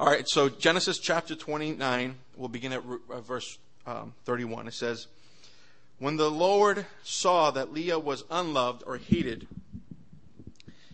All 0.00 0.06
right, 0.06 0.28
so 0.28 0.48
Genesis 0.48 1.00
chapter 1.00 1.34
29, 1.34 2.14
we'll 2.36 2.48
begin 2.48 2.72
at 2.72 2.84
uh, 3.10 3.20
verse 3.20 3.58
um, 3.84 4.14
31. 4.26 4.68
It 4.68 4.74
says, 4.74 5.08
When 5.98 6.16
the 6.16 6.30
Lord 6.30 6.86
saw 7.02 7.50
that 7.50 7.72
Leah 7.72 7.98
was 7.98 8.22
unloved 8.30 8.84
or 8.86 8.98
hated, 8.98 9.48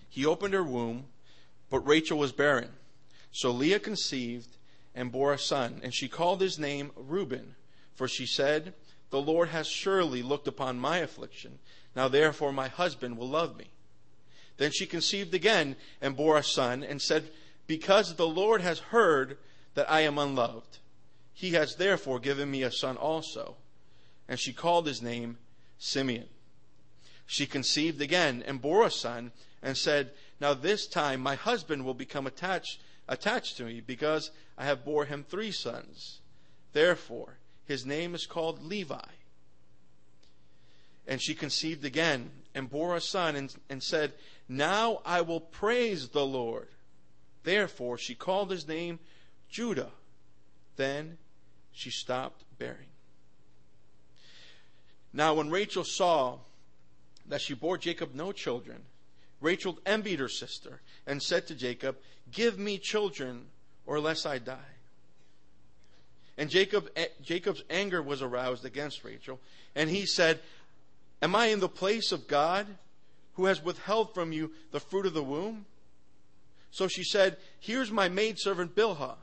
he 0.09 0.25
opened 0.25 0.55
her 0.55 0.65
womb, 0.65 1.05
but 1.69 1.81
Rachel 1.81 2.17
was 2.17 2.33
barren. 2.33 2.71
So 3.31 3.51
Leah 3.51 3.79
conceived 3.79 4.57
and 4.95 5.13
bore 5.13 5.35
a 5.35 5.39
son, 5.39 5.83
and 5.83 5.93
she 5.93 6.09
called 6.09 6.41
his 6.41 6.59
name 6.59 6.91
Reuben, 6.97 7.57
for 7.95 8.09
she 8.09 8.25
said, 8.25 8.73
The 9.11 9.21
Lord 9.21 9.51
has 9.51 9.67
surely 9.69 10.23
looked 10.23 10.49
upon 10.49 10.79
my 10.79 10.97
affliction. 10.97 11.59
Now 11.95 12.09
therefore 12.09 12.55
my 12.55 12.69
husband 12.69 13.19
will 13.19 13.29
love 13.29 13.59
me. 13.59 13.67
Then 14.57 14.71
she 14.73 14.87
conceived 14.87 15.35
again 15.35 15.77
and 16.01 16.17
bore 16.17 16.39
a 16.39 16.43
son, 16.43 16.83
and 16.83 17.03
said, 17.03 17.29
because 17.67 18.15
the 18.15 18.27
Lord 18.27 18.61
has 18.61 18.79
heard 18.79 19.39
that 19.75 19.91
I 19.91 20.01
am 20.01 20.19
unloved, 20.19 20.79
he 21.33 21.53
has 21.53 21.77
therefore 21.77 22.21
given 22.21 22.51
me 22.51 22.63
a 22.63 22.71
son 22.71 22.97
also. 22.97 23.57
And 24.29 24.39
she 24.39 24.53
called 24.53 24.87
his 24.87 25.03
name 25.03 25.39
Simeon. 25.79 26.29
She 27.27 27.47
conceived 27.47 28.01
again 28.01 28.43
and 28.47 28.61
bore 28.61 28.85
a 28.85 28.91
son 28.91 29.33
and 29.63 29.77
said, 29.77 30.11
Now 30.41 30.55
this 30.55 30.87
time 30.87 31.21
my 31.21 31.35
husband 31.35 31.85
will 31.85 31.95
become 31.95 32.27
attached, 32.27 32.81
attached 33.09 33.57
to 33.57 33.65
me 33.65 33.81
because 33.81 34.31
I 34.57 34.65
have 34.65 34.85
bore 34.85 35.07
him 35.07 35.25
three 35.25 35.51
sons. 35.51 36.21
Therefore 36.73 37.39
his 37.67 37.87
name 37.87 38.15
is 38.15 38.27
called 38.27 38.63
Levi. 38.63 39.01
And 41.07 41.21
she 41.21 41.35
conceived 41.35 41.85
again 41.85 42.31
and 42.55 42.71
bore 42.71 42.95
a 42.95 43.01
son 43.01 43.37
and, 43.37 43.55
and 43.69 43.83
said, 43.83 44.13
Now 44.49 45.01
I 45.05 45.23
will 45.23 45.41
praise 45.41 46.09
the 46.09 46.25
Lord. 46.25 46.69
Therefore, 47.45 47.97
she 47.99 48.15
called 48.15 48.51
his 48.51 48.67
name 48.67 48.99
Judah. 49.49 49.91
Then 50.77 51.19
she 51.73 51.91
stopped 51.91 52.43
bearing. 52.59 52.89
Now, 55.13 55.35
when 55.35 55.51
Rachel 55.51 55.85
saw 55.85 56.39
that 57.27 57.41
she 57.41 57.55
bore 57.55 57.79
Jacob 57.79 58.15
no 58.15 58.33
children, 58.33 58.83
Rachel 59.41 59.79
envied 59.87 60.19
her 60.19 60.29
sister 60.29 60.81
and 61.07 61.23
said 61.23 61.47
to 61.47 61.55
Jacob, 61.55 61.97
Give 62.33 62.59
me 62.59 62.79
children, 62.79 63.47
or 63.87 64.01
lest 64.01 64.27
I 64.27 64.39
die. 64.39 64.59
And 66.37 66.51
Jacob, 66.51 66.89
eh, 66.97 67.07
Jacob's 67.23 67.63
anger 67.71 68.03
was 68.03 68.23
aroused 68.23 68.65
against 68.65 69.05
Rachel, 69.05 69.39
and 69.77 69.89
he 69.89 70.07
said, 70.07 70.41
Am 71.23 71.37
I 71.37 71.47
in 71.47 71.61
the 71.61 71.69
place 71.69 72.11
of 72.11 72.27
God, 72.27 72.67
who 73.35 73.45
has 73.45 73.63
withheld 73.63 74.15
from 74.15 74.33
you 74.33 74.51
the 74.73 74.81
fruit 74.81 75.07
of 75.07 75.15
the 75.15 75.23
womb? 75.23 75.67
So 76.75 76.89
she 76.89 77.05
said, 77.05 77.37
Here's 77.61 77.93
my 77.93 78.09
maidservant 78.09 78.75
Bilhah. 78.75 79.15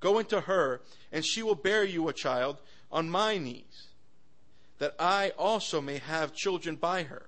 Go 0.00 0.18
into 0.18 0.40
her, 0.40 0.80
and 1.12 1.24
she 1.24 1.40
will 1.40 1.54
bear 1.54 1.84
you 1.84 2.08
a 2.08 2.12
child 2.12 2.60
on 2.90 3.08
my 3.08 3.38
knees, 3.38 3.86
that 4.78 4.96
I 4.98 5.30
also 5.38 5.80
may 5.80 5.98
have 5.98 6.34
children 6.34 6.74
by 6.74 7.04
her. 7.04 7.26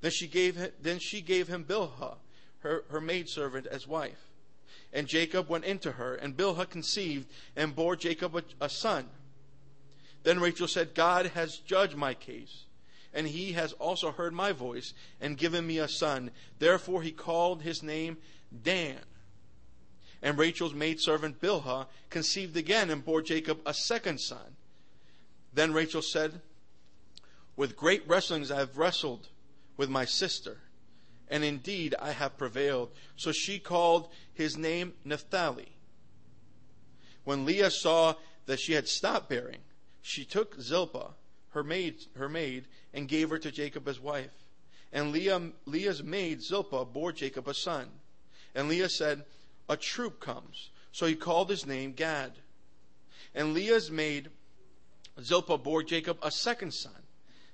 Then 0.00 0.10
she 0.10 0.26
gave 0.26 0.56
him, 0.56 0.72
then 0.82 0.98
she 0.98 1.20
gave 1.20 1.46
him 1.46 1.64
Bilhah, 1.64 2.16
her, 2.58 2.82
her 2.90 3.00
maidservant, 3.00 3.68
as 3.68 3.86
wife. 3.86 4.32
And 4.92 5.06
Jacob 5.06 5.48
went 5.48 5.64
into 5.64 5.92
her, 5.92 6.16
and 6.16 6.36
Bilhah 6.36 6.68
conceived 6.68 7.28
and 7.54 7.76
bore 7.76 7.94
Jacob 7.94 8.34
a, 8.34 8.42
a 8.60 8.68
son. 8.68 9.06
Then 10.24 10.40
Rachel 10.40 10.66
said, 10.66 10.92
God 10.92 11.26
has 11.26 11.58
judged 11.58 11.94
my 11.94 12.14
case, 12.14 12.64
and 13.14 13.28
he 13.28 13.52
has 13.52 13.74
also 13.74 14.10
heard 14.10 14.34
my 14.34 14.50
voice 14.50 14.92
and 15.20 15.38
given 15.38 15.64
me 15.64 15.78
a 15.78 15.86
son. 15.86 16.32
Therefore 16.58 17.02
he 17.02 17.12
called 17.12 17.62
his 17.62 17.80
name 17.80 18.16
Dan. 18.62 19.00
And 20.22 20.38
Rachel's 20.38 20.74
maidservant 20.74 21.40
Bilhah 21.40 21.86
conceived 22.10 22.56
again 22.56 22.90
and 22.90 23.04
bore 23.04 23.22
Jacob 23.22 23.60
a 23.66 23.74
second 23.74 24.20
son. 24.20 24.56
Then 25.52 25.72
Rachel 25.72 26.02
said, 26.02 26.40
With 27.56 27.76
great 27.76 28.06
wrestlings 28.08 28.50
I 28.50 28.58
have 28.58 28.78
wrestled 28.78 29.28
with 29.76 29.88
my 29.88 30.04
sister, 30.04 30.58
and 31.28 31.44
indeed 31.44 31.94
I 32.00 32.12
have 32.12 32.38
prevailed. 32.38 32.90
So 33.16 33.32
she 33.32 33.58
called 33.58 34.08
his 34.34 34.56
name 34.56 34.94
Naphtali. 35.04 35.68
When 37.24 37.44
Leah 37.44 37.70
saw 37.70 38.14
that 38.46 38.60
she 38.60 38.74
had 38.74 38.88
stopped 38.88 39.28
bearing, 39.28 39.60
she 40.00 40.24
took 40.24 40.60
Zilpah, 40.60 41.14
her 41.50 41.64
maid, 41.64 42.04
her 42.16 42.28
maid, 42.28 42.66
and 42.94 43.08
gave 43.08 43.30
her 43.30 43.38
to 43.38 43.50
Jacob 43.50 43.88
as 43.88 43.98
wife. 43.98 44.30
And 44.92 45.10
Leah, 45.10 45.50
Leah's 45.64 46.02
maid 46.02 46.42
Zilpah 46.42 46.84
bore 46.84 47.12
Jacob 47.12 47.48
a 47.48 47.54
son. 47.54 47.88
And 48.56 48.68
Leah 48.68 48.88
said, 48.88 49.22
A 49.68 49.76
troop 49.76 50.18
comes. 50.18 50.70
So 50.90 51.06
he 51.06 51.14
called 51.14 51.50
his 51.50 51.66
name 51.66 51.92
Gad. 51.92 52.32
And 53.34 53.52
Leah's 53.52 53.90
maid 53.90 54.30
Zilpah 55.22 55.58
bore 55.58 55.82
Jacob 55.82 56.18
a 56.22 56.30
second 56.30 56.72
son. 56.72 56.92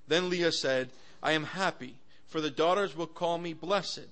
Then 0.06 0.30
Leah 0.30 0.52
said, 0.52 0.90
I 1.22 1.32
am 1.32 1.44
happy, 1.44 1.96
for 2.26 2.40
the 2.40 2.50
daughters 2.50 2.96
will 2.96 3.06
call 3.08 3.38
me 3.38 3.52
blessed. 3.52 4.08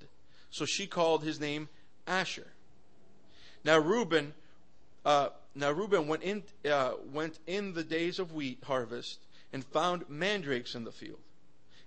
So 0.51 0.65
she 0.65 0.87
called 0.87 1.23
his 1.23 1.41
name 1.41 1.69
Asher. 2.07 2.47
Now 3.65 3.79
Reuben, 3.79 4.35
uh, 5.05 5.29
now 5.55 5.71
Reuben 5.71 6.09
went 6.09 6.23
in, 6.23 6.43
uh, 6.69 6.95
went 7.13 7.39
in 7.47 7.75
the 7.75 7.85
days 7.85 8.19
of 8.19 8.33
wheat 8.33 8.59
harvest 8.65 9.19
and 9.53 9.65
found 9.65 10.09
mandrakes 10.09 10.75
in 10.75 10.85
the 10.85 10.93
field, 10.93 11.21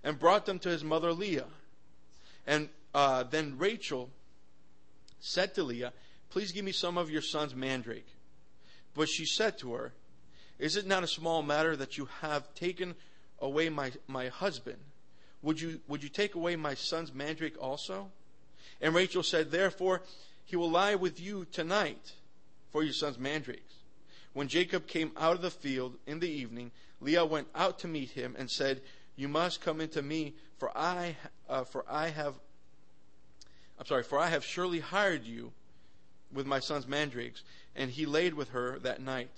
and 0.04 0.20
brought 0.20 0.46
them 0.46 0.60
to 0.60 0.70
his 0.70 0.84
mother 0.84 1.12
Leah. 1.12 1.48
And 2.46 2.70
uh, 2.94 3.24
then 3.24 3.58
Rachel 3.58 4.10
said 5.24 5.56
to 5.56 5.64
Leah, 5.64 5.94
Please 6.30 6.52
give 6.52 6.66
me 6.66 6.74
some 6.74 6.98
of 6.98 7.10
your 7.10 7.22
son's 7.22 7.56
mandrake. 7.56 8.08
But 8.94 9.08
she 9.08 9.26
said 9.26 9.58
to 9.60 9.74
her, 9.74 9.94
Is 10.60 10.76
it 10.76 10.86
not 10.86 11.04
a 11.04 11.08
small 11.08 11.42
matter 11.42 11.76
that 11.78 11.98
you 11.98 12.10
have 12.22 12.54
taken 12.56 12.96
away 13.40 13.70
my, 13.70 13.92
my 14.08 14.28
husband? 14.28 14.80
Would 15.42 15.62
you, 15.62 15.80
would 15.88 16.04
you 16.04 16.10
take 16.10 16.36
away 16.36 16.56
my 16.56 16.74
son's 16.74 17.14
mandrake 17.14 17.56
also? 17.62 18.12
And 18.82 18.94
Rachel 18.94 19.24
said, 19.24 19.50
Therefore, 19.50 20.02
he 20.44 20.58
will 20.58 20.70
lie 20.70 20.96
with 20.96 21.22
you 21.22 21.46
tonight 21.52 22.14
for 22.72 22.84
your 22.84 22.94
son's 22.94 23.18
mandrakes. 23.18 23.76
When 24.34 24.50
Jacob 24.50 24.88
came 24.88 25.12
out 25.16 25.36
of 25.36 25.42
the 25.42 25.52
field 25.52 25.96
in 26.06 26.20
the 26.20 26.30
evening, 26.30 26.72
Leah 27.00 27.26
went 27.26 27.48
out 27.56 27.80
to 27.80 27.88
meet 27.88 28.10
him 28.10 28.36
and 28.38 28.50
said, 28.50 28.82
You 29.16 29.30
must 29.30 29.62
come 29.62 29.80
into 29.80 30.02
me, 30.02 30.34
for 30.58 30.76
I, 30.78 31.16
uh, 31.48 31.64
for 31.64 31.86
I 31.90 32.10
have 32.10 32.34
I'm 33.80 33.86
sorry, 33.86 34.04
for 34.04 34.20
I 34.20 34.30
have 34.30 34.44
surely 34.44 34.80
hired 34.80 35.26
you 35.26 35.52
with 36.32 36.46
my 36.46 36.60
son's 36.60 36.88
mandrakes. 36.88 37.44
And 37.76 37.92
he 37.92 38.06
laid 38.06 38.34
with 38.34 38.50
her 38.50 38.80
that 38.80 39.02
night. 39.02 39.32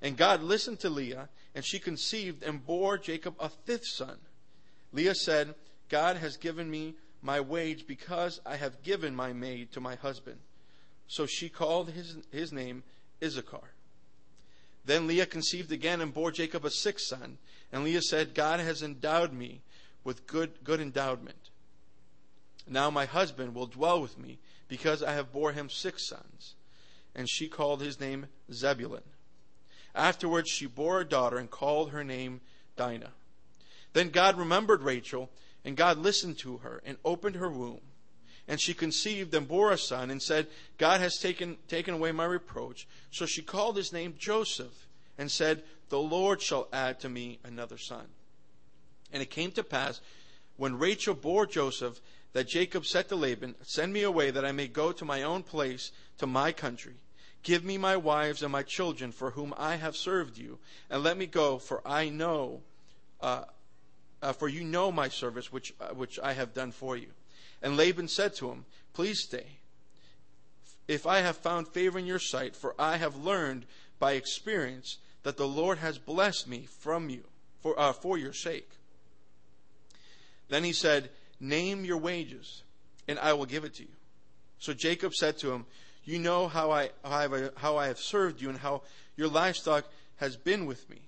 And 0.00 0.16
God 0.16 0.42
listened 0.42 0.80
to 0.80 0.90
Leah, 0.90 1.28
and 1.54 1.64
she 1.64 1.78
conceived 1.78 2.42
and 2.42 2.64
bore 2.64 2.98
Jacob 2.98 3.34
a 3.38 3.48
fifth 3.48 3.86
son. 3.86 4.18
Leah 4.92 5.14
said, 5.14 5.54
God 5.88 6.16
has 6.16 6.36
given 6.36 6.70
me 6.70 6.94
my 7.22 7.40
wage 7.40 7.86
because 7.86 8.40
I 8.44 8.56
have 8.56 8.82
given 8.82 9.14
my 9.14 9.32
maid 9.32 9.72
to 9.72 9.80
my 9.80 9.94
husband. 9.94 10.38
So 11.06 11.26
she 11.26 11.48
called 11.48 11.90
his, 11.90 12.16
his 12.30 12.52
name 12.52 12.82
Issachar. 13.22 13.72
Then 14.84 15.06
Leah 15.06 15.26
conceived 15.26 15.70
again 15.70 16.00
and 16.00 16.12
bore 16.12 16.32
Jacob 16.32 16.64
a 16.64 16.70
sixth 16.70 17.06
son. 17.06 17.38
And 17.70 17.84
Leah 17.84 18.02
said, 18.02 18.34
God 18.34 18.58
has 18.58 18.82
endowed 18.82 19.32
me 19.32 19.60
with 20.02 20.26
good, 20.26 20.64
good 20.64 20.80
endowment. 20.80 21.50
Now 22.68 22.90
my 22.90 23.06
husband 23.06 23.54
will 23.54 23.66
dwell 23.66 24.00
with 24.00 24.18
me, 24.18 24.38
because 24.68 25.02
I 25.02 25.12
have 25.12 25.32
bore 25.32 25.52
him 25.52 25.68
six 25.68 26.08
sons. 26.08 26.54
And 27.14 27.28
she 27.28 27.48
called 27.48 27.80
his 27.80 28.00
name 28.00 28.26
Zebulun. 28.50 29.02
Afterwards 29.94 30.48
she 30.48 30.66
bore 30.66 31.00
a 31.00 31.08
daughter 31.08 31.36
and 31.36 31.50
called 31.50 31.90
her 31.90 32.04
name 32.04 32.40
Dinah. 32.76 33.12
Then 33.92 34.08
God 34.08 34.38
remembered 34.38 34.82
Rachel, 34.82 35.30
and 35.64 35.76
God 35.76 35.98
listened 35.98 36.38
to 36.38 36.58
her 36.58 36.82
and 36.84 36.96
opened 37.04 37.36
her 37.36 37.50
womb. 37.50 37.82
And 38.48 38.60
she 38.60 38.74
conceived 38.74 39.34
and 39.34 39.46
bore 39.46 39.70
a 39.70 39.78
son 39.78 40.10
and 40.10 40.20
said, 40.20 40.48
God 40.78 41.00
has 41.00 41.18
taken, 41.18 41.58
taken 41.68 41.94
away 41.94 42.10
my 42.12 42.24
reproach. 42.24 42.88
So 43.10 43.26
she 43.26 43.42
called 43.42 43.76
his 43.76 43.92
name 43.92 44.14
Joseph 44.18 44.88
and 45.18 45.30
said, 45.30 45.62
The 45.90 46.00
Lord 46.00 46.42
shall 46.42 46.68
add 46.72 46.98
to 47.00 47.08
me 47.08 47.38
another 47.44 47.78
son. 47.78 48.06
And 49.12 49.22
it 49.22 49.30
came 49.30 49.52
to 49.52 49.62
pass 49.62 50.00
when 50.56 50.78
Rachel 50.78 51.14
bore 51.14 51.46
Joseph 51.46 52.00
that 52.32 52.48
Jacob 52.48 52.86
said 52.86 53.08
to 53.08 53.16
Laban, 53.16 53.54
Send 53.62 53.92
me 53.92 54.02
away 54.02 54.30
that 54.30 54.44
I 54.44 54.52
may 54.52 54.68
go 54.68 54.92
to 54.92 55.04
my 55.04 55.22
own 55.22 55.42
place, 55.42 55.92
to 56.18 56.26
my 56.26 56.52
country. 56.52 56.94
Give 57.42 57.64
me 57.64 57.76
my 57.76 57.96
wives 57.96 58.42
and 58.42 58.52
my 58.52 58.62
children 58.62 59.12
for 59.12 59.30
whom 59.32 59.52
I 59.56 59.76
have 59.76 59.96
served 59.96 60.38
you, 60.38 60.58
and 60.88 61.02
let 61.02 61.18
me 61.18 61.26
go, 61.26 61.58
for 61.58 61.82
I 61.86 62.08
know, 62.08 62.60
uh, 63.20 63.44
uh, 64.22 64.32
for 64.32 64.48
you 64.48 64.62
know 64.62 64.92
my 64.92 65.08
service 65.08 65.52
which, 65.52 65.74
uh, 65.80 65.88
which 65.88 66.18
I 66.20 66.32
have 66.32 66.54
done 66.54 66.70
for 66.70 66.96
you. 66.96 67.08
And 67.60 67.76
Laban 67.76 68.08
said 68.08 68.34
to 68.36 68.50
him, 68.50 68.64
Please 68.92 69.20
stay, 69.20 69.46
if 70.86 71.06
I 71.06 71.20
have 71.20 71.36
found 71.36 71.68
favor 71.68 71.98
in 71.98 72.06
your 72.06 72.18
sight, 72.18 72.54
for 72.54 72.74
I 72.78 72.96
have 72.96 73.16
learned 73.16 73.66
by 73.98 74.12
experience 74.12 74.98
that 75.22 75.36
the 75.36 75.46
Lord 75.46 75.78
has 75.78 75.98
blessed 75.98 76.48
me 76.48 76.66
from 76.80 77.10
you 77.10 77.24
for, 77.60 77.78
uh, 77.78 77.92
for 77.92 78.18
your 78.18 78.32
sake. 78.32 78.68
Then 80.48 80.64
he 80.64 80.72
said, 80.72 81.10
Name 81.42 81.84
your 81.84 81.98
wages, 81.98 82.62
and 83.08 83.18
I 83.18 83.32
will 83.32 83.46
give 83.46 83.64
it 83.64 83.74
to 83.74 83.82
you. 83.82 83.88
So 84.60 84.72
Jacob 84.72 85.12
said 85.12 85.38
to 85.38 85.50
him, 85.50 85.66
You 86.04 86.20
know 86.20 86.46
how 86.46 86.70
I, 86.70 86.90
how 87.02 87.78
I, 87.78 87.88
have, 87.88 87.98
served 87.98 88.40
you 88.40 88.48
and 88.48 88.56
how 88.56 88.82
your 89.16 89.26
livestock 89.26 89.84
has 90.18 90.36
been 90.36 90.66
with 90.66 90.88
me. 90.88 91.00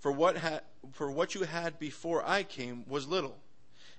For 0.00 0.12
what, 0.12 0.36
ha, 0.36 0.60
for 0.92 1.10
what 1.10 1.34
you 1.34 1.44
had 1.44 1.78
before 1.78 2.22
I 2.22 2.42
came 2.42 2.84
was 2.86 3.08
little, 3.08 3.38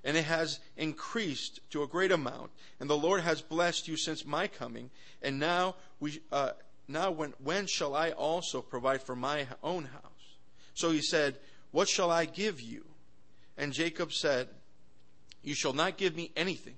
and 0.03 0.15
it 0.15 0.25
has 0.25 0.59
increased 0.77 1.59
to 1.71 1.81
a 1.81 1.87
great 1.87 2.11
amount. 2.11 2.51
And 2.79 2.87
the 2.87 2.95
Lord 2.95 3.21
has 3.21 3.41
blessed 3.41 3.87
you 3.87 3.97
since 3.97 4.23
my 4.23 4.45
coming. 4.45 4.91
And 5.23 5.39
now, 5.39 5.73
we, 5.99 6.21
uh, 6.31 6.51
now 6.87 7.09
when, 7.09 7.33
when 7.43 7.65
shall 7.65 7.95
I 7.95 8.11
also 8.11 8.61
provide 8.61 9.01
for 9.01 9.15
my 9.15 9.47
own 9.63 9.85
house? 9.85 10.03
So 10.75 10.91
he 10.91 11.01
said, 11.01 11.37
What 11.71 11.89
shall 11.89 12.11
I 12.11 12.25
give 12.25 12.61
you? 12.61 12.85
And 13.57 13.73
Jacob 13.73 14.13
said, 14.13 14.49
You 15.43 15.55
shall 15.55 15.73
not 15.73 15.97
give 15.97 16.15
me 16.15 16.31
anything. 16.35 16.75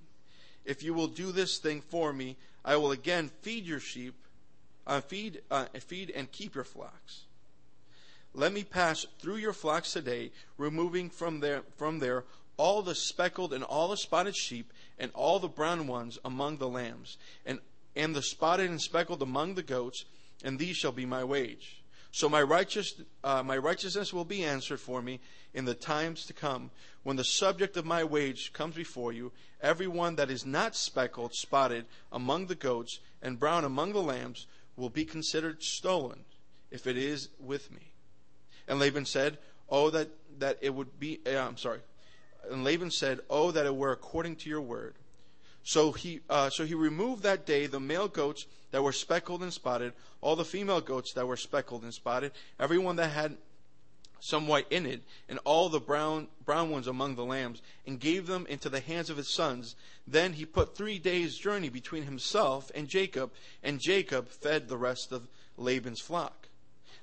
If 0.65 0.83
you 0.83 0.93
will 0.93 1.07
do 1.07 1.31
this 1.31 1.57
thing 1.57 1.81
for 1.81 2.13
me, 2.13 2.37
I 2.63 2.75
will 2.75 2.91
again 2.91 3.31
feed 3.41 3.65
your 3.65 3.79
sheep, 3.79 4.15
uh, 4.85 5.01
feed, 5.01 5.41
uh, 5.49 5.65
feed 5.79 6.11
and 6.11 6.31
keep 6.31 6.55
your 6.55 6.63
flocks. 6.63 7.23
Let 8.33 8.53
me 8.53 8.63
pass 8.63 9.05
through 9.19 9.37
your 9.37 9.53
flocks 9.53 9.91
today, 9.91 10.31
removing 10.57 11.09
from 11.09 11.39
there, 11.39 11.63
from 11.77 11.99
there 11.99 12.23
all 12.57 12.83
the 12.83 12.95
speckled 12.95 13.53
and 13.53 13.63
all 13.63 13.87
the 13.87 13.97
spotted 13.97 14.35
sheep 14.35 14.71
and 14.99 15.11
all 15.13 15.39
the 15.39 15.47
brown 15.47 15.87
ones 15.87 16.19
among 16.23 16.57
the 16.57 16.69
lambs, 16.69 17.17
and, 17.45 17.59
and 17.95 18.15
the 18.15 18.21
spotted 18.21 18.69
and 18.69 18.79
speckled 18.79 19.21
among 19.21 19.55
the 19.55 19.63
goats, 19.63 20.05
and 20.43 20.59
these 20.59 20.77
shall 20.77 20.91
be 20.91 21.05
my 21.05 21.23
wage. 21.23 21.80
So 22.11 22.27
my, 22.27 22.41
righteous, 22.41 23.01
uh, 23.23 23.41
my 23.41 23.57
righteousness 23.57 24.13
will 24.13 24.25
be 24.25 24.43
answered 24.43 24.79
for 24.79 25.01
me 25.01 25.21
in 25.53 25.65
the 25.65 25.73
times 25.73 26.25
to 26.25 26.33
come. 26.33 26.71
When 27.03 27.15
the 27.15 27.23
subject 27.23 27.77
of 27.77 27.85
my 27.85 28.03
wage 28.03 28.51
comes 28.53 28.75
before 28.75 29.13
you, 29.13 29.31
every 29.61 29.87
one 29.87 30.17
that 30.17 30.29
is 30.29 30.45
not 30.45 30.75
speckled, 30.75 31.33
spotted 31.33 31.85
among 32.11 32.47
the 32.47 32.55
goats, 32.55 32.99
and 33.21 33.39
brown 33.39 33.63
among 33.63 33.93
the 33.93 34.01
lambs 34.01 34.45
will 34.75 34.89
be 34.89 35.05
considered 35.05 35.63
stolen, 35.63 36.25
if 36.69 36.85
it 36.85 36.97
is 36.97 37.29
with 37.39 37.71
me. 37.71 37.91
And 38.67 38.79
Laban 38.79 39.05
said, 39.05 39.37
Oh, 39.69 39.89
that, 39.91 40.09
that 40.39 40.57
it 40.61 40.75
would 40.75 40.99
be, 40.99 41.19
uh, 41.25 41.37
I'm 41.37 41.57
sorry. 41.57 41.79
And 42.49 42.65
Laban 42.65 42.91
said, 42.91 43.21
Oh, 43.29 43.51
that 43.51 43.65
it 43.65 43.75
were 43.75 43.91
according 43.91 44.35
to 44.37 44.49
your 44.49 44.61
word. 44.61 44.95
So 45.63 45.91
he, 45.91 46.21
uh, 46.29 46.49
so 46.49 46.65
he 46.65 46.73
removed 46.73 47.23
that 47.23 47.45
day 47.45 47.67
the 47.67 47.79
male 47.79 48.07
goats 48.07 48.47
that 48.71 48.81
were 48.81 48.91
speckled 48.91 49.43
and 49.43 49.53
spotted, 49.53 49.93
all 50.21 50.35
the 50.35 50.45
female 50.45 50.81
goats 50.81 51.13
that 51.13 51.27
were 51.27 51.37
speckled 51.37 51.83
and 51.83 51.93
spotted, 51.93 52.31
every 52.59 52.77
one 52.77 52.95
that 52.95 53.09
had 53.09 53.37
some 54.21 54.47
white 54.47 54.67
in 54.69 54.85
it, 54.85 55.01
and 55.27 55.39
all 55.43 55.67
the 55.67 55.79
brown, 55.79 56.27
brown 56.45 56.69
ones 56.69 56.87
among 56.87 57.15
the 57.15 57.25
lambs, 57.25 57.61
and 57.87 57.99
gave 57.99 58.27
them 58.27 58.45
into 58.47 58.69
the 58.69 58.79
hands 58.79 59.09
of 59.09 59.17
his 59.17 59.27
sons. 59.27 59.75
Then 60.07 60.33
he 60.33 60.45
put 60.45 60.75
three 60.75 60.99
days' 60.99 61.37
journey 61.37 61.69
between 61.69 62.03
himself 62.03 62.71
and 62.75 62.87
Jacob, 62.87 63.31
and 63.63 63.79
Jacob 63.79 64.29
fed 64.29 64.67
the 64.67 64.77
rest 64.77 65.11
of 65.11 65.27
Laban's 65.57 65.99
flock. 65.99 66.47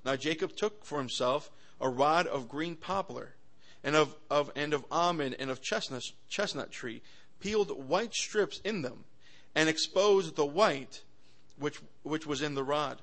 Now 0.04 0.16
Jacob 0.16 0.56
took 0.56 0.84
for 0.84 0.98
himself 0.98 1.50
a 1.80 1.88
rod 1.88 2.26
of 2.26 2.48
green 2.48 2.76
poplar, 2.76 3.34
and 3.82 3.96
of, 3.96 4.14
of 4.30 4.50
and 4.54 4.72
of 4.72 4.84
almond 4.90 5.36
and 5.38 5.50
of 5.50 5.60
chestnut 5.60 6.04
chestnut 6.28 6.70
tree, 6.70 7.02
peeled 7.40 7.70
white 7.88 8.14
strips 8.14 8.60
in 8.64 8.82
them, 8.82 9.04
and 9.54 9.68
exposed 9.68 10.36
the 10.36 10.46
white 10.46 11.02
which 11.58 11.80
which 12.02 12.26
was 12.26 12.42
in 12.42 12.54
the 12.54 12.64
rod. 12.64 13.00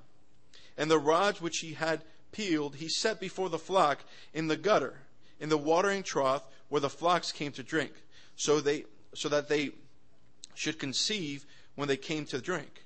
And 0.77 0.89
the 0.91 0.99
rods 0.99 1.41
which 1.41 1.59
he 1.59 1.73
had 1.73 2.01
peeled, 2.31 2.75
he 2.75 2.89
set 2.89 3.19
before 3.19 3.49
the 3.49 3.59
flock 3.59 4.03
in 4.33 4.47
the 4.47 4.57
gutter, 4.57 4.99
in 5.39 5.49
the 5.49 5.57
watering 5.57 6.03
trough 6.03 6.43
where 6.69 6.81
the 6.81 6.89
flocks 6.89 7.31
came 7.31 7.51
to 7.53 7.63
drink, 7.63 7.93
so 8.35 8.59
they 8.59 8.85
so 9.13 9.29
that 9.29 9.47
they 9.47 9.71
should 10.53 10.79
conceive 10.79 11.45
when 11.75 11.87
they 11.87 11.97
came 11.97 12.25
to 12.25 12.41
drink. 12.41 12.83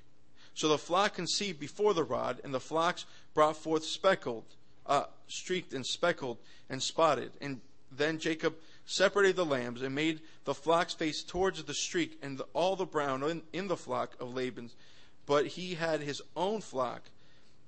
So 0.54 0.68
the 0.68 0.78
flock 0.78 1.14
conceived 1.14 1.58
before 1.58 1.94
the 1.94 2.04
rod, 2.04 2.40
and 2.44 2.52
the 2.52 2.60
flocks 2.60 3.06
brought 3.34 3.56
forth 3.56 3.84
speckled, 3.84 4.44
uh, 4.86 5.04
streaked 5.28 5.72
and 5.72 5.86
speckled 5.86 6.38
and 6.68 6.82
spotted. 6.82 7.32
And 7.40 7.60
then 7.90 8.18
Jacob 8.18 8.54
separated 8.86 9.36
the 9.36 9.44
lambs 9.44 9.82
and 9.82 9.94
made 9.94 10.20
the 10.44 10.54
flocks 10.54 10.94
face 10.94 11.22
towards 11.22 11.62
the 11.62 11.74
streak 11.74 12.18
and 12.22 12.38
the, 12.38 12.44
all 12.52 12.76
the 12.76 12.86
brown 12.86 13.22
in, 13.22 13.42
in 13.52 13.68
the 13.68 13.76
flock 13.76 14.16
of 14.20 14.34
Laban's. 14.34 14.74
But 15.30 15.46
he 15.46 15.74
had 15.74 16.00
his 16.00 16.20
own 16.34 16.60
flock 16.60 17.02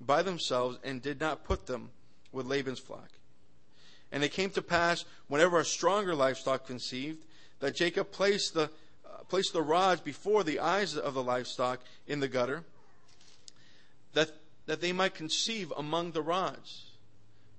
by 0.01 0.21
themselves 0.21 0.77
and 0.83 1.01
did 1.01 1.21
not 1.21 1.45
put 1.45 1.65
them 1.65 1.91
with 2.33 2.45
Laban's 2.45 2.77
flock. 2.77 3.07
And 4.11 4.21
it 4.21 4.33
came 4.33 4.49
to 4.49 4.61
pass, 4.61 5.05
whenever 5.29 5.57
a 5.57 5.63
stronger 5.63 6.13
livestock 6.13 6.67
conceived, 6.67 7.23
that 7.61 7.73
Jacob 7.73 8.11
placed 8.11 8.53
the, 8.53 8.63
uh, 8.63 9.23
placed 9.29 9.53
the 9.53 9.61
rods 9.61 10.01
before 10.01 10.43
the 10.43 10.59
eyes 10.59 10.97
of 10.97 11.13
the 11.13 11.23
livestock 11.23 11.79
in 12.05 12.19
the 12.19 12.27
gutter, 12.27 12.65
that, 14.11 14.31
that 14.65 14.81
they 14.81 14.91
might 14.91 15.15
conceive 15.15 15.71
among 15.77 16.11
the 16.11 16.21
rods. 16.21 16.87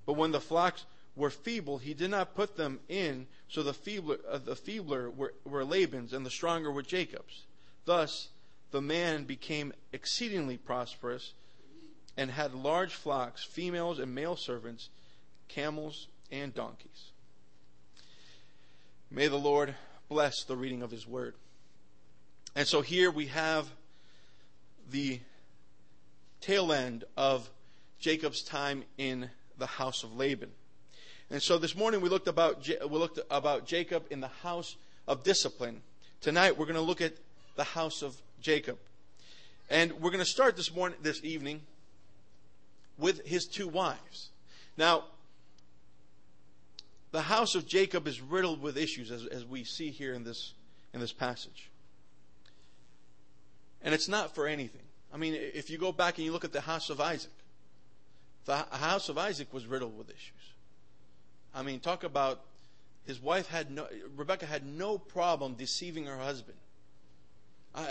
But 0.04 0.18
when 0.18 0.32
the 0.32 0.40
flocks 0.40 0.84
were 1.16 1.30
feeble, 1.30 1.78
he 1.78 1.94
did 1.94 2.10
not 2.10 2.34
put 2.34 2.58
them 2.58 2.80
in, 2.90 3.26
so 3.48 3.62
the 3.62 3.72
feebler, 3.72 4.18
uh, 4.30 4.36
the 4.36 4.54
feebler 4.54 5.08
were, 5.08 5.32
were 5.46 5.64
Laban's, 5.64 6.12
and 6.12 6.26
the 6.26 6.30
stronger 6.30 6.70
were 6.70 6.82
Jacob's. 6.82 7.44
Thus, 7.86 8.28
the 8.74 8.82
man 8.82 9.22
became 9.22 9.72
exceedingly 9.92 10.56
prosperous 10.56 11.32
and 12.16 12.28
had 12.28 12.52
large 12.54 12.92
flocks, 12.92 13.44
females 13.44 14.00
and 14.00 14.12
male 14.12 14.34
servants, 14.34 14.88
camels 15.46 16.08
and 16.32 16.52
donkeys. 16.52 17.12
May 19.12 19.28
the 19.28 19.38
Lord 19.38 19.76
bless 20.08 20.42
the 20.42 20.56
reading 20.56 20.82
of 20.82 20.90
his 20.90 21.06
word. 21.06 21.36
And 22.56 22.66
so 22.66 22.80
here 22.80 23.12
we 23.12 23.26
have 23.26 23.70
the 24.90 25.20
tail 26.40 26.72
end 26.72 27.04
of 27.16 27.48
Jacob's 28.00 28.42
time 28.42 28.82
in 28.98 29.30
the 29.56 29.66
house 29.66 30.02
of 30.02 30.16
Laban. 30.16 30.50
And 31.30 31.40
so 31.40 31.58
this 31.58 31.76
morning 31.76 32.00
we 32.00 32.08
looked 32.08 32.26
about 32.26 32.66
we 32.66 32.98
looked 32.98 33.20
about 33.30 33.68
Jacob 33.68 34.06
in 34.10 34.18
the 34.18 34.26
house 34.42 34.74
of 35.06 35.22
discipline. 35.22 35.82
Tonight 36.20 36.58
we're 36.58 36.66
going 36.66 36.74
to 36.74 36.80
look 36.80 37.00
at 37.00 37.14
the 37.56 37.64
house 37.64 38.02
of 38.02 38.16
Jacob. 38.40 38.78
And 39.70 39.92
we're 39.92 40.10
going 40.10 40.18
to 40.24 40.30
start 40.30 40.56
this 40.56 40.74
morning 40.74 40.98
this 41.02 41.22
evening 41.24 41.62
with 42.98 43.26
his 43.26 43.46
two 43.46 43.68
wives. 43.68 44.30
Now, 44.76 45.04
the 47.12 47.22
house 47.22 47.54
of 47.54 47.66
Jacob 47.66 48.06
is 48.06 48.20
riddled 48.20 48.60
with 48.60 48.76
issues, 48.76 49.10
as, 49.10 49.24
as 49.26 49.44
we 49.44 49.64
see 49.64 49.90
here 49.90 50.14
in 50.14 50.24
this, 50.24 50.52
in 50.92 51.00
this 51.00 51.12
passage. 51.12 51.70
And 53.82 53.94
it's 53.94 54.08
not 54.08 54.34
for 54.34 54.46
anything. 54.46 54.82
I 55.12 55.16
mean, 55.16 55.34
if 55.34 55.70
you 55.70 55.78
go 55.78 55.92
back 55.92 56.18
and 56.18 56.24
you 56.24 56.32
look 56.32 56.44
at 56.44 56.52
the 56.52 56.60
house 56.60 56.90
of 56.90 57.00
Isaac, 57.00 57.30
the 58.46 58.56
house 58.56 59.08
of 59.08 59.16
Isaac 59.16 59.52
was 59.52 59.64
riddled 59.66 59.96
with 59.96 60.10
issues. 60.10 60.32
I 61.54 61.62
mean, 61.62 61.80
talk 61.80 62.02
about 62.02 62.40
his 63.06 63.20
wife 63.20 63.46
had 63.46 63.70
no, 63.70 63.86
Rebecca 64.16 64.46
had 64.46 64.66
no 64.66 64.98
problem 64.98 65.54
deceiving 65.54 66.06
her 66.06 66.16
husband. 66.16 66.58
Uh, 67.74 67.86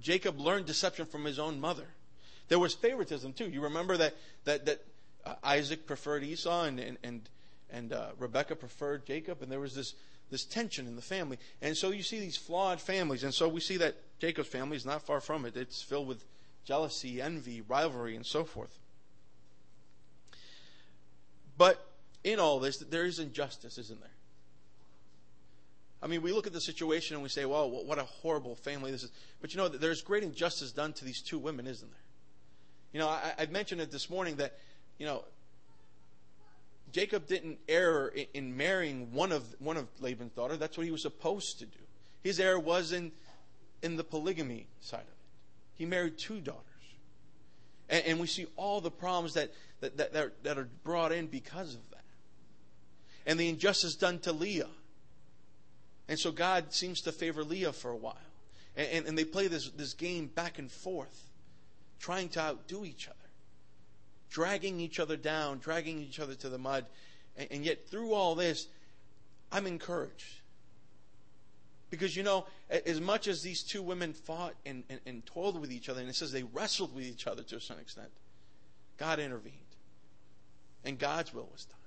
Jacob 0.00 0.38
learned 0.38 0.66
deception 0.66 1.06
from 1.06 1.24
his 1.24 1.38
own 1.38 1.60
mother. 1.60 1.86
There 2.48 2.58
was 2.58 2.74
favoritism 2.74 3.32
too. 3.32 3.48
You 3.48 3.62
remember 3.62 3.96
that 3.96 4.14
that 4.44 4.66
that 4.66 4.84
uh, 5.24 5.34
Isaac 5.42 5.86
preferred 5.86 6.22
Esau 6.22 6.64
and 6.64 6.80
and 6.80 6.98
and, 7.02 7.28
and 7.70 7.92
uh, 7.92 8.08
Rebecca 8.18 8.56
preferred 8.56 9.06
Jacob, 9.06 9.42
and 9.42 9.50
there 9.50 9.60
was 9.60 9.74
this 9.74 9.94
this 10.30 10.44
tension 10.44 10.86
in 10.86 10.96
the 10.96 11.02
family. 11.02 11.38
And 11.60 11.76
so 11.76 11.90
you 11.90 12.02
see 12.02 12.20
these 12.20 12.36
flawed 12.36 12.80
families, 12.80 13.24
and 13.24 13.34
so 13.34 13.48
we 13.48 13.60
see 13.60 13.76
that 13.78 13.96
Jacob's 14.20 14.48
family 14.48 14.76
is 14.76 14.86
not 14.86 15.02
far 15.02 15.20
from 15.20 15.44
it. 15.44 15.56
It's 15.56 15.82
filled 15.82 16.06
with 16.06 16.24
jealousy, 16.64 17.20
envy, 17.20 17.62
rivalry, 17.62 18.16
and 18.16 18.24
so 18.24 18.44
forth. 18.44 18.78
But 21.58 21.84
in 22.22 22.38
all 22.38 22.60
this, 22.60 22.78
there 22.78 23.04
is 23.04 23.18
injustice, 23.18 23.76
isn't 23.76 24.00
there? 24.00 24.10
I 26.02 26.06
mean, 26.06 26.22
we 26.22 26.32
look 26.32 26.46
at 26.46 26.52
the 26.52 26.60
situation 26.60 27.14
and 27.14 27.22
we 27.22 27.28
say, 27.28 27.44
well, 27.44 27.70
what 27.70 27.98
a 27.98 28.04
horrible 28.04 28.54
family 28.54 28.90
this 28.90 29.02
is. 29.02 29.12
But 29.40 29.52
you 29.52 29.58
know, 29.58 29.68
there's 29.68 30.00
great 30.00 30.22
injustice 30.22 30.72
done 30.72 30.92
to 30.94 31.04
these 31.04 31.20
two 31.20 31.38
women, 31.38 31.66
isn't 31.66 31.90
there? 31.90 32.00
You 32.92 33.00
know, 33.00 33.08
I, 33.08 33.34
I 33.38 33.46
mentioned 33.46 33.80
it 33.80 33.90
this 33.90 34.08
morning 34.08 34.36
that, 34.36 34.58
you 34.98 35.06
know, 35.06 35.24
Jacob 36.92 37.26
didn't 37.26 37.58
err 37.68 38.08
in, 38.08 38.26
in 38.34 38.56
marrying 38.56 39.12
one 39.12 39.30
of 39.30 39.44
one 39.58 39.76
of 39.76 39.86
Laban's 40.00 40.32
daughter. 40.32 40.56
That's 40.56 40.76
what 40.76 40.86
he 40.86 40.90
was 40.90 41.02
supposed 41.02 41.58
to 41.60 41.66
do. 41.66 41.78
His 42.22 42.40
error 42.40 42.58
was 42.58 42.92
in 42.92 43.12
in 43.82 43.96
the 43.96 44.04
polygamy 44.04 44.66
side 44.80 45.02
of 45.02 45.06
it. 45.06 45.14
He 45.74 45.86
married 45.86 46.18
two 46.18 46.40
daughters, 46.40 46.64
and, 47.88 48.04
and 48.06 48.20
we 48.20 48.26
see 48.26 48.46
all 48.56 48.80
the 48.80 48.90
problems 48.90 49.34
that 49.34 49.52
that, 49.80 49.96
that 49.96 50.42
that 50.42 50.58
are 50.58 50.68
brought 50.82 51.12
in 51.12 51.28
because 51.28 51.74
of 51.74 51.90
that, 51.90 52.04
and 53.24 53.38
the 53.38 53.48
injustice 53.48 53.94
done 53.94 54.18
to 54.20 54.32
Leah. 54.32 54.68
And 56.10 56.18
so 56.18 56.32
God 56.32 56.74
seems 56.74 57.00
to 57.02 57.12
favor 57.12 57.44
Leah 57.44 57.72
for 57.72 57.92
a 57.92 57.96
while, 57.96 58.16
and, 58.76 58.88
and, 58.88 59.06
and 59.06 59.16
they 59.16 59.24
play 59.24 59.46
this 59.46 59.70
this 59.70 59.94
game 59.94 60.26
back 60.26 60.58
and 60.58 60.70
forth 60.70 61.30
trying 62.00 62.28
to 62.30 62.40
outdo 62.40 62.84
each 62.84 63.06
other, 63.06 63.16
dragging 64.28 64.80
each 64.80 64.98
other 64.98 65.16
down, 65.16 65.60
dragging 65.60 66.00
each 66.00 66.18
other 66.18 66.34
to 66.34 66.48
the 66.48 66.58
mud. 66.58 66.84
And, 67.36 67.48
and 67.52 67.64
yet, 67.64 67.88
through 67.88 68.12
all 68.12 68.34
this, 68.34 68.66
I'm 69.52 69.68
encouraged. 69.68 70.40
Because, 71.90 72.16
you 72.16 72.24
know, 72.24 72.46
as 72.70 73.00
much 73.00 73.28
as 73.28 73.42
these 73.42 73.62
two 73.62 73.82
women 73.82 74.12
fought 74.12 74.54
and, 74.66 74.82
and, 74.88 75.00
and 75.06 75.24
toiled 75.26 75.60
with 75.60 75.70
each 75.70 75.88
other, 75.88 76.00
and 76.00 76.08
it 76.08 76.16
says 76.16 76.32
they 76.32 76.42
wrestled 76.42 76.92
with 76.94 77.04
each 77.04 77.28
other 77.28 77.44
to 77.44 77.56
a 77.56 77.60
certain 77.60 77.82
extent, 77.82 78.10
God 78.96 79.20
intervened. 79.20 79.54
And 80.84 80.98
God's 80.98 81.32
will 81.32 81.48
was 81.52 81.66
done. 81.66 81.79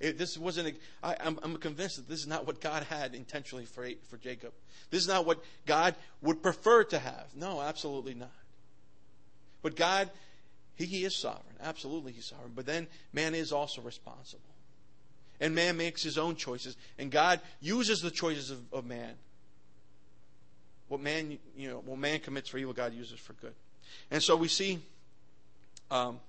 It, 0.00 0.16
this 0.16 0.38
wasn't. 0.38 0.68
A, 0.68 1.06
I, 1.06 1.16
I'm, 1.20 1.38
I'm 1.42 1.56
convinced 1.56 1.96
that 1.96 2.08
this 2.08 2.20
is 2.20 2.26
not 2.26 2.46
what 2.46 2.60
God 2.60 2.84
had 2.84 3.14
intentionally 3.14 3.64
for 3.64 3.88
for 4.08 4.16
Jacob. 4.16 4.52
This 4.90 5.02
is 5.02 5.08
not 5.08 5.26
what 5.26 5.42
God 5.66 5.94
would 6.22 6.42
prefer 6.42 6.84
to 6.84 6.98
have. 6.98 7.26
No, 7.34 7.60
absolutely 7.60 8.14
not. 8.14 8.30
But 9.60 9.74
God, 9.74 10.08
he, 10.76 10.84
he 10.84 11.04
is 11.04 11.16
sovereign. 11.16 11.56
Absolutely, 11.60 12.12
He's 12.12 12.26
sovereign. 12.26 12.52
But 12.54 12.66
then 12.66 12.86
man 13.12 13.34
is 13.34 13.52
also 13.52 13.82
responsible, 13.82 14.42
and 15.40 15.54
man 15.54 15.76
makes 15.76 16.02
his 16.02 16.16
own 16.16 16.36
choices, 16.36 16.76
and 16.96 17.10
God 17.10 17.40
uses 17.60 18.00
the 18.00 18.10
choices 18.10 18.50
of, 18.50 18.60
of 18.72 18.86
man. 18.86 19.14
What 20.86 21.00
man, 21.00 21.38
you 21.56 21.68
know, 21.68 21.82
what 21.84 21.98
man 21.98 22.20
commits 22.20 22.48
for 22.48 22.58
evil, 22.58 22.72
God 22.72 22.94
uses 22.94 23.18
for 23.18 23.32
good. 23.34 23.52
And 24.10 24.22
so 24.22 24.36
we 24.36 24.48
see 24.48 24.78
um, 25.90 26.20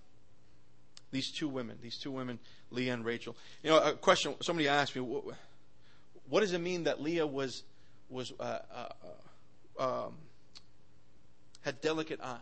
these 1.11 1.31
two 1.31 1.47
women, 1.47 1.77
these 1.81 1.97
two 1.97 2.11
women, 2.11 2.39
Leah 2.71 2.93
and 2.93 3.05
Rachel. 3.05 3.35
You 3.63 3.71
know, 3.71 3.79
a 3.79 3.93
question 3.93 4.35
somebody 4.41 4.67
asked 4.67 4.95
me, 4.95 5.01
what, 5.01 5.23
what 6.29 6.41
does 6.41 6.53
it 6.53 6.61
mean 6.61 6.83
that 6.83 7.01
Leah 7.01 7.27
was 7.27 7.63
was 8.09 8.33
uh, 8.39 8.59
uh, 9.79 10.05
um, 10.05 10.13
had 11.61 11.81
delicate 11.81 12.19
eyes? 12.21 12.37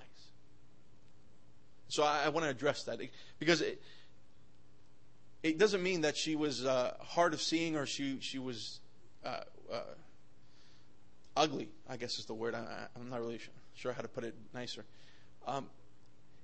So 1.89 2.03
I, 2.03 2.23
I 2.25 2.29
want 2.29 2.43
to 2.43 2.49
address 2.49 2.83
that 2.83 2.99
because 3.39 3.61
it, 3.61 3.81
it 5.43 5.57
doesn't 5.57 5.81
mean 5.81 6.01
that 6.01 6.17
she 6.17 6.35
was 6.35 6.65
uh, 6.65 6.95
hard 6.99 7.33
of 7.33 7.41
seeing 7.41 7.77
or 7.77 7.85
she 7.85 8.19
she 8.19 8.39
was 8.39 8.79
uh, 9.25 9.39
uh, 9.71 9.79
ugly. 11.35 11.69
I 11.89 11.97
guess 11.97 12.19
is 12.19 12.25
the 12.25 12.33
word. 12.33 12.55
I, 12.55 12.87
am 12.99 13.09
not 13.09 13.21
really 13.21 13.39
sure 13.75 13.93
how 13.93 14.01
to 14.01 14.09
put 14.09 14.25
it 14.25 14.35
nicer. 14.53 14.83
Um, 15.45 15.67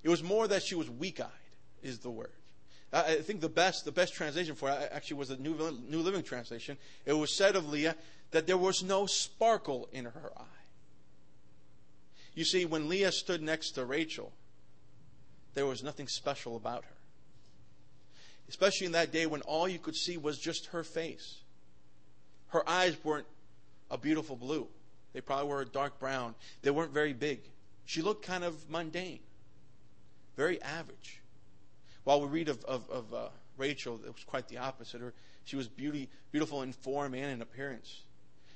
it 0.02 0.08
was 0.08 0.22
more 0.22 0.48
that 0.48 0.62
she 0.62 0.74
was 0.74 0.88
weak-eyed. 0.88 1.28
Is 1.84 1.98
the 1.98 2.10
word. 2.10 2.32
I 2.94 3.16
think 3.16 3.42
the 3.42 3.48
best 3.48 3.84
the 3.84 3.92
best 3.92 4.14
translation 4.14 4.54
for 4.54 4.70
it 4.70 4.88
actually 4.90 5.18
was 5.18 5.28
the 5.28 5.36
New 5.36 5.54
New 5.86 6.00
Living 6.00 6.22
Translation. 6.22 6.78
It 7.04 7.12
was 7.12 7.36
said 7.36 7.56
of 7.56 7.68
Leah 7.68 7.94
that 8.30 8.46
there 8.46 8.56
was 8.56 8.82
no 8.82 9.04
sparkle 9.04 9.88
in 9.92 10.06
her 10.06 10.32
eye. 10.34 10.62
You 12.34 12.44
see, 12.44 12.64
when 12.64 12.88
Leah 12.88 13.12
stood 13.12 13.42
next 13.42 13.72
to 13.72 13.84
Rachel, 13.84 14.32
there 15.52 15.66
was 15.66 15.82
nothing 15.82 16.08
special 16.08 16.56
about 16.56 16.84
her. 16.84 16.96
Especially 18.48 18.86
in 18.86 18.92
that 18.92 19.12
day 19.12 19.26
when 19.26 19.42
all 19.42 19.68
you 19.68 19.78
could 19.78 19.94
see 19.94 20.16
was 20.16 20.38
just 20.38 20.66
her 20.66 20.82
face. 20.82 21.36
Her 22.48 22.66
eyes 22.68 22.96
weren't 23.04 23.26
a 23.90 23.98
beautiful 23.98 24.36
blue. 24.36 24.68
They 25.12 25.20
probably 25.20 25.48
were 25.48 25.60
a 25.60 25.66
dark 25.66 25.98
brown. 26.00 26.34
They 26.62 26.70
weren't 26.70 26.92
very 26.92 27.12
big. 27.12 27.40
She 27.84 28.00
looked 28.00 28.24
kind 28.24 28.42
of 28.42 28.70
mundane, 28.70 29.20
very 30.34 30.62
average. 30.62 31.20
While 32.04 32.20
we 32.20 32.28
read 32.28 32.48
of, 32.48 32.64
of, 32.64 32.88
of 32.90 33.14
uh, 33.14 33.28
Rachel, 33.56 34.00
it 34.06 34.12
was 34.14 34.24
quite 34.24 34.48
the 34.48 34.58
opposite. 34.58 35.00
Her, 35.00 35.14
she 35.44 35.56
was 35.56 35.68
beauty, 35.68 36.08
beautiful 36.32 36.62
in 36.62 36.72
form 36.72 37.14
and 37.14 37.32
in 37.32 37.42
appearance. 37.42 38.02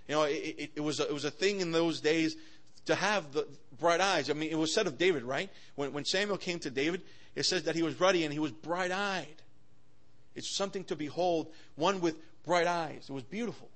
You 0.06 0.14
know, 0.14 0.22
it, 0.22 0.54
it, 0.58 0.70
it, 0.76 0.80
was 0.80 1.00
a, 1.00 1.04
it 1.04 1.12
was 1.12 1.24
a 1.24 1.30
thing 1.30 1.60
in 1.60 1.72
those 1.72 2.00
days 2.00 2.36
to 2.86 2.94
have 2.94 3.32
the 3.32 3.46
bright 3.78 4.00
eyes. 4.00 4.30
I 4.30 4.32
mean, 4.32 4.50
it 4.50 4.58
was 4.58 4.72
said 4.72 4.86
of 4.86 4.96
David, 4.96 5.22
right? 5.22 5.50
When, 5.74 5.92
when 5.92 6.04
Samuel 6.04 6.38
came 6.38 6.58
to 6.60 6.70
David, 6.70 7.02
it 7.34 7.44
says 7.44 7.64
that 7.64 7.74
he 7.74 7.82
was 7.82 8.00
ruddy 8.00 8.24
and 8.24 8.32
he 8.32 8.38
was 8.38 8.52
bright 8.52 8.90
eyed. 8.90 9.42
It's 10.34 10.56
something 10.56 10.84
to 10.84 10.96
behold, 10.96 11.52
one 11.74 12.00
with 12.00 12.16
bright 12.44 12.66
eyes. 12.66 13.06
It 13.08 13.12
was 13.12 13.24
beautiful. 13.24 13.68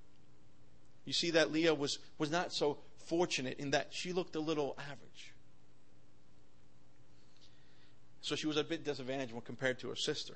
You 1.05 1.13
see 1.13 1.33
that 1.33 1.53
Leah 1.53 1.75
was, 1.75 1.99
was 2.19 2.31
not 2.31 2.53
so 2.53 2.79
fortunate 3.07 3.59
in 3.59 3.73
that 3.73 3.89
she 3.91 4.13
looked 4.13 4.37
a 4.37 4.41
little 4.41 4.77
average. 4.79 5.32
So 8.23 8.37
she 8.37 8.47
was 8.47 8.57
a 8.57 8.65
bit 8.65 8.85
disadvantaged 8.85 9.33
when 9.33 9.43
compared 9.43 9.79
to 9.81 9.89
her 9.89 9.97
sister. 9.97 10.35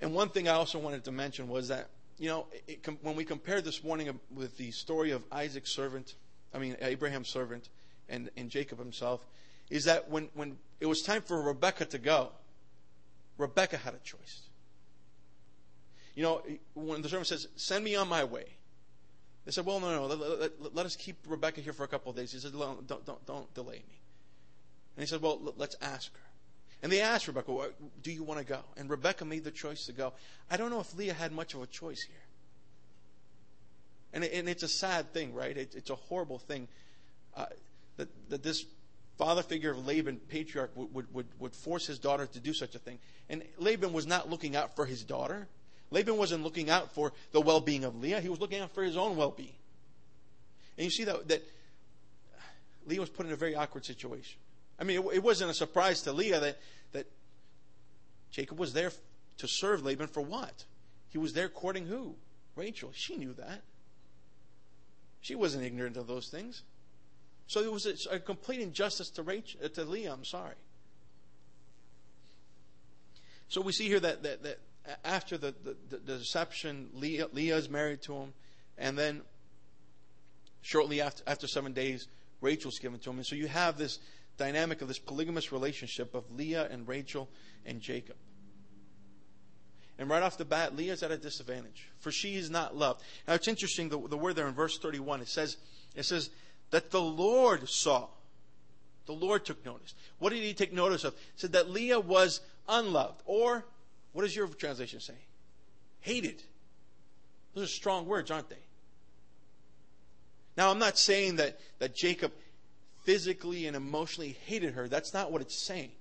And 0.00 0.12
one 0.12 0.28
thing 0.30 0.48
I 0.48 0.52
also 0.52 0.78
wanted 0.78 1.04
to 1.04 1.12
mention 1.12 1.48
was 1.48 1.68
that 1.68 1.88
you 2.18 2.28
know, 2.28 2.46
it, 2.66 2.86
when 3.02 3.16
we 3.16 3.24
compared 3.24 3.64
this 3.64 3.82
morning 3.82 4.18
with 4.32 4.56
the 4.56 4.70
story 4.70 5.10
of 5.10 5.24
Isaac's 5.32 5.70
servant, 5.70 6.14
I 6.52 6.58
mean, 6.58 6.76
Abraham's 6.80 7.28
servant 7.28 7.68
and, 8.08 8.30
and 8.36 8.50
Jacob 8.50 8.78
himself, 8.78 9.26
is 9.70 9.84
that 9.84 10.10
when, 10.10 10.28
when 10.34 10.56
it 10.80 10.86
was 10.86 11.02
time 11.02 11.22
for 11.22 11.40
Rebecca 11.42 11.84
to 11.86 11.98
go, 11.98 12.30
Rebecca 13.38 13.76
had 13.76 13.94
a 13.94 13.98
choice. 13.98 14.42
You 16.14 16.22
know, 16.22 16.42
when 16.74 17.02
the 17.02 17.08
servant 17.08 17.26
says, 17.26 17.48
Send 17.56 17.84
me 17.84 17.96
on 17.96 18.08
my 18.08 18.22
way, 18.22 18.46
they 19.44 19.50
said, 19.50 19.66
Well, 19.66 19.80
no, 19.80 19.90
no, 19.90 20.06
let, 20.06 20.40
let, 20.40 20.74
let 20.74 20.86
us 20.86 20.94
keep 20.94 21.16
Rebecca 21.26 21.60
here 21.60 21.72
for 21.72 21.82
a 21.82 21.88
couple 21.88 22.10
of 22.10 22.16
days. 22.16 22.30
He 22.30 22.38
said, 22.38 22.52
Don't, 22.52 22.86
don't, 22.86 23.26
don't 23.26 23.54
delay 23.54 23.82
me. 23.88 24.00
And 24.96 25.02
he 25.02 25.06
said, 25.06 25.22
Well, 25.22 25.54
let's 25.56 25.76
ask 25.80 26.12
her. 26.12 26.20
And 26.82 26.92
they 26.92 27.00
asked 27.00 27.26
Rebecca, 27.26 27.70
Do 28.02 28.12
you 28.12 28.22
want 28.22 28.40
to 28.40 28.46
go? 28.46 28.60
And 28.76 28.90
Rebecca 28.90 29.24
made 29.24 29.44
the 29.44 29.50
choice 29.50 29.86
to 29.86 29.92
go. 29.92 30.12
I 30.50 30.56
don't 30.56 30.70
know 30.70 30.80
if 30.80 30.94
Leah 30.94 31.14
had 31.14 31.32
much 31.32 31.54
of 31.54 31.62
a 31.62 31.66
choice 31.66 32.02
here. 32.02 32.16
And, 34.12 34.22
it, 34.22 34.32
and 34.34 34.48
it's 34.48 34.62
a 34.62 34.68
sad 34.68 35.12
thing, 35.12 35.34
right? 35.34 35.56
It, 35.56 35.74
it's 35.74 35.90
a 35.90 35.94
horrible 35.96 36.38
thing 36.38 36.68
uh, 37.36 37.46
that, 37.96 38.08
that 38.28 38.42
this 38.42 38.64
father 39.18 39.42
figure 39.42 39.70
of 39.70 39.86
Laban, 39.86 40.20
patriarch, 40.28 40.70
would, 40.74 41.12
would, 41.14 41.26
would 41.38 41.54
force 41.54 41.86
his 41.86 41.98
daughter 41.98 42.26
to 42.26 42.40
do 42.40 42.52
such 42.52 42.74
a 42.74 42.78
thing. 42.78 42.98
And 43.28 43.42
Laban 43.58 43.92
was 43.92 44.06
not 44.06 44.28
looking 44.28 44.54
out 44.54 44.76
for 44.76 44.86
his 44.86 45.02
daughter. 45.02 45.48
Laban 45.90 46.16
wasn't 46.16 46.42
looking 46.44 46.70
out 46.70 46.92
for 46.92 47.12
the 47.32 47.40
well 47.40 47.60
being 47.60 47.84
of 47.84 47.96
Leah, 47.96 48.20
he 48.20 48.28
was 48.28 48.40
looking 48.40 48.60
out 48.60 48.72
for 48.74 48.82
his 48.82 48.96
own 48.96 49.16
well 49.16 49.30
being. 49.30 49.54
And 50.76 50.84
you 50.84 50.90
see 50.90 51.04
that, 51.04 51.28
that 51.28 51.42
Leah 52.86 53.00
was 53.00 53.10
put 53.10 53.26
in 53.26 53.32
a 53.32 53.36
very 53.36 53.54
awkward 53.54 53.84
situation. 53.84 54.38
I 54.78 54.84
mean, 54.84 55.00
it, 55.00 55.16
it 55.16 55.22
wasn't 55.22 55.50
a 55.50 55.54
surprise 55.54 56.02
to 56.02 56.12
Leah 56.12 56.40
that, 56.40 56.58
that 56.92 57.06
Jacob 58.30 58.58
was 58.58 58.72
there 58.72 58.92
to 59.38 59.48
serve 59.48 59.84
Laban 59.84 60.08
for 60.08 60.20
what? 60.20 60.64
He 61.08 61.18
was 61.18 61.32
there 61.32 61.48
courting 61.48 61.86
who? 61.86 62.14
Rachel. 62.56 62.90
She 62.92 63.16
knew 63.16 63.32
that. 63.34 63.62
She 65.20 65.34
wasn't 65.34 65.64
ignorant 65.64 65.96
of 65.96 66.06
those 66.06 66.28
things. 66.28 66.62
So 67.46 67.60
it 67.60 67.72
was 67.72 67.86
a, 67.86 68.16
a 68.16 68.18
complete 68.18 68.60
injustice 68.60 69.10
to, 69.10 69.22
Rachel, 69.22 69.60
uh, 69.64 69.68
to 69.68 69.84
Leah. 69.84 70.12
I'm 70.12 70.24
sorry. 70.24 70.54
So 73.48 73.60
we 73.60 73.72
see 73.72 73.86
here 73.86 74.00
that, 74.00 74.22
that, 74.22 74.42
that 74.42 74.58
after 75.04 75.38
the, 75.38 75.54
the, 75.62 75.76
the 75.96 76.18
deception, 76.18 76.88
Leah, 76.94 77.28
is 77.32 77.70
married 77.70 78.02
to 78.02 78.14
him, 78.14 78.32
and 78.76 78.98
then 78.98 79.22
shortly 80.62 81.00
after, 81.00 81.22
after 81.26 81.46
seven 81.46 81.72
days, 81.72 82.08
Rachel's 82.40 82.78
given 82.78 82.98
to 83.00 83.10
him. 83.10 83.16
And 83.16 83.26
so 83.26 83.36
you 83.36 83.48
have 83.48 83.78
this 83.78 83.98
dynamic 84.36 84.82
of 84.82 84.88
this 84.88 84.98
polygamous 84.98 85.52
relationship 85.52 86.14
of 86.14 86.24
Leah 86.32 86.68
and 86.70 86.86
Rachel 86.88 87.28
and 87.64 87.80
Jacob. 87.80 88.16
And 89.98 90.08
right 90.08 90.22
off 90.22 90.36
the 90.36 90.44
bat, 90.44 90.76
Leah's 90.76 91.02
at 91.02 91.12
a 91.12 91.16
disadvantage, 91.16 91.88
for 92.00 92.10
she 92.10 92.34
is 92.34 92.50
not 92.50 92.76
loved. 92.76 93.02
Now 93.28 93.34
it's 93.34 93.46
interesting 93.46 93.88
the, 93.88 93.98
the 94.08 94.16
word 94.16 94.34
there 94.34 94.48
in 94.48 94.54
verse 94.54 94.78
31. 94.78 95.20
It 95.20 95.28
says, 95.28 95.56
it 95.94 96.02
says 96.04 96.30
that 96.70 96.90
the 96.90 97.00
Lord 97.00 97.68
saw. 97.68 98.08
The 99.06 99.12
Lord 99.12 99.44
took 99.44 99.64
notice. 99.64 99.94
What 100.18 100.32
did 100.32 100.42
he 100.42 100.54
take 100.54 100.72
notice 100.72 101.04
of? 101.04 101.12
It 101.12 101.20
said 101.36 101.52
that 101.52 101.70
Leah 101.70 102.00
was 102.00 102.40
unloved. 102.68 103.22
Or, 103.26 103.64
what 104.12 104.22
does 104.22 104.34
your 104.34 104.48
translation 104.48 104.98
say? 104.98 105.14
Hated. 106.00 106.42
Those 107.54 107.64
are 107.64 107.68
strong 107.68 108.06
words, 108.06 108.30
aren't 108.30 108.48
they? 108.48 108.56
Now, 110.56 110.70
I'm 110.70 110.78
not 110.78 110.98
saying 110.98 111.36
that, 111.36 111.58
that 111.78 111.94
Jacob 111.94 112.32
physically 113.04 113.66
and 113.66 113.76
emotionally 113.76 114.36
hated 114.46 114.74
her. 114.74 114.88
That's 114.88 115.14
not 115.14 115.30
what 115.30 115.40
it's 115.40 115.66
saying. 115.66 115.92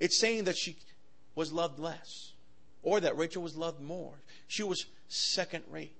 It's 0.00 0.18
saying 0.18 0.44
that 0.44 0.56
she 0.56 0.76
was 1.34 1.52
loved 1.52 1.78
less, 1.78 2.32
or 2.82 3.00
that 3.00 3.16
Rachel 3.16 3.42
was 3.42 3.56
loved 3.56 3.80
more. 3.80 4.14
She 4.46 4.62
was 4.62 4.86
second 5.08 5.64
rate. 5.70 5.94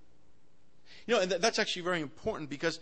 You 1.06 1.14
know, 1.14 1.20
and 1.20 1.30
that's 1.30 1.58
actually 1.58 1.82
very 1.82 2.00
important 2.00 2.48
because 2.48 2.80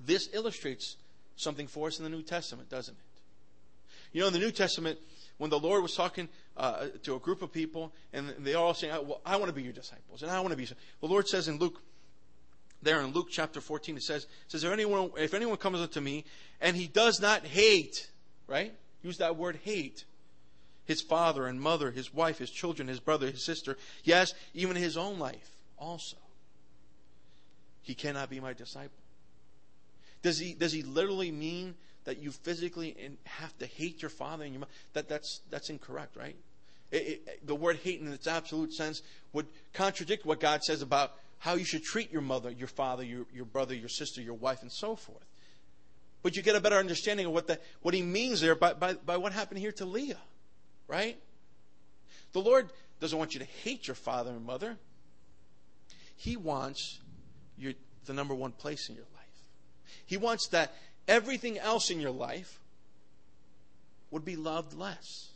this 0.00 0.28
illustrates 0.32 0.96
something 1.36 1.66
for 1.66 1.88
us 1.88 1.98
in 1.98 2.04
the 2.04 2.10
New 2.10 2.22
Testament, 2.22 2.70
doesn't 2.70 2.94
it? 2.94 3.00
You 4.12 4.20
know, 4.22 4.28
in 4.28 4.32
the 4.32 4.38
New 4.38 4.50
Testament, 4.50 4.98
when 5.38 5.50
the 5.50 5.58
Lord 5.58 5.82
was 5.82 5.94
talking 5.94 6.28
uh, 6.56 6.86
to 7.02 7.14
a 7.14 7.18
group 7.18 7.42
of 7.42 7.52
people, 7.52 7.92
and 8.12 8.28
they 8.38 8.54
all 8.54 8.74
saying, 8.74 8.92
"Well, 9.06 9.20
I 9.24 9.36
want 9.36 9.48
to 9.48 9.54
be 9.54 9.62
your 9.62 9.72
disciples, 9.72 10.22
and 10.22 10.30
I 10.30 10.40
want 10.40 10.50
to 10.52 10.56
be," 10.56 10.66
the 10.66 10.76
Lord 11.06 11.28
says 11.28 11.48
in 11.48 11.58
Luke 11.58 11.80
there 12.82 13.00
in 13.00 13.12
Luke 13.12 13.28
chapter 13.30 13.60
14, 13.60 13.96
it 13.96 14.02
says, 14.02 14.24
it 14.24 14.28
says, 14.48 14.64
if 14.64 14.72
anyone, 14.72 15.10
if 15.16 15.34
anyone 15.34 15.56
comes 15.56 15.80
unto 15.80 16.00
me 16.00 16.24
and 16.60 16.76
he 16.76 16.86
does 16.86 17.20
not 17.20 17.46
hate, 17.46 18.10
right? 18.46 18.74
Use 19.02 19.18
that 19.18 19.36
word 19.36 19.58
hate. 19.64 20.04
His 20.84 21.00
father 21.00 21.46
and 21.46 21.60
mother, 21.60 21.90
his 21.90 22.12
wife, 22.12 22.38
his 22.38 22.50
children, 22.50 22.88
his 22.88 23.00
brother, 23.00 23.30
his 23.30 23.44
sister, 23.44 23.76
yes, 24.02 24.34
even 24.52 24.76
his 24.76 24.96
own 24.96 25.18
life 25.18 25.50
also. 25.78 26.16
He 27.82 27.94
cannot 27.94 28.30
be 28.30 28.40
my 28.40 28.52
disciple. 28.52 28.90
Does 30.22 30.38
he, 30.38 30.54
does 30.54 30.72
he 30.72 30.82
literally 30.82 31.30
mean 31.30 31.74
that 32.04 32.18
you 32.18 32.30
physically 32.30 32.96
have 33.24 33.56
to 33.58 33.66
hate 33.66 34.02
your 34.02 34.10
father 34.10 34.44
and 34.44 34.52
your 34.52 34.60
mother? 34.60 34.72
That, 34.94 35.08
that's, 35.08 35.40
that's 35.50 35.70
incorrect, 35.70 36.16
right? 36.16 36.36
It, 36.90 36.96
it, 36.96 37.46
the 37.46 37.54
word 37.54 37.76
hate 37.76 38.00
in 38.00 38.12
its 38.12 38.26
absolute 38.26 38.72
sense 38.72 39.02
would 39.32 39.46
contradict 39.72 40.26
what 40.26 40.40
God 40.40 40.62
says 40.62 40.82
about 40.82 41.12
how 41.42 41.54
you 41.54 41.64
should 41.64 41.82
treat 41.82 42.12
your 42.12 42.22
mother, 42.22 42.52
your 42.52 42.68
father, 42.68 43.02
your, 43.02 43.26
your 43.34 43.44
brother, 43.44 43.74
your 43.74 43.88
sister, 43.88 44.22
your 44.22 44.34
wife, 44.34 44.62
and 44.62 44.70
so 44.70 44.94
forth. 44.94 45.26
But 46.22 46.36
you 46.36 46.42
get 46.42 46.54
a 46.54 46.60
better 46.60 46.76
understanding 46.76 47.26
of 47.26 47.32
what, 47.32 47.48
the, 47.48 47.58
what 47.80 47.94
he 47.94 48.02
means 48.02 48.40
there 48.40 48.54
by, 48.54 48.74
by, 48.74 48.92
by 48.92 49.16
what 49.16 49.32
happened 49.32 49.58
here 49.58 49.72
to 49.72 49.84
Leah, 49.84 50.20
right? 50.86 51.18
The 52.32 52.38
Lord 52.38 52.70
doesn't 53.00 53.18
want 53.18 53.34
you 53.34 53.40
to 53.40 53.46
hate 53.64 53.88
your 53.88 53.96
father 53.96 54.30
and 54.30 54.46
mother. 54.46 54.76
He 56.14 56.36
wants 56.36 57.00
your, 57.58 57.72
the 58.04 58.12
number 58.12 58.36
one 58.36 58.52
place 58.52 58.88
in 58.88 58.94
your 58.94 59.06
life. 59.12 59.42
He 60.06 60.18
wants 60.18 60.46
that 60.50 60.72
everything 61.08 61.58
else 61.58 61.90
in 61.90 61.98
your 61.98 62.12
life 62.12 62.60
would 64.12 64.24
be 64.24 64.36
loved 64.36 64.74
less, 64.74 65.30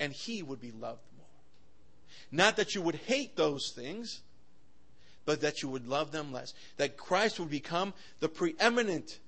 and 0.00 0.14
He 0.14 0.42
would 0.42 0.62
be 0.62 0.70
loved 0.70 1.02
more. 1.18 1.26
Not 2.30 2.56
that 2.56 2.74
you 2.74 2.80
would 2.80 2.94
hate 2.94 3.36
those 3.36 3.70
things, 3.76 4.22
but 5.24 5.40
that 5.42 5.62
you 5.62 5.68
would 5.68 5.86
love 5.86 6.12
them 6.12 6.32
less. 6.32 6.54
That 6.76 6.96
Christ 6.96 7.38
would 7.40 7.50
become 7.50 7.94
the 8.20 8.28
preeminent 8.28 9.18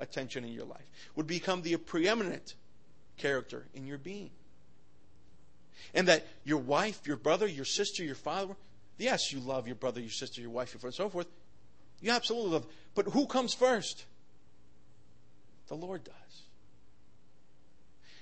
attention 0.00 0.44
in 0.44 0.52
your 0.52 0.64
life, 0.64 0.90
would 1.16 1.26
become 1.26 1.62
the 1.62 1.76
preeminent 1.76 2.54
character 3.16 3.66
in 3.74 3.86
your 3.86 3.98
being. 3.98 4.30
And 5.94 6.08
that 6.08 6.26
your 6.44 6.58
wife, 6.58 7.00
your 7.06 7.16
brother, 7.16 7.46
your 7.46 7.64
sister, 7.64 8.04
your 8.04 8.14
father, 8.14 8.54
yes, 8.98 9.32
you 9.32 9.40
love 9.40 9.66
your 9.66 9.76
brother, 9.76 10.00
your 10.00 10.10
sister, 10.10 10.40
your 10.40 10.50
wife, 10.50 10.72
your 10.72 10.80
friend, 10.80 10.92
and 10.92 10.94
so 10.94 11.08
forth. 11.08 11.26
You 12.00 12.10
absolutely 12.12 12.52
love. 12.52 12.66
But 12.94 13.06
who 13.06 13.26
comes 13.26 13.54
first? 13.54 14.04
The 15.68 15.74
Lord 15.74 16.04
does. 16.04 16.14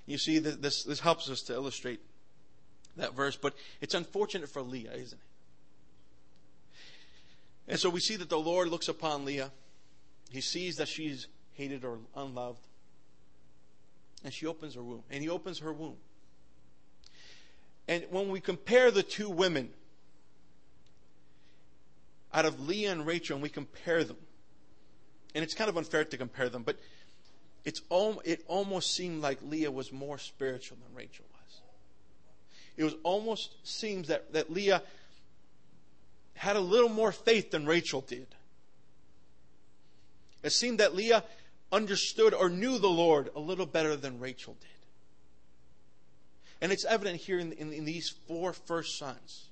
You 0.06 0.18
see, 0.18 0.38
this, 0.38 0.84
this 0.84 1.00
helps 1.00 1.28
us 1.28 1.42
to 1.42 1.54
illustrate 1.54 2.00
that 2.96 3.14
verse, 3.14 3.36
but 3.36 3.54
it's 3.80 3.94
unfortunate 3.94 4.48
for 4.48 4.62
Leah, 4.62 4.92
isn't 4.92 5.18
it? 5.18 5.24
And 7.68 7.78
so 7.78 7.90
we 7.90 8.00
see 8.00 8.16
that 8.16 8.28
the 8.28 8.38
Lord 8.38 8.68
looks 8.68 8.88
upon 8.88 9.24
Leah. 9.24 9.50
He 10.30 10.40
sees 10.40 10.76
that 10.76 10.88
she's 10.88 11.26
hated 11.54 11.84
or 11.84 11.98
unloved. 12.14 12.60
And 14.24 14.32
she 14.32 14.46
opens 14.46 14.74
her 14.74 14.82
womb. 14.82 15.02
And 15.10 15.22
he 15.22 15.28
opens 15.28 15.60
her 15.60 15.72
womb. 15.72 15.96
And 17.88 18.04
when 18.10 18.28
we 18.28 18.40
compare 18.40 18.90
the 18.90 19.02
two 19.02 19.30
women, 19.30 19.70
out 22.32 22.44
of 22.44 22.68
Leah 22.68 22.92
and 22.92 23.06
Rachel, 23.06 23.36
and 23.36 23.42
we 23.42 23.48
compare 23.48 24.04
them, 24.04 24.16
and 25.34 25.42
it's 25.42 25.54
kind 25.54 25.70
of 25.70 25.76
unfair 25.76 26.04
to 26.04 26.16
compare 26.16 26.48
them, 26.48 26.62
but 26.62 26.76
it's 27.64 27.80
almost 27.88 28.26
it 28.26 28.44
almost 28.46 28.94
seemed 28.94 29.22
like 29.22 29.38
Leah 29.42 29.70
was 29.70 29.92
more 29.92 30.18
spiritual 30.18 30.76
than 30.84 30.94
Rachel 30.94 31.24
was. 31.32 31.60
It 32.76 32.84
was 32.84 32.94
almost 33.02 33.54
seems 33.66 34.08
that, 34.08 34.32
that 34.34 34.52
Leah 34.52 34.82
had 36.36 36.56
a 36.56 36.60
little 36.60 36.88
more 36.88 37.12
faith 37.12 37.50
than 37.50 37.66
Rachel 37.66 38.02
did. 38.02 38.26
It 40.42 40.50
seemed 40.50 40.80
that 40.80 40.94
Leah 40.94 41.24
understood 41.72 42.34
or 42.34 42.48
knew 42.48 42.78
the 42.78 42.88
Lord 42.88 43.30
a 43.34 43.40
little 43.40 43.66
better 43.66 43.96
than 43.96 44.20
Rachel 44.20 44.54
did. 44.60 44.68
And 46.60 46.72
it's 46.72 46.84
evident 46.84 47.20
here 47.20 47.38
in, 47.38 47.52
in, 47.52 47.72
in 47.72 47.84
these 47.84 48.14
four 48.28 48.52
first 48.52 48.98
sons. 48.98 49.46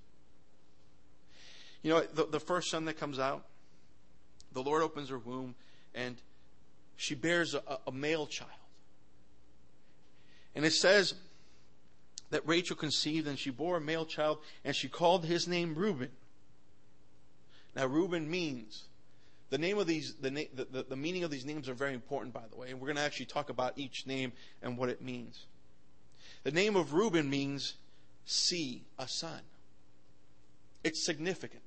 You 1.82 1.90
know, 1.92 2.00
the, 2.00 2.26
the 2.26 2.40
first 2.40 2.70
son 2.70 2.86
that 2.86 2.98
comes 2.98 3.18
out, 3.18 3.44
the 4.52 4.62
Lord 4.62 4.82
opens 4.82 5.10
her 5.10 5.18
womb 5.18 5.54
and 5.94 6.16
she 6.96 7.14
bears 7.14 7.54
a, 7.54 7.62
a 7.86 7.92
male 7.92 8.26
child. 8.26 8.50
And 10.54 10.64
it 10.64 10.72
says 10.72 11.14
that 12.30 12.46
Rachel 12.46 12.76
conceived 12.76 13.26
and 13.26 13.38
she 13.38 13.50
bore 13.50 13.76
a 13.76 13.80
male 13.80 14.06
child 14.06 14.38
and 14.64 14.74
she 14.74 14.88
called 14.88 15.24
his 15.24 15.46
name 15.46 15.74
Reuben. 15.74 16.10
Now, 17.74 17.86
Reuben 17.86 18.30
means 18.30 18.84
the 19.50 19.58
name 19.58 19.78
of 19.78 19.86
these, 19.86 20.14
the, 20.14 20.30
the, 20.30 20.86
the, 20.88 20.96
meaning 20.96 21.24
of 21.24 21.30
these 21.30 21.44
names 21.44 21.68
are 21.68 21.74
very 21.74 21.94
important, 21.94 22.32
by 22.32 22.42
the 22.50 22.56
way, 22.56 22.70
and 22.70 22.80
we're 22.80 22.86
going 22.86 22.96
to 22.96 23.02
actually 23.02 23.26
talk 23.26 23.50
about 23.50 23.74
each 23.76 24.06
name 24.06 24.32
and 24.62 24.76
what 24.76 24.88
it 24.88 25.02
means. 25.02 25.46
The 26.44 26.50
name 26.50 26.76
of 26.76 26.92
Reuben 26.92 27.28
means 27.28 27.74
see 28.24 28.82
a 28.98 29.06
son. 29.06 29.40
It's 30.82 31.04
significant. 31.04 31.62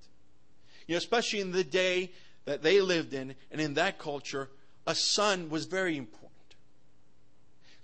You 0.87 0.95
know, 0.95 0.97
especially 0.97 1.41
in 1.41 1.51
the 1.51 1.63
day 1.63 2.11
that 2.45 2.61
they 2.61 2.81
lived 2.81 3.13
in 3.13 3.35
and 3.51 3.59
in 3.59 3.73
that 3.75 3.99
culture, 3.99 4.49
a 4.85 4.95
son 4.95 5.49
was 5.49 5.65
very 5.65 5.97
important. 5.97 6.31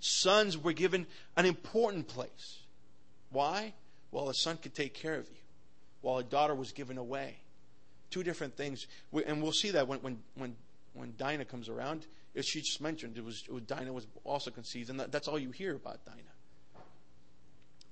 Sons 0.00 0.56
were 0.56 0.72
given 0.72 1.06
an 1.36 1.46
important 1.46 2.08
place. 2.08 2.58
Why? 3.30 3.72
Well, 4.10 4.28
a 4.28 4.34
son 4.34 4.58
could 4.58 4.74
take 4.74 4.94
care 4.94 5.16
of 5.16 5.28
you, 5.28 5.36
while 6.02 6.18
a 6.18 6.22
daughter 6.22 6.54
was 6.54 6.72
given 6.72 6.98
away. 6.98 7.36
Two 8.10 8.22
different 8.22 8.56
things. 8.56 8.86
And 9.26 9.42
we'll 9.42 9.52
see 9.52 9.70
that 9.72 9.88
when, 9.88 9.98
when, 10.00 10.18
when, 10.34 10.56
when 10.92 11.14
Dinah 11.16 11.44
comes 11.44 11.68
around. 11.68 12.06
As 12.36 12.46
she 12.46 12.60
just 12.60 12.80
mentioned, 12.80 13.16
it 13.16 13.24
was, 13.24 13.44
it 13.46 13.52
was 13.52 13.62
Dinah 13.62 13.92
was 13.92 14.06
also 14.24 14.50
conceived, 14.50 14.90
and 14.90 14.98
that, 14.98 15.12
that's 15.12 15.28
all 15.28 15.38
you 15.38 15.52
hear 15.52 15.76
about 15.76 16.04
Dinah. 16.04 16.18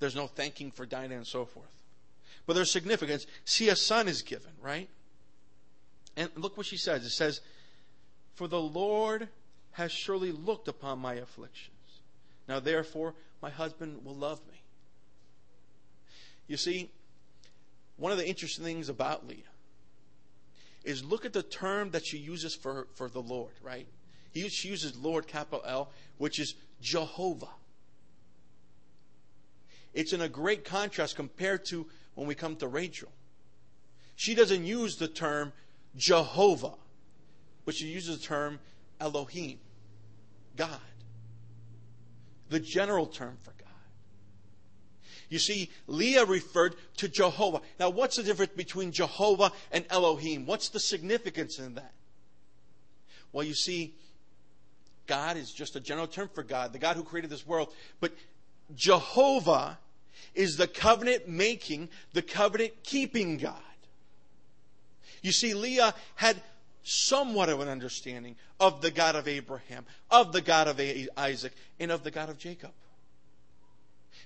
There's 0.00 0.16
no 0.16 0.26
thanking 0.26 0.72
for 0.72 0.84
Dinah 0.84 1.14
and 1.14 1.26
so 1.26 1.44
forth. 1.44 1.72
But 2.44 2.54
there's 2.54 2.70
significance. 2.70 3.26
See, 3.44 3.68
a 3.68 3.76
son 3.76 4.08
is 4.08 4.22
given, 4.22 4.50
right? 4.60 4.88
And 6.16 6.28
look 6.34 6.56
what 6.56 6.66
she 6.66 6.76
says. 6.76 7.04
It 7.04 7.10
says, 7.10 7.40
For 8.34 8.48
the 8.48 8.60
Lord 8.60 9.28
has 9.72 9.92
surely 9.92 10.32
looked 10.32 10.66
upon 10.66 10.98
my 10.98 11.14
afflictions. 11.14 11.70
Now, 12.48 12.58
therefore, 12.58 13.14
my 13.40 13.50
husband 13.50 14.04
will 14.04 14.16
love 14.16 14.40
me. 14.50 14.60
You 16.48 16.56
see, 16.56 16.90
one 17.96 18.10
of 18.10 18.18
the 18.18 18.28
interesting 18.28 18.64
things 18.64 18.88
about 18.88 19.28
Leah 19.28 19.51
is 20.84 21.04
look 21.04 21.24
at 21.24 21.32
the 21.32 21.42
term 21.42 21.90
that 21.90 22.04
she 22.04 22.18
uses 22.18 22.54
for, 22.54 22.88
for 22.94 23.08
the 23.08 23.22
Lord, 23.22 23.52
right? 23.62 23.86
She 24.34 24.68
uses 24.68 24.96
Lord, 24.96 25.26
capital 25.26 25.62
L, 25.66 25.90
which 26.18 26.38
is 26.38 26.54
Jehovah. 26.80 27.48
It's 29.94 30.12
in 30.12 30.22
a 30.22 30.28
great 30.28 30.64
contrast 30.64 31.16
compared 31.16 31.64
to 31.66 31.86
when 32.14 32.26
we 32.26 32.34
come 32.34 32.56
to 32.56 32.68
Rachel. 32.68 33.10
She 34.16 34.34
doesn't 34.34 34.64
use 34.64 34.96
the 34.96 35.08
term 35.08 35.52
Jehovah, 35.96 36.74
but 37.64 37.74
she 37.74 37.86
uses 37.86 38.18
the 38.18 38.24
term 38.24 38.58
Elohim, 39.00 39.58
God. 40.56 40.80
The 42.48 42.60
general 42.60 43.06
term 43.06 43.36
for 43.42 43.52
God. 43.52 43.61
You 45.32 45.38
see, 45.38 45.70
Leah 45.86 46.26
referred 46.26 46.76
to 46.98 47.08
Jehovah. 47.08 47.62
Now, 47.80 47.88
what's 47.88 48.16
the 48.16 48.22
difference 48.22 48.52
between 48.54 48.92
Jehovah 48.92 49.50
and 49.70 49.86
Elohim? 49.88 50.44
What's 50.44 50.68
the 50.68 50.78
significance 50.78 51.58
in 51.58 51.76
that? 51.76 51.94
Well, 53.32 53.42
you 53.42 53.54
see, 53.54 53.94
God 55.06 55.38
is 55.38 55.50
just 55.50 55.74
a 55.74 55.80
general 55.80 56.06
term 56.06 56.28
for 56.34 56.42
God, 56.42 56.74
the 56.74 56.78
God 56.78 56.96
who 56.96 57.02
created 57.02 57.30
this 57.30 57.46
world. 57.46 57.72
But 57.98 58.12
Jehovah 58.74 59.78
is 60.34 60.58
the 60.58 60.66
covenant 60.66 61.26
making, 61.26 61.88
the 62.12 62.20
covenant 62.20 62.74
keeping 62.82 63.38
God. 63.38 63.56
You 65.22 65.32
see, 65.32 65.54
Leah 65.54 65.94
had 66.14 66.42
somewhat 66.82 67.48
of 67.48 67.60
an 67.60 67.70
understanding 67.70 68.36
of 68.60 68.82
the 68.82 68.90
God 68.90 69.16
of 69.16 69.26
Abraham, 69.26 69.86
of 70.10 70.32
the 70.32 70.42
God 70.42 70.68
of 70.68 70.78
Isaac, 71.16 71.54
and 71.80 71.90
of 71.90 72.04
the 72.04 72.10
God 72.10 72.28
of 72.28 72.36
Jacob. 72.36 72.72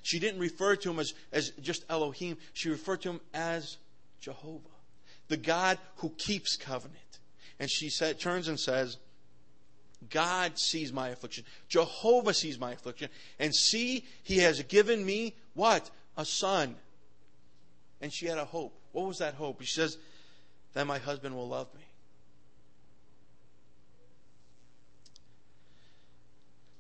She 0.06 0.20
didn't 0.20 0.38
refer 0.38 0.76
to 0.76 0.90
him 0.90 1.00
as, 1.00 1.14
as 1.32 1.50
just 1.60 1.84
Elohim, 1.90 2.36
she 2.52 2.68
referred 2.68 3.02
to 3.02 3.10
him 3.10 3.20
as 3.34 3.76
Jehovah, 4.20 4.60
the 5.26 5.36
God 5.36 5.78
who 5.96 6.10
keeps 6.10 6.56
covenant. 6.56 7.18
And 7.58 7.68
she 7.68 7.88
said, 7.90 8.20
turns 8.20 8.46
and 8.46 8.60
says, 8.60 8.98
God 10.08 10.60
sees 10.60 10.92
my 10.92 11.08
affliction. 11.08 11.42
Jehovah 11.68 12.34
sees 12.34 12.56
my 12.56 12.70
affliction. 12.70 13.08
And 13.40 13.52
see, 13.52 14.04
He 14.22 14.38
has 14.38 14.62
given 14.62 15.04
me 15.04 15.34
what? 15.54 15.90
A 16.16 16.24
son. 16.24 16.76
And 18.00 18.12
she 18.12 18.26
had 18.26 18.38
a 18.38 18.44
hope. 18.44 18.78
What 18.92 19.08
was 19.08 19.18
that 19.18 19.34
hope? 19.34 19.60
She 19.62 19.72
says, 19.72 19.98
That 20.74 20.86
my 20.86 20.98
husband 20.98 21.34
will 21.34 21.48
love 21.48 21.66
me. 21.74 21.82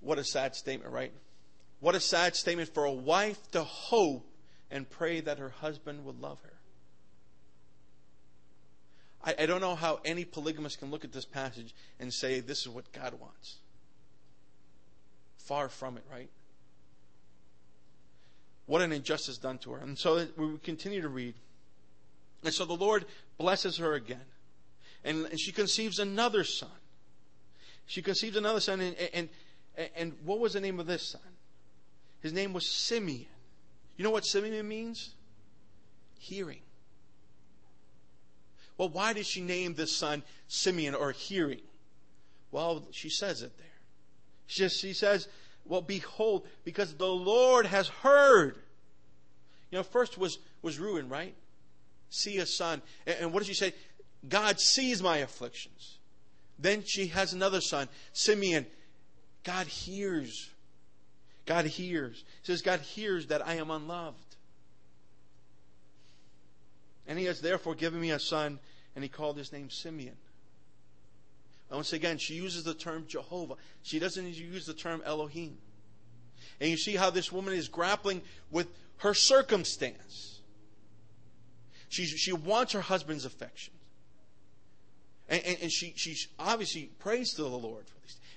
What 0.00 0.20
a 0.20 0.24
sad 0.24 0.54
statement, 0.54 0.92
right? 0.92 1.10
What 1.80 1.94
a 1.94 2.00
sad 2.00 2.34
statement 2.34 2.72
for 2.72 2.84
a 2.84 2.92
wife 2.92 3.50
to 3.52 3.62
hope 3.62 4.26
and 4.70 4.88
pray 4.88 5.20
that 5.20 5.38
her 5.38 5.50
husband 5.50 6.04
would 6.04 6.20
love 6.20 6.40
her. 6.42 6.52
I, 9.24 9.42
I 9.42 9.46
don't 9.46 9.60
know 9.60 9.74
how 9.74 10.00
any 10.04 10.24
polygamist 10.24 10.78
can 10.78 10.90
look 10.90 11.04
at 11.04 11.12
this 11.12 11.24
passage 11.24 11.74
and 12.00 12.12
say 12.12 12.40
this 12.40 12.60
is 12.60 12.68
what 12.68 12.90
God 12.92 13.14
wants. 13.20 13.56
Far 15.38 15.68
from 15.68 15.96
it, 15.96 16.04
right? 16.10 16.30
What 18.66 18.82
an 18.82 18.92
injustice 18.92 19.38
done 19.38 19.58
to 19.58 19.72
her. 19.72 19.78
And 19.78 19.96
so 19.96 20.26
we 20.36 20.58
continue 20.58 21.02
to 21.02 21.08
read. 21.08 21.34
And 22.42 22.52
so 22.52 22.64
the 22.64 22.74
Lord 22.74 23.04
blesses 23.38 23.76
her 23.78 23.94
again. 23.94 24.24
And, 25.04 25.26
and 25.26 25.38
she 25.38 25.52
conceives 25.52 25.98
another 25.98 26.42
son. 26.42 26.68
She 27.86 28.02
conceives 28.02 28.36
another 28.36 28.58
son. 28.58 28.80
And, 28.80 28.96
and, 29.14 29.28
and 29.94 30.12
what 30.24 30.40
was 30.40 30.54
the 30.54 30.60
name 30.60 30.80
of 30.80 30.86
this 30.86 31.02
son? 31.02 31.20
His 32.26 32.32
name 32.32 32.52
was 32.52 32.66
Simeon. 32.66 33.24
You 33.96 34.02
know 34.02 34.10
what 34.10 34.26
Simeon 34.26 34.66
means? 34.66 35.14
Hearing. 36.18 36.58
Well, 38.76 38.88
why 38.88 39.12
did 39.12 39.26
she 39.26 39.40
name 39.40 39.74
this 39.74 39.94
son 39.94 40.24
Simeon 40.48 40.96
or 40.96 41.12
hearing? 41.12 41.60
Well, 42.50 42.82
she 42.90 43.10
says 43.10 43.42
it 43.42 43.56
there. 43.58 43.66
She, 44.48 44.62
just, 44.64 44.80
she 44.80 44.92
says, 44.92 45.28
well, 45.64 45.82
behold, 45.82 46.48
because 46.64 46.94
the 46.94 47.06
Lord 47.06 47.64
has 47.66 47.86
heard. 47.86 48.56
You 49.70 49.78
know, 49.78 49.84
first 49.84 50.18
was, 50.18 50.40
was 50.62 50.80
Reuben, 50.80 51.08
right? 51.08 51.36
See 52.10 52.38
a 52.38 52.46
son. 52.46 52.82
And, 53.06 53.16
and 53.20 53.32
what 53.32 53.38
does 53.38 53.46
she 53.46 53.54
say? 53.54 53.72
God 54.28 54.58
sees 54.58 55.00
my 55.00 55.18
afflictions. 55.18 55.98
Then 56.58 56.82
she 56.84 57.06
has 57.06 57.32
another 57.32 57.60
son, 57.60 57.88
Simeon. 58.12 58.66
God 59.44 59.68
hears. 59.68 60.50
God 61.46 61.64
hears. 61.64 62.24
He 62.42 62.52
says, 62.52 62.60
God 62.60 62.80
hears 62.80 63.28
that 63.28 63.46
I 63.46 63.54
am 63.54 63.70
unloved. 63.70 64.36
And 67.06 67.18
he 67.18 67.24
has 67.26 67.40
therefore 67.40 67.76
given 67.76 68.00
me 68.00 68.10
a 68.10 68.18
son, 68.18 68.58
and 68.94 69.04
he 69.04 69.08
called 69.08 69.38
his 69.38 69.52
name 69.52 69.70
Simeon. 69.70 70.16
Once 71.70 71.92
again, 71.92 72.18
she 72.18 72.34
uses 72.34 72.64
the 72.64 72.74
term 72.74 73.06
Jehovah. 73.08 73.54
She 73.82 73.98
doesn't 73.98 74.34
use 74.34 74.66
the 74.66 74.74
term 74.74 75.02
Elohim. 75.04 75.56
And 76.60 76.70
you 76.70 76.76
see 76.76 76.96
how 76.96 77.10
this 77.10 77.32
woman 77.32 77.54
is 77.54 77.68
grappling 77.68 78.22
with 78.50 78.68
her 78.98 79.14
circumstance. 79.14 80.40
She, 81.88 82.06
she 82.06 82.32
wants 82.32 82.72
her 82.72 82.80
husband's 82.80 83.24
affection. 83.24 83.74
And, 85.28 85.42
and, 85.44 85.58
and 85.62 85.72
she, 85.72 85.92
she 85.96 86.16
obviously 86.38 86.90
prays 86.98 87.34
to 87.34 87.42
the 87.42 87.48
Lord. 87.48 87.84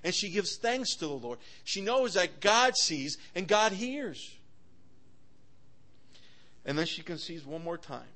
And 0.03 0.13
she 0.13 0.29
gives 0.29 0.55
thanks 0.57 0.95
to 0.95 1.07
the 1.07 1.13
Lord. 1.13 1.39
She 1.63 1.81
knows 1.81 2.13
that 2.13 2.39
God 2.39 2.77
sees 2.77 3.17
and 3.35 3.47
God 3.47 3.73
hears. 3.73 4.35
And 6.65 6.77
then 6.77 6.85
she 6.85 7.01
conceives 7.01 7.45
one 7.45 7.63
more 7.63 7.77
time. 7.77 8.13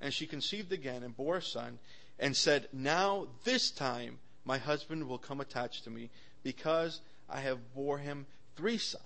And 0.00 0.12
she 0.12 0.26
conceived 0.26 0.72
again 0.72 1.02
and 1.02 1.16
bore 1.16 1.36
a 1.36 1.42
son 1.42 1.78
and 2.18 2.36
said, 2.36 2.68
Now 2.72 3.28
this 3.44 3.70
time 3.70 4.18
my 4.44 4.58
husband 4.58 5.08
will 5.08 5.18
come 5.18 5.40
attached 5.40 5.84
to 5.84 5.90
me 5.90 6.10
because 6.42 7.00
I 7.28 7.40
have 7.40 7.74
bore 7.74 7.98
him 7.98 8.26
three 8.56 8.78
sons. 8.78 9.02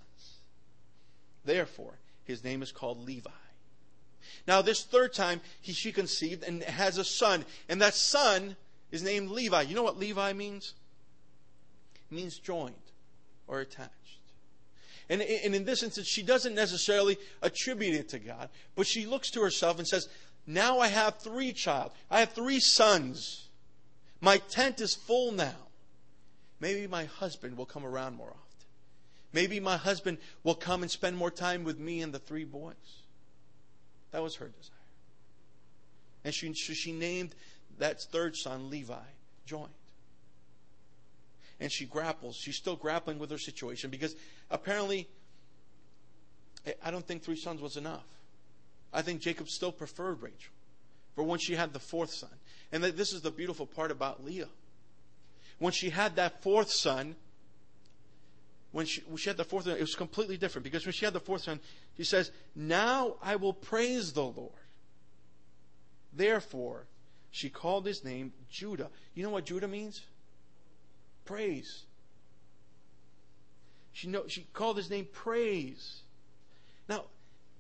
Therefore, 1.45 1.99
his 2.25 2.43
name 2.43 2.63
is 2.63 2.73
called 2.73 3.05
Levi. 3.05 3.31
Now, 4.47 4.63
this 4.63 4.83
third 4.83 5.13
time, 5.15 5.41
he, 5.61 5.73
she 5.73 5.93
conceived 5.93 6.43
and 6.43 6.63
has 6.65 6.99
a 6.99 7.05
son, 7.05 7.45
and 7.69 7.81
that 7.81 7.95
son 7.95 8.57
is 8.91 9.03
named 9.03 9.31
Levi. 9.31 9.63
You 9.63 9.75
know 9.75 9.83
what 9.83 9.99
Levi 9.99 10.33
means? 10.33 10.75
It 12.11 12.15
means 12.15 12.39
joined 12.39 12.75
or 13.47 13.61
attached. 13.61 13.93
And, 15.09 15.23
and 15.23 15.55
in 15.55 15.65
this 15.65 15.83
instance, 15.83 16.09
she 16.09 16.23
doesn't 16.23 16.55
necessarily 16.55 17.17
attribute 17.43 17.95
it 17.95 18.09
to 18.11 18.19
God, 18.19 18.49
but 18.75 18.87
she 18.87 19.07
looks 19.07 19.31
to 19.33 19.43
herself 19.43 19.79
and 19.79 19.87
says, 19.87 20.09
Now 20.47 20.81
I 20.81 20.89
have 20.89 21.19
three 21.19 21.53
child. 21.53 21.93
I 22.11 22.21
have 22.21 22.33
three 22.33 22.61
sons. 22.61 23.49
My 24.21 24.39
tent 24.39 24.81
is 24.81 24.95
full 24.95 25.33
now. 25.33 25.55
Maybe 26.59 26.87
my 26.87 27.05
husband 27.05 27.57
will 27.57 27.67
come 27.67 27.85
around 27.85 28.17
more 28.17 28.31
often. 28.31 28.43
Maybe 29.33 29.61
my 29.61 29.77
husband 29.77 30.19
will 30.43 30.55
come 30.55 30.83
and 30.83 30.91
spend 30.91 31.17
more 31.17 31.31
time 31.31 31.63
with 31.63 31.79
me 31.79 32.01
and 32.01 32.13
the 32.13 32.19
three 32.19 32.45
boys. 32.45 32.75
That 34.13 34.23
was 34.23 34.37
her 34.37 34.49
desire. 34.49 34.73
And 36.25 36.35
she, 36.35 36.53
she 36.55 36.93
named 36.93 37.35
that 37.79 38.01
third 38.01 38.37
son 38.37 38.71
Levi, 38.71 38.95
joined. 39.45 39.73
And 41.59 41.73
she 41.73 41.87
grapples. 41.87 42.37
She's 42.37 42.57
still 42.57 42.77
grappling 42.77 43.19
with 43.19 43.31
her 43.31 43.39
situation 43.39 43.91
because 43.91 44.15
apparently, 44.51 45.09
I 46.85 46.91
don't 46.91 47.07
think 47.07 47.23
three 47.23 47.37
sons 47.37 47.61
was 47.61 47.77
enough. 47.77 48.05
I 48.93 49.03
think 49.03 49.21
Jacob 49.21 49.49
still 49.49 49.73
preferred 49.73 50.23
Rachel 50.23 50.53
for 51.15 51.25
when 51.25 51.39
she 51.39 51.55
had 51.55 51.73
the 51.73 51.79
fourth 51.79 52.13
son. 52.13 52.31
And 52.73 52.85
this 52.85 53.13
is 53.13 53.23
the 53.23 53.31
beautiful 53.31 53.67
part 53.67 53.91
about 53.91 54.25
Leah. 54.25 54.49
When 55.59 55.73
she 55.73 55.91
had 55.91 56.17
that 56.17 56.43
fourth 56.43 56.71
son, 56.71 57.17
when 58.73 58.85
she, 58.85 59.01
when 59.03 59.17
she 59.17 59.31
had 59.31 59.39
the 59.39 59.45
fourth 59.45 59.65
son, 59.65 59.77
it 59.77 59.81
was 59.81 59.95
completely 59.95 60.37
different 60.37 60.65
because 60.65 60.85
when 60.85 60.93
she 60.93 61.07
had 61.07 61.15
the 61.15 61.21
fourth 61.21 61.43
son, 61.43 61.61
she 61.97 62.05
says, 62.05 62.31
Now 62.55 63.15
I 63.23 63.37
will 63.37 63.55
praise 63.55 64.13
the 64.13 64.25
Lord. 64.25 64.53
Therefore, 66.13 66.87
she 67.37 67.51
called 67.51 67.85
his 67.85 68.03
name 68.03 68.33
Judah. 68.51 68.89
You 69.15 69.23
know 69.23 69.29
what 69.29 69.45
Judah 69.45 69.69
means? 69.69 70.01
Praise. 71.27 71.83
She, 73.93 74.09
know, 74.09 74.25
she 74.27 74.47
called 74.55 74.79
his 74.79 74.89
name 74.89 75.07
praise. 75.13 76.01
Now, 76.89 77.05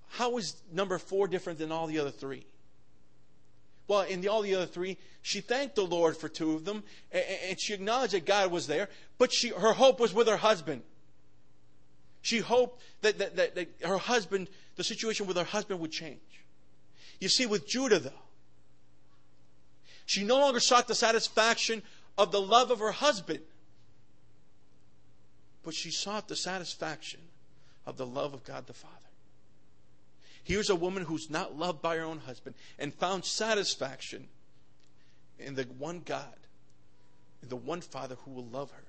how 0.08 0.38
is 0.38 0.54
number 0.72 0.96
four 0.96 1.28
different 1.28 1.58
than 1.58 1.72
all 1.72 1.86
the 1.86 1.98
other 1.98 2.10
three? 2.10 2.46
Well, 3.86 4.00
in 4.00 4.22
the, 4.22 4.28
all 4.28 4.40
the 4.40 4.54
other 4.54 4.64
three, 4.64 4.96
she 5.20 5.42
thanked 5.42 5.74
the 5.74 5.84
Lord 5.84 6.16
for 6.16 6.30
two 6.30 6.54
of 6.54 6.64
them, 6.64 6.82
and, 7.12 7.24
and 7.50 7.60
she 7.60 7.74
acknowledged 7.74 8.14
that 8.14 8.24
God 8.24 8.50
was 8.50 8.66
there, 8.66 8.88
but 9.18 9.30
she, 9.30 9.50
her 9.50 9.74
hope 9.74 10.00
was 10.00 10.14
with 10.14 10.26
her 10.26 10.38
husband. 10.38 10.84
She 12.22 12.38
hoped 12.38 12.80
that, 13.02 13.18
that, 13.18 13.36
that, 13.36 13.54
that 13.56 13.68
her 13.84 13.98
husband, 13.98 14.48
the 14.76 14.84
situation 14.84 15.26
with 15.26 15.36
her 15.36 15.44
husband 15.44 15.80
would 15.80 15.92
change. 15.92 16.20
You 17.20 17.28
see, 17.28 17.44
with 17.44 17.68
Judah, 17.68 17.98
though, 17.98 18.22
she 20.06 20.24
no 20.24 20.38
longer 20.38 20.60
sought 20.60 20.88
the 20.88 20.94
satisfaction 20.94 21.82
of 22.16 22.32
the 22.32 22.40
love 22.40 22.70
of 22.70 22.78
her 22.78 22.92
husband, 22.92 23.40
but 25.62 25.74
she 25.74 25.90
sought 25.90 26.28
the 26.28 26.36
satisfaction 26.36 27.20
of 27.84 27.96
the 27.96 28.06
love 28.06 28.32
of 28.32 28.44
God 28.44 28.66
the 28.66 28.72
Father. 28.72 28.94
Here's 30.42 30.70
a 30.70 30.76
woman 30.76 31.04
who's 31.04 31.28
not 31.28 31.58
loved 31.58 31.82
by 31.82 31.96
her 31.96 32.04
own 32.04 32.20
husband 32.20 32.54
and 32.78 32.94
found 32.94 33.24
satisfaction 33.24 34.28
in 35.38 35.56
the 35.56 35.64
one 35.64 36.02
God, 36.04 36.38
in 37.42 37.48
the 37.48 37.56
one 37.56 37.80
Father 37.80 38.16
who 38.24 38.30
will 38.30 38.46
love 38.46 38.70
her 38.70 38.84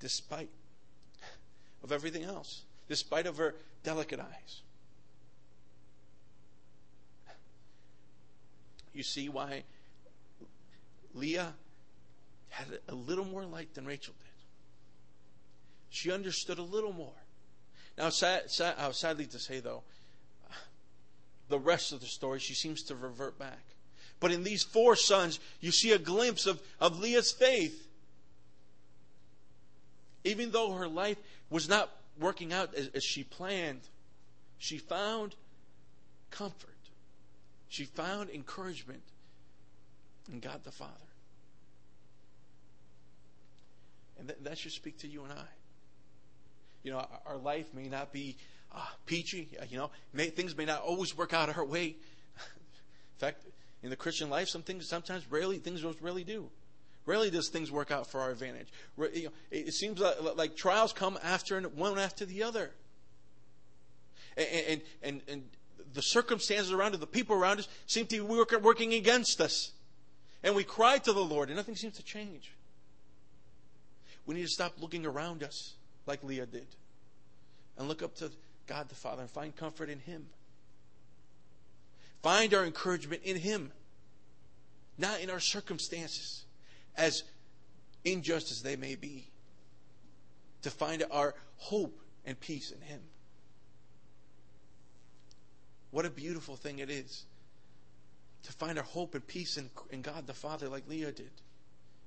despite 0.00 0.48
of 1.84 1.92
everything 1.92 2.24
else, 2.24 2.62
despite 2.88 3.26
of 3.26 3.36
her 3.36 3.54
delicate 3.84 4.18
eyes. 4.18 4.62
You 8.92 9.02
see 9.02 9.28
why 9.28 9.64
Leah 11.14 11.54
had 12.50 12.66
a 12.88 12.94
little 12.94 13.24
more 13.24 13.44
light 13.44 13.74
than 13.74 13.86
Rachel 13.86 14.14
did. 14.18 14.26
She 15.90 16.12
understood 16.12 16.58
a 16.58 16.62
little 16.62 16.92
more. 16.92 17.12
Now, 17.98 18.10
sad, 18.10 18.50
sad, 18.50 18.74
uh, 18.78 18.92
sadly 18.92 19.26
to 19.26 19.38
say, 19.38 19.60
though, 19.60 19.82
the 21.48 21.58
rest 21.58 21.92
of 21.92 22.00
the 22.00 22.06
story, 22.06 22.38
she 22.38 22.54
seems 22.54 22.82
to 22.84 22.94
revert 22.94 23.38
back. 23.38 23.60
But 24.20 24.32
in 24.32 24.44
these 24.44 24.62
four 24.62 24.96
sons, 24.96 25.40
you 25.60 25.70
see 25.70 25.92
a 25.92 25.98
glimpse 25.98 26.46
of, 26.46 26.60
of 26.80 27.00
Leah's 27.00 27.32
faith. 27.32 27.88
Even 30.24 30.50
though 30.50 30.72
her 30.72 30.88
life 30.88 31.16
was 31.48 31.68
not 31.68 31.90
working 32.18 32.52
out 32.52 32.74
as, 32.74 32.88
as 32.94 33.02
she 33.02 33.24
planned, 33.24 33.80
she 34.58 34.78
found 34.78 35.34
comfort. 36.30 36.69
She 37.70 37.84
found 37.84 38.30
encouragement 38.30 39.02
in 40.30 40.40
God 40.40 40.64
the 40.64 40.72
Father. 40.72 40.92
And 44.18 44.28
that, 44.28 44.44
that 44.44 44.58
should 44.58 44.72
speak 44.72 44.98
to 44.98 45.08
you 45.08 45.22
and 45.22 45.32
I. 45.32 45.46
You 46.82 46.90
know, 46.90 47.06
our, 47.24 47.36
life 47.36 47.72
may 47.72 47.88
not 47.88 48.12
be 48.12 48.36
uh, 48.74 48.80
peachy. 49.06 49.48
You 49.68 49.78
know, 49.78 49.90
may, 50.12 50.30
things 50.30 50.56
may 50.56 50.64
not 50.64 50.82
always 50.82 51.16
work 51.16 51.32
out 51.32 51.56
our 51.56 51.64
way. 51.64 51.86
in 51.86 53.18
fact, 53.18 53.44
in 53.84 53.90
the 53.90 53.96
Christian 53.96 54.28
life, 54.30 54.48
some 54.48 54.62
things 54.62 54.88
sometimes 54.88 55.30
rarely 55.30 55.58
things 55.58 55.84
really 56.00 56.24
do. 56.24 56.50
Rarely 57.06 57.30
does 57.30 57.50
things 57.50 57.70
work 57.70 57.92
out 57.92 58.08
for 58.08 58.20
our 58.20 58.30
advantage. 58.30 58.68
It 58.98 59.74
seems 59.74 60.00
like 60.00 60.56
trials 60.56 60.92
come 60.92 61.18
after 61.22 61.60
one 61.60 61.98
after 61.98 62.24
the 62.24 62.42
other. 62.42 62.72
And, 64.36 64.80
and, 65.02 65.22
and, 65.28 65.42
the 65.92 66.02
circumstances 66.02 66.72
around 66.72 66.94
us, 66.94 67.00
the 67.00 67.06
people 67.06 67.36
around 67.36 67.60
us, 67.60 67.68
seem 67.86 68.06
to 68.06 68.16
be 68.16 68.56
working 68.58 68.94
against 68.94 69.40
us. 69.40 69.72
And 70.42 70.54
we 70.54 70.64
cry 70.64 70.98
to 70.98 71.12
the 71.12 71.24
Lord, 71.24 71.48
and 71.48 71.56
nothing 71.56 71.76
seems 71.76 71.96
to 71.96 72.02
change. 72.02 72.52
We 74.26 74.34
need 74.34 74.42
to 74.42 74.48
stop 74.48 74.74
looking 74.80 75.04
around 75.04 75.42
us 75.42 75.74
like 76.06 76.22
Leah 76.22 76.46
did 76.46 76.66
and 77.76 77.88
look 77.88 78.02
up 78.02 78.14
to 78.16 78.30
God 78.66 78.88
the 78.88 78.94
Father 78.94 79.22
and 79.22 79.30
find 79.30 79.54
comfort 79.54 79.90
in 79.90 79.98
Him. 79.98 80.26
Find 82.22 82.52
our 82.54 82.64
encouragement 82.64 83.22
in 83.24 83.36
Him, 83.36 83.72
not 84.98 85.20
in 85.20 85.30
our 85.30 85.40
circumstances 85.40 86.44
as 86.96 87.24
unjust 88.04 88.50
as 88.50 88.62
they 88.62 88.76
may 88.76 88.94
be, 88.94 89.30
to 90.62 90.70
find 90.70 91.04
our 91.10 91.34
hope 91.56 91.98
and 92.24 92.38
peace 92.38 92.70
in 92.70 92.80
Him. 92.82 93.00
What 95.90 96.06
a 96.06 96.10
beautiful 96.10 96.56
thing 96.56 96.78
it 96.78 96.90
is 96.90 97.24
to 98.44 98.52
find 98.52 98.78
our 98.78 98.84
hope 98.84 99.14
and 99.14 99.26
peace 99.26 99.56
in, 99.56 99.70
in 99.90 100.02
God 100.02 100.26
the 100.26 100.34
Father, 100.34 100.68
like 100.68 100.88
Leah 100.88 101.12
did. 101.12 101.30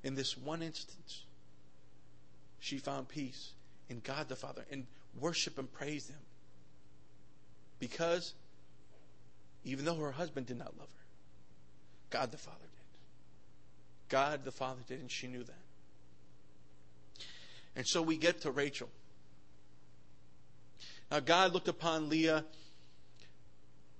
In 0.04 0.16
this 0.16 0.38
one 0.38 0.62
instance, 0.62 1.24
she 2.60 2.78
found 2.78 3.08
peace 3.08 3.52
in 3.90 4.02
God 4.04 4.30
the 4.30 4.36
Father. 4.36 4.66
And 4.72 4.86
worship 5.20 5.58
and 5.58 5.72
praise 5.72 6.08
Him. 6.08 6.18
Because 7.80 8.34
even 9.66 9.86
though 9.86 9.96
her 9.96 10.12
husband 10.12 10.48
did 10.48 10.58
not 10.58 10.78
love 10.78 10.90
her, 10.90 11.06
God 12.10 12.32
the 12.32 12.38
Father 12.38 12.58
did. 12.62 14.10
God 14.10 14.46
the 14.46 14.52
Father 14.52 14.82
did, 14.88 15.00
and 15.00 15.12
she 15.12 15.28
knew 15.28 15.44
that. 15.44 15.54
And 17.76 17.88
so 17.88 18.02
we 18.02 18.18
get 18.18 18.42
to 18.42 18.52
Rachel. 18.52 18.90
Now, 21.10 21.20
God 21.20 21.54
looked 21.54 21.68
upon 21.68 22.10
Leah 22.10 22.46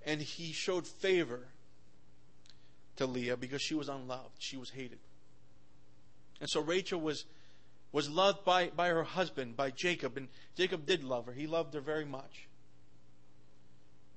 and 0.04 0.20
he 0.20 0.52
showed 0.52 0.86
favor 0.86 1.48
to 2.96 3.06
Leah 3.06 3.36
because 3.36 3.62
she 3.62 3.74
was 3.74 3.88
unloved, 3.88 4.36
she 4.38 4.56
was 4.56 4.70
hated. 4.70 4.98
And 6.40 6.48
so 6.48 6.60
Rachel 6.60 7.00
was, 7.00 7.24
was 7.92 8.08
loved 8.08 8.44
by, 8.44 8.68
by 8.68 8.88
her 8.88 9.02
husband, 9.02 9.56
by 9.56 9.70
Jacob, 9.70 10.16
and 10.16 10.28
Jacob 10.56 10.86
did 10.86 11.02
love 11.02 11.26
her. 11.26 11.32
He 11.32 11.46
loved 11.46 11.74
her 11.74 11.80
very 11.80 12.04
much. 12.04 12.48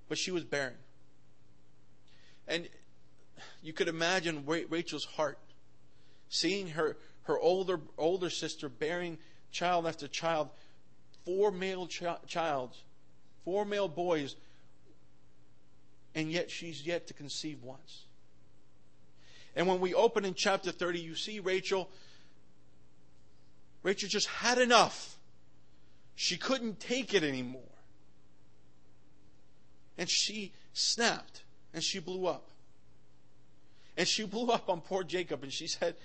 But 0.09 0.17
she 0.17 0.31
was 0.31 0.43
barren. 0.43 0.75
And 2.47 2.67
you 3.61 3.73
could 3.73 3.87
imagine 3.87 4.45
Rachel's 4.45 5.05
heart, 5.05 5.37
seeing 6.29 6.69
her, 6.69 6.97
her 7.23 7.37
older, 7.37 7.79
older 7.97 8.29
sister 8.29 8.69
bearing 8.69 9.17
child 9.51 9.85
after 9.85 10.07
child, 10.07 10.49
four 11.25 11.51
male 11.51 11.87
ch- 11.87 12.03
childs, 12.27 12.81
four 13.43 13.65
male 13.65 13.87
boys, 13.87 14.35
and 16.17 16.31
yet 16.31 16.49
she's 16.49 16.83
yet 16.83 17.05
to 17.07 17.13
conceive 17.13 17.61
once. 17.61 18.05
And 19.55 19.67
when 19.67 19.79
we 19.79 19.93
open 19.93 20.25
in 20.25 20.33
chapter 20.33 20.71
30, 20.71 20.99
you 20.99 21.13
see 21.13 21.39
Rachel. 21.39 21.87
Rachel 23.83 24.09
just 24.09 24.27
had 24.27 24.57
enough. 24.57 25.15
She 26.15 26.35
couldn't 26.35 26.79
take 26.79 27.13
it 27.13 27.23
anymore. 27.23 27.61
And 29.95 30.09
she 30.09 30.53
snapped 30.73 31.43
and 31.71 31.83
she 31.83 31.99
blew 31.99 32.25
up. 32.25 32.49
And 33.95 34.07
she 34.07 34.25
blew 34.25 34.49
up 34.49 34.69
on 34.69 34.81
poor 34.81 35.03
Jacob 35.03 35.43
and 35.43 35.53
she 35.53 35.67
said, 35.67 35.95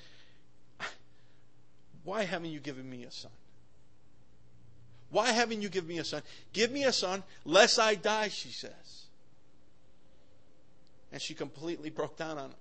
Why 2.05 2.25
haven't 2.25 2.51
you 2.51 2.61
given 2.61 2.89
me 2.89 3.05
a 3.05 3.11
son? 3.11 3.33
Why 5.09 5.33
haven't 5.33 5.63
you 5.63 5.71
given 5.71 5.89
me 5.89 5.99
a 5.99 6.05
son? 6.05 6.21
Give 6.53 6.71
me 6.71 6.85
a 6.85 6.93
son, 6.93 7.23
lest 7.47 7.79
I 7.79 7.95
die, 7.95 8.29
she 8.29 8.51
says. 8.51 9.03
And 11.13 11.21
she 11.21 11.35
completely 11.35 11.91
broke 11.91 12.17
down 12.17 12.39
on 12.39 12.47
him. 12.47 12.57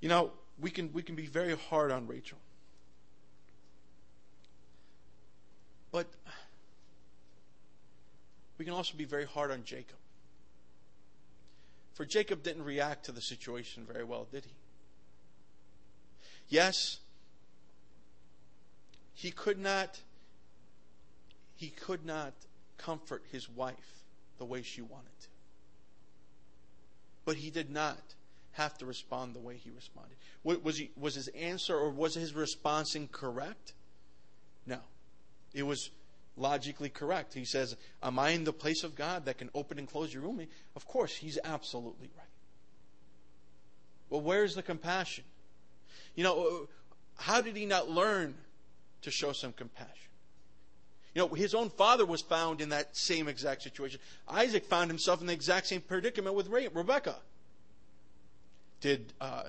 You 0.00 0.08
know, 0.08 0.30
we 0.60 0.70
can, 0.70 0.92
we 0.92 1.02
can 1.02 1.16
be 1.16 1.26
very 1.26 1.56
hard 1.56 1.90
on 1.90 2.06
Rachel. 2.06 2.38
But 5.90 6.06
we 8.58 8.64
can 8.64 8.74
also 8.74 8.96
be 8.96 9.04
very 9.04 9.24
hard 9.24 9.50
on 9.50 9.64
Jacob. 9.64 9.96
For 11.94 12.04
Jacob 12.04 12.42
didn't 12.42 12.64
react 12.64 13.06
to 13.06 13.12
the 13.12 13.22
situation 13.22 13.86
very 13.90 14.04
well, 14.04 14.26
did 14.30 14.44
he? 14.44 14.52
Yes, 16.48 16.98
he 19.14 19.30
could 19.30 19.58
not 19.58 20.00
he 21.56 21.70
could 21.70 22.04
not 22.04 22.34
comfort 22.76 23.24
his 23.32 23.48
wife 23.48 24.04
the 24.36 24.44
way 24.44 24.60
she 24.60 24.82
wanted 24.82 25.18
to. 25.22 25.28
But 27.26 27.36
he 27.36 27.50
did 27.50 27.70
not 27.70 27.98
have 28.52 28.78
to 28.78 28.86
respond 28.86 29.34
the 29.34 29.40
way 29.40 29.56
he 29.56 29.70
responded. 29.70 30.16
Was, 30.42 30.78
he, 30.78 30.90
was 30.96 31.14
his 31.14 31.28
answer 31.28 31.76
or 31.76 31.90
was 31.90 32.14
his 32.14 32.32
response 32.32 32.94
incorrect? 32.94 33.74
No. 34.64 34.78
It 35.52 35.64
was 35.64 35.90
logically 36.36 36.88
correct. 36.88 37.34
He 37.34 37.44
says, 37.44 37.76
Am 38.02 38.18
I 38.18 38.30
in 38.30 38.44
the 38.44 38.52
place 38.52 38.84
of 38.84 38.94
God 38.94 39.26
that 39.26 39.38
can 39.38 39.50
open 39.54 39.78
and 39.78 39.88
close 39.88 40.14
your 40.14 40.22
room? 40.22 40.40
Of 40.74 40.86
course, 40.86 41.14
he's 41.14 41.38
absolutely 41.44 42.08
right. 42.16 42.26
Well, 44.08 44.20
where's 44.20 44.54
the 44.54 44.62
compassion? 44.62 45.24
You 46.14 46.24
know, 46.24 46.46
uh, 46.46 46.66
how 47.16 47.40
did 47.40 47.56
he 47.56 47.66
not 47.66 47.90
learn 47.90 48.34
to 49.02 49.10
show 49.10 49.32
some 49.32 49.52
compassion? 49.52 50.05
You 51.16 51.22
know, 51.22 51.28
his 51.28 51.54
own 51.54 51.70
father 51.70 52.04
was 52.04 52.20
found 52.20 52.60
in 52.60 52.68
that 52.68 52.94
same 52.94 53.26
exact 53.26 53.62
situation. 53.62 54.00
Isaac 54.28 54.66
found 54.66 54.90
himself 54.90 55.22
in 55.22 55.26
the 55.26 55.32
exact 55.32 55.66
same 55.66 55.80
predicament 55.80 56.36
with 56.36 56.48
Rebecca. 56.48 57.16
Did, 58.82 59.14
uh, 59.18 59.44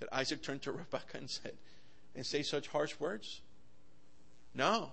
did 0.00 0.08
Isaac 0.10 0.42
turn 0.42 0.58
to 0.58 0.72
Rebecca 0.72 1.18
and 1.18 1.30
said, 1.30 1.52
and 2.16 2.26
say 2.26 2.42
such 2.42 2.66
harsh 2.66 2.98
words? 2.98 3.42
No. 4.56 4.90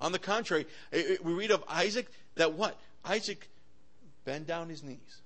On 0.00 0.12
the 0.12 0.20
contrary, 0.20 0.68
we 0.92 1.32
read 1.32 1.50
of 1.50 1.64
Isaac 1.66 2.06
that 2.36 2.52
what? 2.52 2.78
Isaac 3.04 3.48
bent 4.24 4.46
down 4.46 4.68
his 4.68 4.84
knees. 4.84 5.22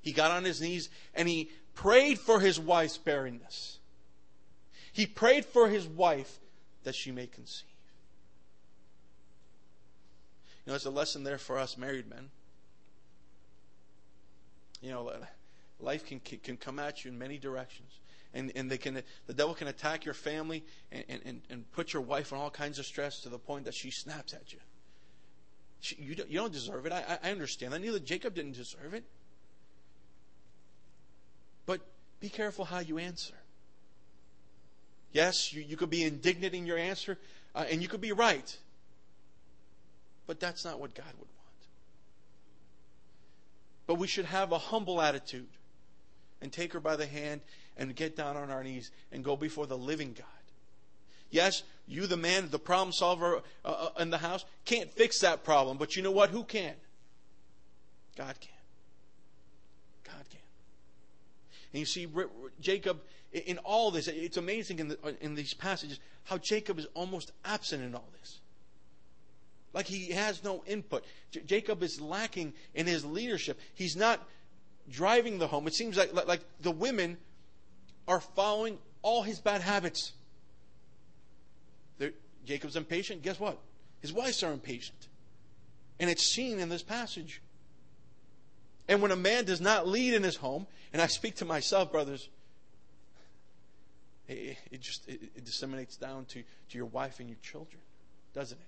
He 0.00 0.12
got 0.12 0.30
on 0.30 0.44
his 0.44 0.62
knees 0.62 0.88
and 1.14 1.28
he 1.28 1.50
prayed 1.74 2.18
for 2.18 2.40
his 2.40 2.58
wife's 2.58 2.96
barrenness. 2.96 3.80
He 4.94 5.04
prayed 5.04 5.44
for 5.44 5.68
his 5.68 5.86
wife 5.86 6.38
that 6.84 6.94
she 6.94 7.12
may 7.12 7.26
conceive. 7.26 7.68
You 10.57 10.57
know, 10.68 10.74
there's 10.74 10.86
a 10.86 10.90
lesson 10.90 11.24
there 11.24 11.38
for 11.38 11.58
us 11.58 11.76
married 11.76 12.08
men. 12.08 12.30
You 14.80 14.90
know, 14.90 15.12
life 15.80 16.06
can, 16.06 16.20
can 16.20 16.56
come 16.56 16.78
at 16.78 17.04
you 17.04 17.10
in 17.10 17.18
many 17.18 17.38
directions. 17.38 17.98
And, 18.34 18.52
and 18.54 18.70
they 18.70 18.78
can, 18.78 19.02
the 19.26 19.34
devil 19.34 19.54
can 19.54 19.68
attack 19.68 20.04
your 20.04 20.14
family 20.14 20.64
and, 20.92 21.20
and, 21.24 21.40
and 21.48 21.72
put 21.72 21.92
your 21.92 22.02
wife 22.02 22.30
in 22.30 22.38
all 22.38 22.50
kinds 22.50 22.78
of 22.78 22.86
stress 22.86 23.20
to 23.20 23.28
the 23.28 23.38
point 23.38 23.64
that 23.64 23.74
she 23.74 23.90
snaps 23.90 24.34
at 24.34 24.52
you. 24.52 24.58
She, 25.80 25.96
you, 25.96 26.14
don't, 26.14 26.28
you 26.28 26.38
don't 26.38 26.52
deserve 26.52 26.86
it. 26.86 26.92
I, 26.92 27.18
I 27.22 27.30
understand 27.30 27.72
that. 27.72 27.80
Neither 27.80 27.98
Jacob 27.98 28.34
didn't 28.34 28.52
deserve 28.52 28.92
it. 28.92 29.04
But 31.64 31.80
be 32.20 32.28
careful 32.28 32.66
how 32.66 32.80
you 32.80 32.98
answer. 32.98 33.34
Yes, 35.12 35.52
you, 35.52 35.62
you 35.62 35.76
could 35.76 35.90
be 35.90 36.04
indignant 36.04 36.52
in 36.54 36.66
your 36.66 36.78
answer, 36.78 37.18
uh, 37.54 37.64
and 37.70 37.80
you 37.80 37.88
could 37.88 38.00
be 38.00 38.12
right. 38.12 38.56
But 40.28 40.38
that's 40.38 40.62
not 40.62 40.78
what 40.78 40.94
God 40.94 41.06
would 41.18 41.26
want. 41.26 41.56
But 43.86 43.94
we 43.94 44.06
should 44.06 44.26
have 44.26 44.52
a 44.52 44.58
humble 44.58 45.00
attitude 45.00 45.48
and 46.42 46.52
take 46.52 46.74
her 46.74 46.80
by 46.80 46.96
the 46.96 47.06
hand 47.06 47.40
and 47.78 47.96
get 47.96 48.14
down 48.14 48.36
on 48.36 48.50
our 48.50 48.62
knees 48.62 48.90
and 49.10 49.24
go 49.24 49.36
before 49.36 49.66
the 49.66 49.78
living 49.78 50.12
God. 50.12 50.26
Yes, 51.30 51.62
you, 51.86 52.06
the 52.06 52.18
man, 52.18 52.50
the 52.50 52.58
problem 52.58 52.92
solver 52.92 53.40
uh, 53.64 53.68
uh, 53.68 53.90
in 53.98 54.10
the 54.10 54.18
house, 54.18 54.44
can't 54.66 54.90
fix 54.90 55.20
that 55.20 55.44
problem. 55.44 55.78
But 55.78 55.96
you 55.96 56.02
know 56.02 56.10
what? 56.10 56.28
Who 56.28 56.44
can? 56.44 56.74
God 58.14 58.38
can. 58.38 58.52
God 60.04 60.24
can. 60.28 60.40
And 61.72 61.80
you 61.80 61.86
see, 61.86 62.06
Jacob, 62.60 63.00
in 63.32 63.56
all 63.58 63.90
this, 63.90 64.08
it's 64.08 64.36
amazing 64.36 64.78
in, 64.78 64.88
the, 64.88 65.16
in 65.22 65.34
these 65.34 65.54
passages 65.54 65.98
how 66.24 66.36
Jacob 66.36 66.78
is 66.78 66.86
almost 66.92 67.32
absent 67.46 67.82
in 67.82 67.94
all 67.94 68.08
this. 68.20 68.40
Like 69.72 69.86
he 69.86 70.12
has 70.12 70.42
no 70.42 70.62
input. 70.66 71.04
J- 71.30 71.42
Jacob 71.44 71.82
is 71.82 72.00
lacking 72.00 72.54
in 72.74 72.86
his 72.86 73.04
leadership. 73.04 73.58
He's 73.74 73.96
not 73.96 74.26
driving 74.90 75.38
the 75.38 75.46
home. 75.46 75.66
It 75.66 75.74
seems 75.74 75.96
like, 75.96 76.14
like, 76.14 76.26
like 76.26 76.40
the 76.60 76.70
women 76.70 77.18
are 78.06 78.20
following 78.20 78.78
all 79.02 79.22
his 79.22 79.38
bad 79.40 79.60
habits. 79.60 80.12
They're, 81.98 82.12
Jacob's 82.44 82.76
impatient. 82.76 83.22
Guess 83.22 83.38
what? 83.38 83.58
His 84.00 84.12
wives 84.12 84.42
are 84.42 84.52
impatient. 84.52 85.08
And 86.00 86.08
it's 86.08 86.24
seen 86.24 86.58
in 86.58 86.68
this 86.68 86.82
passage. 86.82 87.42
And 88.88 89.02
when 89.02 89.10
a 89.10 89.16
man 89.16 89.44
does 89.44 89.60
not 89.60 89.86
lead 89.86 90.14
in 90.14 90.22
his 90.22 90.36
home, 90.36 90.66
and 90.92 91.02
I 91.02 91.06
speak 91.06 91.36
to 91.36 91.44
myself, 91.44 91.92
brothers, 91.92 92.28
it, 94.26 94.56
it 94.70 94.80
just 94.80 95.06
it, 95.08 95.20
it 95.36 95.44
disseminates 95.44 95.96
down 95.96 96.24
to, 96.26 96.42
to 96.42 96.76
your 96.78 96.86
wife 96.86 97.20
and 97.20 97.28
your 97.28 97.38
children, 97.42 97.80
doesn't 98.32 98.58
it? 98.58 98.66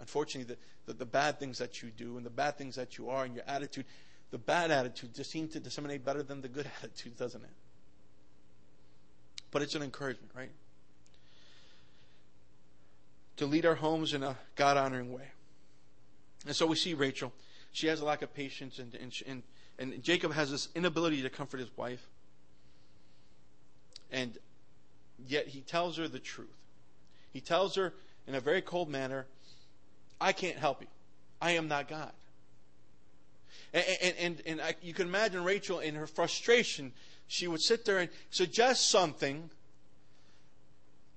Unfortunately, 0.00 0.54
the, 0.54 0.92
the, 0.92 0.98
the 0.98 1.06
bad 1.06 1.38
things 1.38 1.58
that 1.58 1.82
you 1.82 1.90
do 1.90 2.16
and 2.16 2.26
the 2.26 2.30
bad 2.30 2.58
things 2.58 2.76
that 2.76 2.98
you 2.98 3.10
are 3.10 3.24
and 3.24 3.34
your 3.34 3.44
attitude, 3.46 3.84
the 4.30 4.38
bad 4.38 4.70
attitude 4.70 5.14
just 5.14 5.30
seems 5.30 5.52
to 5.52 5.60
disseminate 5.60 6.04
better 6.04 6.22
than 6.22 6.40
the 6.40 6.48
good 6.48 6.70
attitude, 6.82 7.16
doesn't 7.16 7.42
it? 7.42 7.50
But 9.50 9.62
it's 9.62 9.74
an 9.74 9.82
encouragement, 9.82 10.32
right? 10.36 10.50
To 13.36 13.46
lead 13.46 13.66
our 13.66 13.76
homes 13.76 14.14
in 14.14 14.22
a 14.22 14.36
God 14.56 14.76
honoring 14.76 15.12
way. 15.12 15.28
And 16.46 16.54
so 16.54 16.66
we 16.66 16.76
see 16.76 16.94
Rachel. 16.94 17.32
She 17.72 17.86
has 17.88 18.00
a 18.00 18.04
lack 18.04 18.22
of 18.22 18.34
patience, 18.34 18.78
and, 18.78 18.94
and, 18.94 19.12
and, 19.26 19.42
and 19.78 20.02
Jacob 20.02 20.32
has 20.32 20.50
this 20.50 20.68
inability 20.74 21.22
to 21.22 21.30
comfort 21.30 21.60
his 21.60 21.76
wife. 21.76 22.06
And 24.12 24.38
yet 25.26 25.48
he 25.48 25.60
tells 25.60 25.96
her 25.96 26.06
the 26.06 26.18
truth. 26.18 26.48
He 27.32 27.40
tells 27.40 27.74
her 27.74 27.94
in 28.26 28.34
a 28.34 28.40
very 28.40 28.62
cold 28.62 28.88
manner, 28.88 29.26
I 30.24 30.32
can't 30.32 30.56
help 30.56 30.80
you. 30.80 30.86
I 31.38 31.52
am 31.52 31.68
not 31.68 31.86
God. 31.86 32.10
And, 33.74 33.84
and, 34.02 34.14
and, 34.18 34.42
and 34.46 34.60
I, 34.62 34.74
you 34.80 34.94
can 34.94 35.06
imagine 35.06 35.44
Rachel 35.44 35.80
in 35.80 35.94
her 35.96 36.06
frustration, 36.06 36.92
she 37.26 37.46
would 37.46 37.60
sit 37.60 37.84
there 37.84 37.98
and 37.98 38.08
suggest 38.30 38.88
something 38.88 39.50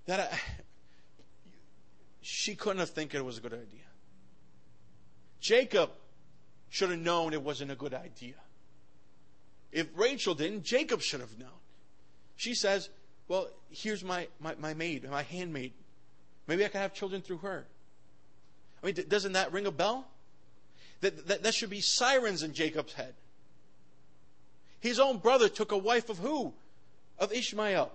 that 0.07 0.19
I, 0.19 0.39
she 2.21 2.55
couldn't 2.55 2.79
have 2.79 2.89
think 2.89 3.15
it 3.15 3.23
was 3.23 3.37
a 3.37 3.41
good 3.41 3.53
idea. 3.53 3.87
Jacob 5.39 5.91
should 6.69 6.89
have 6.89 6.99
known 6.99 7.31
it 7.31 7.41
wasn't 7.41 7.71
a 7.71 7.75
good 7.75 7.93
idea. 7.93 8.35
If 9.71 9.87
Rachel 9.95 10.35
didn't, 10.35 10.65
Jacob 10.65 11.01
should 11.01 11.21
have 11.21 11.39
known. 11.39 11.49
She 12.35 12.55
says, 12.55 12.89
Well, 13.29 13.47
here's 13.69 14.03
my, 14.03 14.27
my, 14.41 14.55
my 14.59 14.73
maid, 14.73 15.09
my 15.09 15.23
handmaid. 15.23 15.71
Maybe 16.45 16.65
I 16.65 16.67
can 16.67 16.81
have 16.81 16.93
children 16.93 17.21
through 17.21 17.37
her. 17.37 17.67
I 18.81 18.85
mean, 18.85 18.95
doesn't 19.07 19.33
that 19.33 19.51
ring 19.51 19.65
a 19.65 19.71
bell? 19.71 20.07
That, 21.01 21.27
that, 21.27 21.43
that 21.43 21.53
should 21.53 21.69
be 21.69 21.81
sirens 21.81 22.43
in 22.43 22.53
Jacob's 22.53 22.93
head. 22.93 23.13
His 24.79 24.99
own 24.99 25.17
brother 25.17 25.49
took 25.49 25.71
a 25.71 25.77
wife 25.77 26.09
of 26.09 26.19
who? 26.19 26.53
Of 27.19 27.33
Ishmael. 27.33 27.91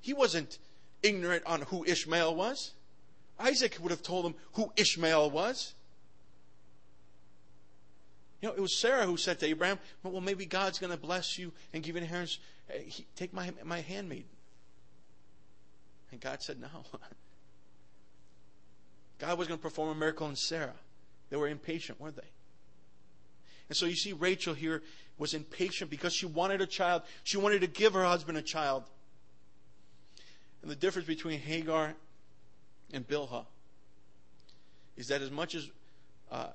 He 0.00 0.12
wasn't 0.12 0.58
ignorant 1.02 1.44
on 1.46 1.62
who 1.62 1.84
Ishmael 1.84 2.34
was. 2.34 2.72
Isaac 3.38 3.78
would 3.80 3.90
have 3.90 4.02
told 4.02 4.26
him 4.26 4.34
who 4.54 4.72
Ishmael 4.76 5.30
was. 5.30 5.74
You 8.40 8.48
know, 8.48 8.54
it 8.54 8.60
was 8.60 8.76
Sarah 8.78 9.06
who 9.06 9.16
said 9.16 9.38
to 9.40 9.46
Abraham, 9.46 9.78
Well, 10.02 10.20
maybe 10.20 10.46
God's 10.46 10.78
going 10.78 10.92
to 10.92 10.98
bless 10.98 11.38
you 11.38 11.52
and 11.72 11.82
give 11.82 11.94
you 11.94 12.02
inheritance. 12.02 12.38
Take 13.16 13.32
my, 13.32 13.52
my 13.64 13.80
handmaid. 13.80 14.24
And 16.10 16.20
God 16.20 16.42
said, 16.42 16.60
No. 16.60 16.68
God 19.20 19.38
was 19.38 19.46
going 19.46 19.58
to 19.58 19.62
perform 19.62 19.90
a 19.90 19.94
miracle 19.94 20.28
in 20.28 20.34
Sarah. 20.34 20.74
They 21.28 21.36
were 21.36 21.48
impatient, 21.48 22.00
weren't 22.00 22.16
they? 22.16 22.28
And 23.68 23.76
so 23.76 23.86
you 23.86 23.94
see, 23.94 24.12
Rachel 24.12 24.54
here 24.54 24.82
was 25.18 25.34
impatient 25.34 25.90
because 25.90 26.12
she 26.12 26.26
wanted 26.26 26.60
a 26.60 26.66
child. 26.66 27.02
She 27.22 27.36
wanted 27.36 27.60
to 27.60 27.66
give 27.66 27.92
her 27.92 28.02
husband 28.02 28.38
a 28.38 28.42
child. 28.42 28.84
And 30.62 30.70
the 30.70 30.76
difference 30.76 31.06
between 31.06 31.38
Hagar 31.38 31.94
and 32.92 33.06
Bilhah 33.06 33.44
is 34.96 35.08
that 35.08 35.22
as 35.22 35.30
much 35.30 35.54
as 35.54 35.70
uh, 36.30 36.48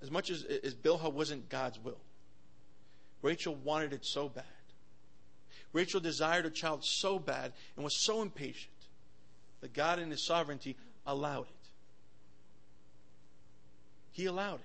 as 0.00 0.10
much 0.10 0.30
as, 0.30 0.44
as 0.44 0.74
Bilhah 0.74 1.12
wasn't 1.12 1.48
God's 1.48 1.78
will, 1.82 2.00
Rachel 3.22 3.54
wanted 3.56 3.92
it 3.92 4.04
so 4.04 4.28
bad. 4.28 4.44
Rachel 5.72 6.00
desired 6.00 6.46
a 6.46 6.50
child 6.50 6.84
so 6.84 7.18
bad 7.18 7.52
and 7.74 7.84
was 7.84 7.96
so 7.96 8.22
impatient 8.22 8.72
that 9.60 9.72
God 9.72 9.98
in 9.98 10.10
His 10.10 10.24
sovereignty 10.24 10.76
allowed 11.06 11.46
it. 11.48 11.57
He 14.18 14.26
allowed 14.26 14.58
it. 14.58 14.64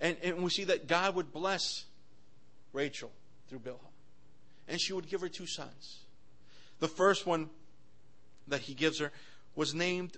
And, 0.00 0.16
and 0.24 0.42
we 0.42 0.50
see 0.50 0.64
that 0.64 0.88
God 0.88 1.14
would 1.14 1.32
bless 1.32 1.84
Rachel 2.72 3.12
through 3.48 3.60
Bilhah. 3.60 3.78
And 4.66 4.80
she 4.80 4.92
would 4.92 5.08
give 5.08 5.20
her 5.20 5.28
two 5.28 5.46
sons. 5.46 6.00
The 6.80 6.88
first 6.88 7.26
one 7.26 7.48
that 8.48 8.62
he 8.62 8.74
gives 8.74 8.98
her 8.98 9.12
was 9.54 9.72
named 9.72 10.16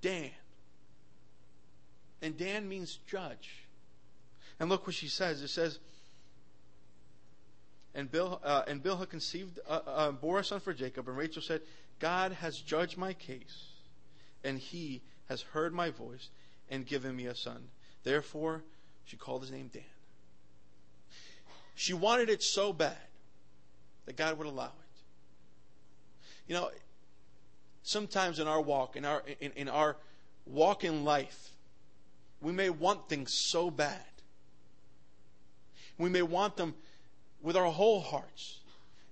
Dan. 0.00 0.30
And 2.22 2.38
Dan 2.38 2.66
means 2.66 2.98
judge. 3.06 3.66
And 4.58 4.70
look 4.70 4.86
what 4.86 4.96
she 4.96 5.08
says. 5.08 5.42
It 5.42 5.48
says, 5.48 5.80
and 7.94 8.10
Bill 8.10 8.40
uh, 8.42 8.62
and 8.66 8.82
Bilhah 8.82 9.06
conceived, 9.06 9.58
uh, 9.68 9.80
uh, 9.86 10.12
bore 10.12 10.38
a 10.38 10.44
son 10.44 10.60
for 10.60 10.72
Jacob, 10.72 11.08
and 11.08 11.16
Rachel 11.18 11.42
said, 11.42 11.60
God 11.98 12.32
has 12.32 12.56
judged 12.58 12.96
my 12.96 13.12
case, 13.12 13.66
and 14.42 14.58
He 14.58 15.02
has 15.28 15.42
heard 15.42 15.74
my 15.74 15.90
voice, 15.90 16.30
and 16.70 16.86
given 16.86 17.14
me 17.14 17.26
a 17.26 17.34
son. 17.34 17.68
Therefore, 18.04 18.62
she 19.04 19.16
called 19.16 19.42
his 19.42 19.50
name 19.50 19.70
Dan. 19.72 19.82
She 21.74 21.92
wanted 21.92 22.30
it 22.30 22.42
so 22.42 22.72
bad 22.72 22.96
that 24.06 24.16
God 24.16 24.38
would 24.38 24.46
allow 24.46 24.66
it. 24.66 25.02
You 26.46 26.54
know, 26.54 26.70
sometimes 27.82 28.38
in 28.38 28.46
our 28.46 28.60
walk, 28.60 28.96
in 28.96 29.04
our 29.04 29.22
in, 29.40 29.52
in 29.52 29.68
our 29.68 29.96
walk 30.46 30.84
in 30.84 31.04
life, 31.04 31.50
we 32.40 32.52
may 32.52 32.70
want 32.70 33.08
things 33.08 33.32
so 33.32 33.70
bad. 33.70 34.04
We 35.98 36.08
may 36.08 36.22
want 36.22 36.56
them 36.56 36.74
with 37.42 37.56
our 37.56 37.70
whole 37.70 38.00
hearts. 38.00 38.58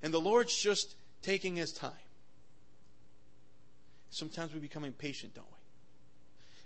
And 0.03 0.13
the 0.13 0.21
Lord's 0.21 0.57
just 0.57 0.95
taking 1.23 1.57
his 1.57 1.73
time. 1.73 1.93
Sometimes 4.11 4.55
we 4.55 4.61
become 4.61 4.85
impatient, 4.85 5.35
don't 5.35 5.47
we? 5.47 5.68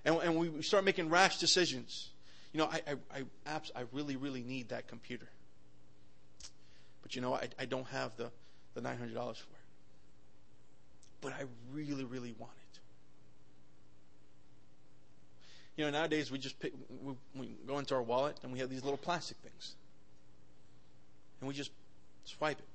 And, 0.05 0.17
and 0.17 0.37
we 0.37 0.63
start 0.63 0.85
making 0.85 1.09
rash 1.09 1.39
decisions. 1.39 2.11
You 2.53 2.59
know, 2.59 2.67
I, 2.67 2.81
I, 3.15 3.23
I, 3.47 3.61
I 3.75 3.85
really, 3.93 4.17
really 4.17 4.43
need 4.43 4.71
that 4.71 4.89
computer. 4.89 5.29
But 7.03 7.15
you 7.15 7.23
know, 7.23 7.35
I, 7.35 7.49
I 7.59 7.65
don't 7.65 7.87
have 7.89 8.17
the, 8.17 8.31
the 8.75 8.81
$900 8.81 9.15
for 9.15 9.31
it. 9.31 9.37
But 11.21 11.33
I 11.33 11.45
really, 11.73 12.05
really 12.05 12.35
want 12.39 12.53
it. 12.53 12.81
You 15.77 15.85
know, 15.85 15.91
nowadays 15.91 16.31
we 16.31 16.39
just 16.39 16.59
pick, 16.59 16.73
we, 17.03 17.15
we 17.35 17.47
go 17.67 17.79
into 17.79 17.95
our 17.95 18.03
wallet 18.03 18.39
and 18.43 18.53
we 18.53 18.59
have 18.59 18.69
these 18.69 18.83
little 18.83 18.99
plastic 18.99 19.37
things. 19.39 19.75
And 21.41 21.49
we 21.49 21.55
just 21.55 21.71
swipe 22.25 22.59
it. 22.59 22.67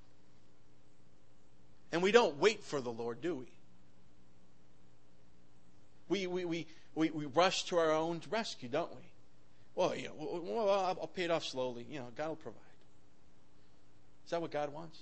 And 1.92 2.02
we 2.02 2.12
don't 2.12 2.38
wait 2.38 2.63
for 2.63 2.82
the 2.82 2.92
Lord, 2.92 3.22
do 3.22 3.36
we? 3.36 3.46
We, 6.10 6.28
we, 6.28 6.46
we, 6.46 6.67
we, 6.96 7.10
we 7.10 7.26
rush 7.26 7.63
to 7.65 7.78
our 7.78 7.91
own 7.91 8.22
rescue, 8.30 8.70
don't 8.70 8.91
we? 8.91 9.02
Well, 9.76 9.96
you 9.96 10.08
know, 10.08 10.41
well, 10.43 10.70
I'll, 11.00 11.08
pay 11.08 11.24
it 11.24 11.32
off 11.32 11.46
slowly. 11.46 11.86
You 11.89 12.00
know, 12.00 12.08
God 12.15 12.30
will 12.30 12.36
provide. 12.38 12.62
Is 14.26 14.32
that 14.32 14.41
what 14.41 14.52
God 14.52 14.74
wants? 14.74 14.98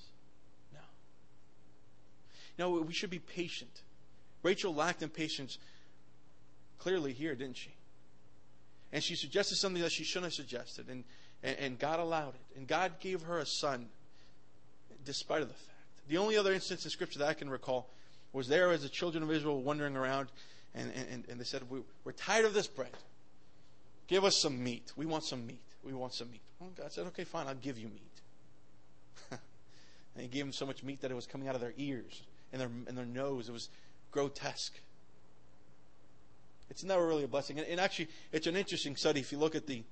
No. 0.73 0.79
No, 2.59 2.81
we 2.81 2.93
should 2.93 3.09
be 3.09 3.19
patient. 3.19 3.81
Rachel 4.43 4.75
lacked 4.75 5.01
in 5.01 5.09
patience 5.09 5.57
clearly 6.77 7.13
here, 7.13 7.35
didn't 7.35 7.57
she? 7.57 7.73
And 8.91 9.03
she 9.03 9.15
suggested 9.15 9.55
something 9.55 9.81
that 9.81 9.91
she 9.91 10.03
shouldn't 10.03 10.25
have 10.25 10.33
suggested, 10.33 10.89
and, 10.89 11.03
and, 11.41 11.57
and 11.57 11.79
God 11.79 11.99
allowed 11.99 12.35
it. 12.35 12.57
And 12.57 12.67
God 12.67 12.99
gave 12.99 13.23
her 13.23 13.39
a 13.39 13.45
son, 13.45 13.87
despite 15.05 15.41
of 15.41 15.47
the 15.47 15.53
fact. 15.53 15.71
The 16.07 16.17
only 16.17 16.37
other 16.37 16.53
instance 16.53 16.85
in 16.85 16.91
Scripture 16.91 17.19
that 17.19 17.27
I 17.27 17.33
can 17.33 17.49
recall 17.49 17.89
was 18.33 18.47
there 18.47 18.71
as 18.71 18.83
the 18.83 18.89
children 18.89 19.23
of 19.23 19.31
Israel 19.31 19.61
wandering 19.61 19.95
around 19.95 20.27
and, 20.75 20.91
and, 21.11 21.25
and 21.29 21.39
they 21.39 21.43
said, 21.45 21.69
we, 21.69 21.79
We're 22.03 22.11
tired 22.11 22.45
of 22.45 22.53
this 22.53 22.67
bread. 22.67 22.91
Give 24.07 24.23
us 24.23 24.39
some 24.39 24.63
meat. 24.63 24.91
We 24.95 25.05
want 25.05 25.23
some 25.23 25.47
meat. 25.47 25.61
We 25.83 25.93
want 25.93 26.13
some 26.13 26.29
meat. 26.31 26.41
Well, 26.59 26.69
God 26.77 26.91
said, 26.91 27.07
Okay, 27.07 27.23
fine, 27.23 27.47
I'll 27.47 27.55
give 27.55 27.77
you 27.77 27.87
meat. 27.87 28.21
and 29.31 30.21
he 30.21 30.27
gave 30.27 30.43
them 30.43 30.53
so 30.53 30.65
much 30.65 30.83
meat 30.83 31.01
that 31.01 31.11
it 31.11 31.15
was 31.15 31.25
coming 31.25 31.47
out 31.47 31.55
of 31.55 31.61
their 31.61 31.73
ears 31.77 32.23
and 32.51 32.61
their, 32.61 32.69
and 32.87 32.97
their 32.97 33.05
nose. 33.05 33.49
It 33.49 33.53
was 33.53 33.69
grotesque. 34.11 34.73
It's 36.69 36.83
never 36.83 37.07
really 37.07 37.23
a 37.23 37.27
blessing. 37.27 37.57
And, 37.57 37.67
and 37.67 37.79
actually, 37.79 38.09
it's 38.31 38.47
an 38.47 38.55
interesting 38.55 38.95
study. 38.95 39.19
If 39.21 39.31
you 39.31 39.37
look 39.37 39.55
at 39.55 39.67
the 39.67 39.83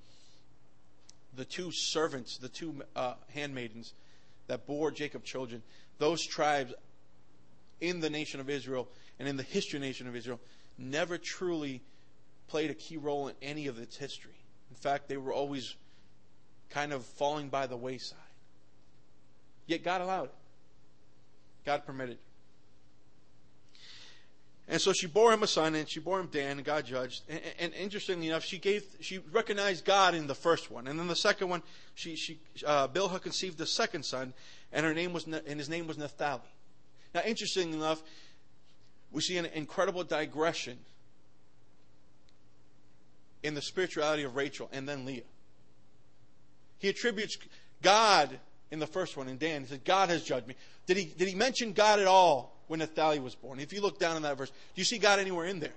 the 1.36 1.46
two 1.46 1.72
servants, 1.72 2.38
the 2.38 2.50
two 2.50 2.84
uh, 2.96 3.16
handmaidens 3.34 3.94
that 4.48 4.68
bore 4.68 4.92
Jacob 4.92 5.24
children, 5.24 5.64
those 5.98 6.24
tribes 6.24 6.74
in 7.82 8.00
the 8.00 8.10
nation 8.10 8.40
of 8.40 8.50
Israel 8.50 8.88
and 9.20 9.28
in 9.28 9.38
the 9.38 9.44
history 9.44 9.80
nation 9.80 10.08
of 10.08 10.16
Israel, 10.16 10.40
never 10.78 11.18
truly 11.18 11.82
played 12.48 12.70
a 12.70 12.74
key 12.74 12.98
role 12.98 13.28
in 13.28 13.36
any 13.42 13.68
of 13.68 13.80
its 13.80 13.98
history. 13.98 14.38
In 14.70 14.76
fact, 14.76 15.08
they 15.08 15.18
were 15.18 15.34
always 15.34 15.76
kind 16.70 16.94
of 16.94 17.06
falling 17.06 17.50
by 17.50 17.68
the 17.68 17.78
wayside. 17.78 18.18
Yet 19.68 19.84
God 19.84 20.02
allowed 20.02 20.26
it. 20.26 20.36
God 21.66 21.86
permitted. 21.86 22.18
And 24.68 24.80
so 24.80 24.94
she 24.94 25.08
bore 25.08 25.34
him 25.34 25.44
a 25.44 25.48
son, 25.48 25.76
and 25.76 25.88
she 25.88 26.00
bore 26.00 26.20
him 26.20 26.28
Dan, 26.32 26.58
and 26.58 26.64
God 26.64 26.86
judged. 26.86 27.24
And, 27.28 27.42
and, 27.60 27.74
interestingly 27.74 28.28
enough, 28.28 28.46
she 28.46 28.58
gave, 28.58 28.86
she 29.02 29.20
recognized 29.32 29.84
God 29.84 30.16
in 30.16 30.26
the 30.26 30.36
first 30.36 30.72
one, 30.72 30.88
and 30.88 30.98
then 30.98 31.08
the 31.08 31.16
second 31.16 31.50
one, 31.50 31.64
she, 31.96 32.16
she, 32.16 32.40
uh, 32.66 32.88
Bilhah 32.88 33.22
conceived 33.22 33.58
the 33.58 33.66
second 33.66 34.04
son, 34.04 34.34
and 34.72 34.86
her 34.86 34.94
name 34.94 35.12
was, 35.12 35.26
and 35.26 35.60
his 35.60 35.70
name 35.70 35.86
was 35.86 35.98
Naphtali. 35.98 36.42
Now, 37.14 37.22
interestingly 37.26 37.78
enough, 37.78 38.02
we 39.14 39.22
see 39.22 39.38
an 39.38 39.46
incredible 39.46 40.04
digression 40.04 40.78
in 43.44 43.54
the 43.54 43.62
spirituality 43.62 44.24
of 44.24 44.36
Rachel 44.36 44.70
and 44.74 44.90
then 44.90 45.06
Leah. 45.06 45.22
He 46.80 46.90
attributes 46.90 47.38
God 47.82 48.40
in 48.72 48.80
the 48.80 48.88
first 48.88 49.16
one, 49.16 49.30
in 49.30 49.38
Dan, 49.38 49.62
he 49.62 49.68
said, 49.68 49.84
God 49.84 50.10
has 50.10 50.24
judged 50.24 50.48
me. 50.48 50.56
Did 50.88 50.98
he, 50.98 51.06
did 51.06 51.28
he 51.28 51.36
mention 51.36 51.74
God 51.74 52.00
at 52.00 52.08
all 52.08 52.58
when 52.68 52.80
Naphtali 52.80 53.20
was 53.20 53.36
born? 53.36 53.60
If 53.60 53.72
you 53.72 53.82
look 53.82 54.00
down 54.00 54.18
in 54.18 54.24
that 54.24 54.36
verse, 54.36 54.50
do 54.50 54.56
you 54.76 54.84
see 54.84 54.98
God 54.98 55.20
anywhere 55.20 55.46
in 55.46 55.60
there? 55.60 55.74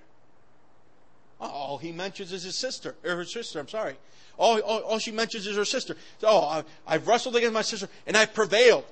All 1.38 1.76
he 1.76 1.92
mentions 1.92 2.32
is 2.32 2.44
his 2.44 2.56
sister, 2.56 2.94
or 3.04 3.16
her 3.16 3.24
sister, 3.26 3.60
I'm 3.60 3.68
sorry. 3.68 3.96
All, 4.38 4.58
all, 4.60 4.80
all 4.80 4.98
she 4.98 5.12
mentions 5.12 5.46
is 5.46 5.56
her 5.56 5.66
sister. 5.66 5.94
Oh, 6.22 6.40
I, 6.40 6.64
I've 6.86 7.06
wrestled 7.06 7.36
against 7.36 7.52
my 7.52 7.62
sister 7.62 7.88
and 8.06 8.16
I've 8.16 8.32
prevailed. 8.32 8.84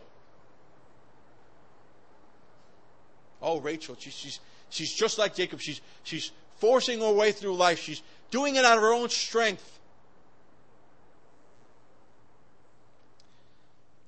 Oh, 3.44 3.60
Rachel, 3.60 3.94
she's, 3.98 4.14
she's, 4.14 4.40
she's 4.70 4.92
just 4.92 5.18
like 5.18 5.34
Jacob. 5.34 5.60
She's, 5.60 5.82
she's 6.02 6.32
forcing 6.56 7.00
her 7.00 7.12
way 7.12 7.30
through 7.30 7.54
life. 7.54 7.78
She's 7.78 8.02
doing 8.30 8.56
it 8.56 8.64
out 8.64 8.78
of 8.78 8.82
her 8.82 8.92
own 8.92 9.10
strength. 9.10 9.78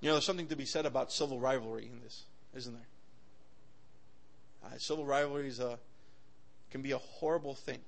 You 0.01 0.09
know, 0.09 0.15
there's 0.15 0.25
something 0.25 0.47
to 0.49 0.57
be 0.57 0.65
said 0.65 0.87
about 0.87 1.13
civil 1.13 1.39
rivalry 1.39 1.87
in 1.87 2.01
this, 2.03 2.25
isn't 2.55 2.73
there? 2.73 2.87
Uh, 4.65 4.79
civil 4.79 5.05
rivalries 5.05 5.61
uh, 5.61 5.77
can 6.71 6.81
be 6.81 6.93
a 6.93 6.99
horrible 6.99 7.55
thing. 7.55 7.81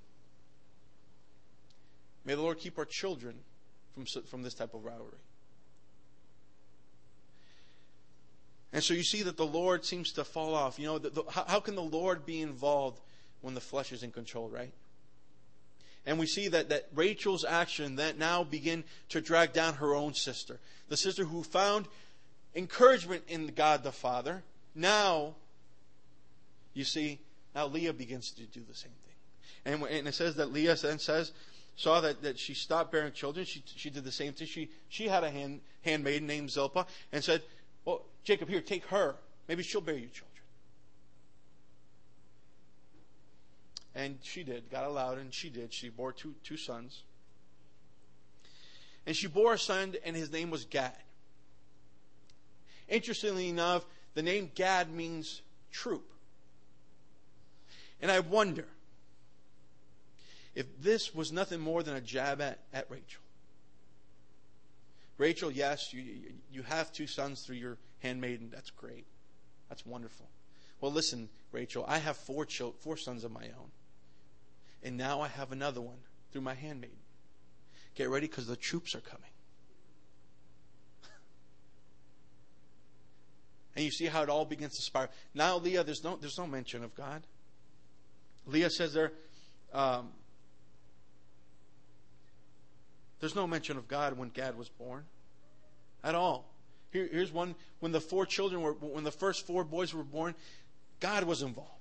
May 2.24 2.34
the 2.34 2.42
Lord 2.42 2.58
keep 2.58 2.78
our 2.78 2.84
children 2.84 3.36
from, 3.94 4.04
from 4.24 4.42
this 4.42 4.52
type 4.52 4.74
of 4.74 4.84
rivalry. 4.84 5.18
And 8.72 8.82
so 8.82 8.94
you 8.94 9.02
see 9.02 9.22
that 9.22 9.36
the 9.36 9.46
Lord 9.46 9.84
seems 9.84 10.12
to 10.12 10.24
fall 10.24 10.54
off. 10.54 10.78
You 10.78 10.86
know, 10.86 10.98
the, 10.98 11.10
the, 11.10 11.22
how, 11.30 11.44
how 11.46 11.60
can 11.60 11.74
the 11.74 11.82
Lord 11.82 12.26
be 12.26 12.42
involved 12.42 13.00
when 13.40 13.54
the 13.54 13.60
flesh 13.60 13.92
is 13.92 14.02
in 14.02 14.10
control, 14.10 14.48
right? 14.48 14.72
And 16.04 16.18
we 16.18 16.26
see 16.26 16.48
that, 16.48 16.68
that 16.70 16.88
Rachel's 16.94 17.44
action 17.44 17.96
that 17.96 18.18
now 18.18 18.44
begin 18.44 18.84
to 19.10 19.20
drag 19.20 19.52
down 19.52 19.74
her 19.74 19.94
own 19.94 20.14
sister. 20.14 20.58
The 20.88 20.96
sister 20.96 21.24
who 21.24 21.42
found 21.42 21.86
encouragement 22.54 23.24
in 23.28 23.48
God 23.48 23.82
the 23.82 23.92
Father. 23.92 24.42
Now, 24.74 25.34
you 26.74 26.84
see, 26.84 27.20
now 27.54 27.66
Leah 27.66 27.92
begins 27.92 28.30
to 28.32 28.42
do 28.44 28.60
the 28.68 28.74
same 28.74 28.92
thing. 29.06 29.74
And, 29.74 29.82
and 29.84 30.08
it 30.08 30.14
says 30.14 30.36
that 30.36 30.52
Leah 30.52 30.76
then 30.76 30.98
says, 30.98 31.32
saw 31.76 32.00
that, 32.00 32.22
that 32.22 32.38
she 32.38 32.54
stopped 32.54 32.90
bearing 32.90 33.12
children. 33.12 33.46
She, 33.46 33.62
she 33.76 33.90
did 33.90 34.04
the 34.04 34.12
same 34.12 34.32
thing. 34.32 34.46
She, 34.46 34.70
she 34.88 35.08
had 35.08 35.24
a 35.24 35.30
hand, 35.30 35.60
handmaiden 35.82 36.26
named 36.26 36.50
Zilpah 36.50 36.86
and 37.12 37.22
said, 37.22 37.42
Jacob, 38.28 38.50
here, 38.50 38.60
take 38.60 38.84
her. 38.88 39.14
Maybe 39.48 39.62
she'll 39.62 39.80
bear 39.80 39.94
you 39.94 40.08
children. 40.08 40.28
And 43.94 44.18
she 44.22 44.42
did. 44.42 44.68
God 44.70 44.86
allowed, 44.86 45.16
and 45.16 45.32
she 45.32 45.48
did. 45.48 45.72
She 45.72 45.88
bore 45.88 46.12
two, 46.12 46.34
two 46.44 46.58
sons. 46.58 47.04
And 49.06 49.16
she 49.16 49.28
bore 49.28 49.54
a 49.54 49.58
son, 49.58 49.94
and 50.04 50.14
his 50.14 50.30
name 50.30 50.50
was 50.50 50.66
Gad. 50.66 50.92
Interestingly 52.86 53.48
enough, 53.48 53.86
the 54.12 54.22
name 54.22 54.50
Gad 54.54 54.92
means 54.92 55.40
troop. 55.72 56.04
And 58.02 58.10
I 58.10 58.20
wonder 58.20 58.66
if 60.54 60.66
this 60.82 61.14
was 61.14 61.32
nothing 61.32 61.60
more 61.60 61.82
than 61.82 61.96
a 61.96 62.02
jab 62.02 62.42
at, 62.42 62.58
at 62.74 62.90
Rachel. 62.90 63.22
Rachel, 65.16 65.50
yes, 65.50 65.94
you, 65.94 66.04
you 66.52 66.62
have 66.64 66.92
two 66.92 67.06
sons 67.06 67.40
through 67.40 67.56
your 67.56 67.78
handmaiden. 68.00 68.50
That's 68.52 68.70
great. 68.70 69.06
That's 69.68 69.84
wonderful. 69.84 70.28
Well, 70.80 70.92
listen, 70.92 71.28
Rachel, 71.52 71.84
I 71.86 71.98
have 71.98 72.16
four, 72.16 72.44
children, 72.44 72.78
four 72.80 72.96
sons 72.96 73.24
of 73.24 73.32
my 73.32 73.46
own. 73.46 73.70
And 74.82 74.96
now 74.96 75.20
I 75.20 75.28
have 75.28 75.52
another 75.52 75.80
one 75.80 75.98
through 76.32 76.42
my 76.42 76.54
handmaiden. 76.54 76.98
Get 77.94 78.10
ready 78.10 78.28
because 78.28 78.46
the 78.46 78.56
troops 78.56 78.94
are 78.94 79.00
coming. 79.00 79.30
and 83.74 83.84
you 83.84 83.90
see 83.90 84.06
how 84.06 84.22
it 84.22 84.28
all 84.28 84.44
begins 84.44 84.76
to 84.76 84.82
spiral. 84.82 85.10
Now, 85.34 85.58
Leah, 85.58 85.82
there's 85.82 86.04
no, 86.04 86.16
there's 86.16 86.38
no 86.38 86.46
mention 86.46 86.84
of 86.84 86.94
God. 86.94 87.24
Leah 88.46 88.70
says 88.70 88.94
there, 88.94 89.12
um, 89.72 90.10
there's 93.20 93.34
no 93.34 93.46
mention 93.46 93.76
of 93.76 93.88
God 93.88 94.16
when 94.16 94.28
Gad 94.28 94.56
was 94.56 94.68
born 94.68 95.04
at 96.04 96.14
all. 96.14 96.54
Here, 96.90 97.08
here's 97.10 97.32
one 97.32 97.54
when 97.80 97.92
the 97.92 98.00
four 98.00 98.26
children 98.26 98.62
were, 98.62 98.72
when 98.72 99.04
the 99.04 99.10
first 99.10 99.46
four 99.46 99.64
boys 99.64 99.94
were 99.94 100.04
born, 100.04 100.34
God 101.00 101.24
was 101.24 101.42
involved. 101.42 101.72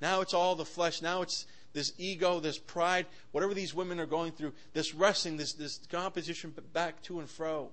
Now 0.00 0.20
it's 0.20 0.34
all 0.34 0.54
the 0.54 0.64
flesh. 0.64 1.02
Now 1.02 1.22
it's 1.22 1.46
this 1.72 1.92
ego, 1.98 2.40
this 2.40 2.58
pride, 2.58 3.06
whatever 3.32 3.54
these 3.54 3.74
women 3.74 4.00
are 4.00 4.06
going 4.06 4.32
through, 4.32 4.52
this 4.72 4.94
wrestling, 4.94 5.36
this, 5.36 5.52
this 5.52 5.80
competition 5.90 6.54
back 6.72 7.02
to 7.02 7.20
and 7.20 7.28
fro. 7.28 7.70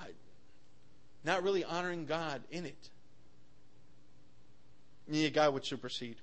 I, 0.00 0.08
not 1.24 1.42
really 1.42 1.64
honoring 1.64 2.06
God 2.06 2.42
in 2.50 2.66
it. 2.66 2.90
And 5.10 5.34
God 5.34 5.54
would 5.54 5.64
supersede. 5.64 6.16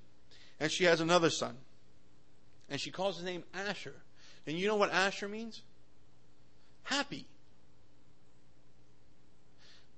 And 0.60 0.70
she 0.70 0.84
has 0.84 1.00
another 1.00 1.30
son. 1.30 1.56
And 2.68 2.80
she 2.80 2.90
calls 2.90 3.16
his 3.16 3.24
name 3.24 3.44
Asher. 3.54 3.94
And 4.46 4.58
you 4.58 4.66
know 4.66 4.76
what 4.76 4.92
Asher 4.92 5.28
means? 5.28 5.62
Happy. 6.84 7.26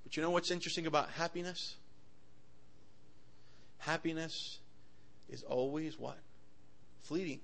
But 0.04 0.16
you 0.16 0.22
know 0.22 0.30
what's 0.30 0.50
interesting 0.50 0.86
about 0.86 1.10
happiness? 1.10 1.74
Happiness 3.78 4.58
is 5.28 5.42
always 5.42 5.98
what? 5.98 6.18
Fleeting. 7.02 7.40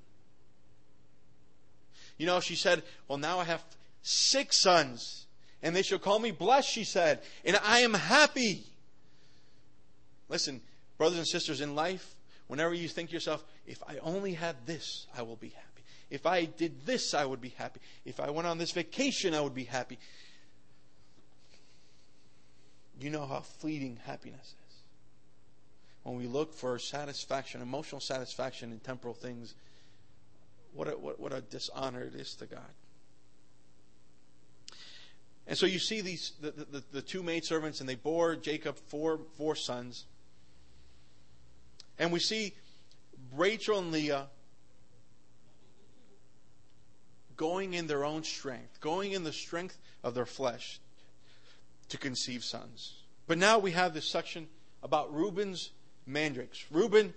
You 2.16 2.26
know, 2.26 2.40
she 2.40 2.54
said, 2.54 2.82
Well, 3.08 3.18
now 3.18 3.38
I 3.38 3.44
have 3.44 3.64
six 4.02 4.58
sons, 4.58 5.26
and 5.62 5.74
they 5.74 5.82
shall 5.82 5.98
call 5.98 6.18
me 6.18 6.30
blessed, 6.30 6.68
she 6.68 6.84
said, 6.84 7.20
and 7.44 7.58
I 7.64 7.80
am 7.80 7.94
happy. 7.94 8.64
Listen, 10.28 10.60
brothers 10.96 11.18
and 11.18 11.26
sisters, 11.26 11.60
in 11.60 11.74
life, 11.74 12.14
whenever 12.46 12.74
you 12.74 12.88
think 12.88 13.12
yourself, 13.12 13.44
if 13.66 13.82
I 13.88 13.98
only 14.02 14.34
had 14.34 14.56
this, 14.66 15.06
I 15.16 15.22
will 15.22 15.36
be 15.36 15.48
happy. 15.48 15.66
If 16.10 16.26
I 16.26 16.44
did 16.44 16.86
this, 16.86 17.14
I 17.14 17.24
would 17.24 17.40
be 17.40 17.50
happy. 17.50 17.80
If 18.04 18.20
I 18.20 18.30
went 18.30 18.46
on 18.46 18.58
this 18.58 18.72
vacation, 18.72 19.34
I 19.34 19.40
would 19.40 19.54
be 19.54 19.64
happy. 19.64 19.98
You 23.00 23.08
know 23.10 23.24
how 23.24 23.40
fleeting 23.40 23.98
happiness 24.04 24.54
is 24.68 24.76
when 26.02 26.16
we 26.16 26.26
look 26.26 26.54
for 26.54 26.78
satisfaction, 26.78 27.62
emotional 27.62 28.00
satisfaction 28.00 28.72
in 28.72 28.78
temporal 28.78 29.14
things, 29.14 29.54
what 30.74 30.88
a, 30.88 30.92
what, 30.92 31.18
what 31.18 31.32
a 31.32 31.40
dishonor 31.40 32.02
it 32.02 32.14
is 32.14 32.34
to 32.36 32.46
God. 32.46 32.60
And 35.46 35.56
so 35.58 35.66
you 35.66 35.78
see 35.78 36.00
these 36.00 36.32
the, 36.40 36.50
the, 36.50 36.82
the 36.92 37.02
two 37.02 37.22
maidservants, 37.22 37.80
and 37.80 37.88
they 37.88 37.96
bore 37.96 38.36
Jacob 38.36 38.76
four 38.76 39.20
four 39.36 39.56
sons. 39.56 40.04
And 41.98 42.12
we 42.12 42.20
see 42.20 42.54
Rachel 43.34 43.78
and 43.78 43.90
Leah 43.90 44.26
going 47.36 47.74
in 47.74 47.86
their 47.86 48.04
own 48.04 48.22
strength, 48.22 48.80
going 48.80 49.12
in 49.12 49.24
the 49.24 49.32
strength 49.32 49.76
of 50.04 50.14
their 50.14 50.26
flesh 50.26 50.78
to 51.90 51.98
conceive 51.98 52.42
sons. 52.42 52.94
But 53.26 53.38
now 53.38 53.58
we 53.58 53.72
have 53.72 53.94
this 53.94 54.06
section 54.08 54.48
about 54.82 55.14
Reuben's 55.14 55.70
mandrakes. 56.06 56.64
Reuben, 56.70 57.14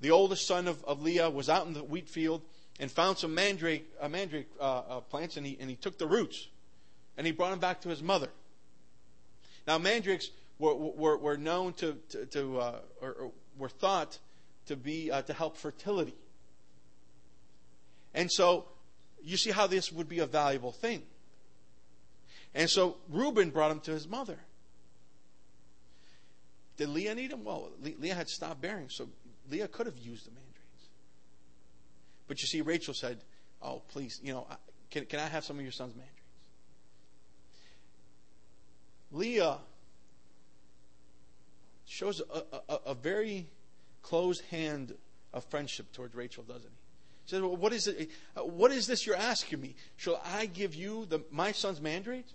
the 0.00 0.10
oldest 0.10 0.46
son 0.46 0.68
of, 0.68 0.82
of 0.84 1.02
Leah, 1.02 1.28
was 1.28 1.48
out 1.48 1.66
in 1.66 1.74
the 1.74 1.82
wheat 1.82 2.08
field 2.08 2.42
and 2.80 2.90
found 2.90 3.18
some 3.18 3.34
mandrake, 3.34 3.86
uh, 4.00 4.08
mandrake 4.08 4.48
uh, 4.60 4.62
uh, 4.62 5.00
plants, 5.00 5.36
and 5.36 5.46
he, 5.46 5.56
and 5.60 5.68
he 5.68 5.76
took 5.76 5.98
the 5.98 6.06
roots 6.06 6.48
and 7.16 7.26
he 7.26 7.32
brought 7.32 7.50
them 7.50 7.58
back 7.58 7.80
to 7.82 7.88
his 7.88 8.02
mother. 8.02 8.28
Now, 9.66 9.78
mandrakes 9.78 10.30
were, 10.58 10.74
were, 10.74 11.16
were 11.16 11.36
known 11.36 11.72
to, 11.74 11.96
to, 12.10 12.26
to 12.26 12.60
uh, 12.60 12.78
or, 13.00 13.10
or, 13.10 13.32
were 13.56 13.68
thought 13.68 14.18
to 14.66 14.76
be 14.76 15.10
uh, 15.10 15.22
to 15.22 15.32
help 15.32 15.56
fertility. 15.56 16.14
And 18.12 18.30
so, 18.30 18.66
you 19.22 19.36
see 19.36 19.50
how 19.50 19.66
this 19.66 19.92
would 19.92 20.08
be 20.08 20.18
a 20.18 20.26
valuable 20.26 20.72
thing. 20.72 21.02
And 22.54 22.70
so, 22.70 22.96
Reuben 23.08 23.50
brought 23.50 23.70
him 23.70 23.80
to 23.80 23.90
his 23.90 24.06
mother. 24.06 24.38
Did 26.76 26.88
Leah 26.88 27.14
need 27.14 27.30
him? 27.30 27.44
Well, 27.44 27.70
Leah 27.80 28.14
had 28.14 28.28
stopped 28.28 28.60
bearing, 28.60 28.88
so 28.88 29.08
Leah 29.50 29.68
could 29.68 29.86
have 29.86 29.98
used 29.98 30.26
the 30.26 30.30
mandrakes. 30.30 30.88
But 32.26 32.40
you 32.40 32.46
see, 32.46 32.60
Rachel 32.60 32.94
said, 32.94 33.18
Oh, 33.62 33.82
please, 33.88 34.20
you 34.22 34.32
know, 34.32 34.46
can, 34.90 35.06
can 35.06 35.20
I 35.20 35.26
have 35.26 35.44
some 35.44 35.56
of 35.56 35.62
your 35.62 35.72
son's 35.72 35.94
mandrakes? 35.94 36.14
Leah 39.10 39.58
shows 41.86 42.20
a, 42.20 42.42
a, 42.68 42.78
a 42.86 42.94
very 42.94 43.48
closed 44.02 44.42
hand 44.50 44.94
of 45.32 45.44
friendship 45.44 45.92
towards 45.92 46.14
Rachel, 46.14 46.42
doesn't 46.42 46.62
he? 46.62 46.76
He 47.24 47.30
says, 47.30 47.40
well, 47.40 47.56
what 47.56 47.72
is 47.72 47.86
it? 47.86 48.10
What 48.36 48.70
is 48.70 48.86
this 48.86 49.06
you're 49.06 49.16
asking 49.16 49.60
me? 49.60 49.76
Shall 49.96 50.20
I 50.24 50.46
give 50.46 50.74
you 50.74 51.06
the, 51.06 51.20
my 51.30 51.52
son's 51.52 51.80
mandrakes? 51.80 52.34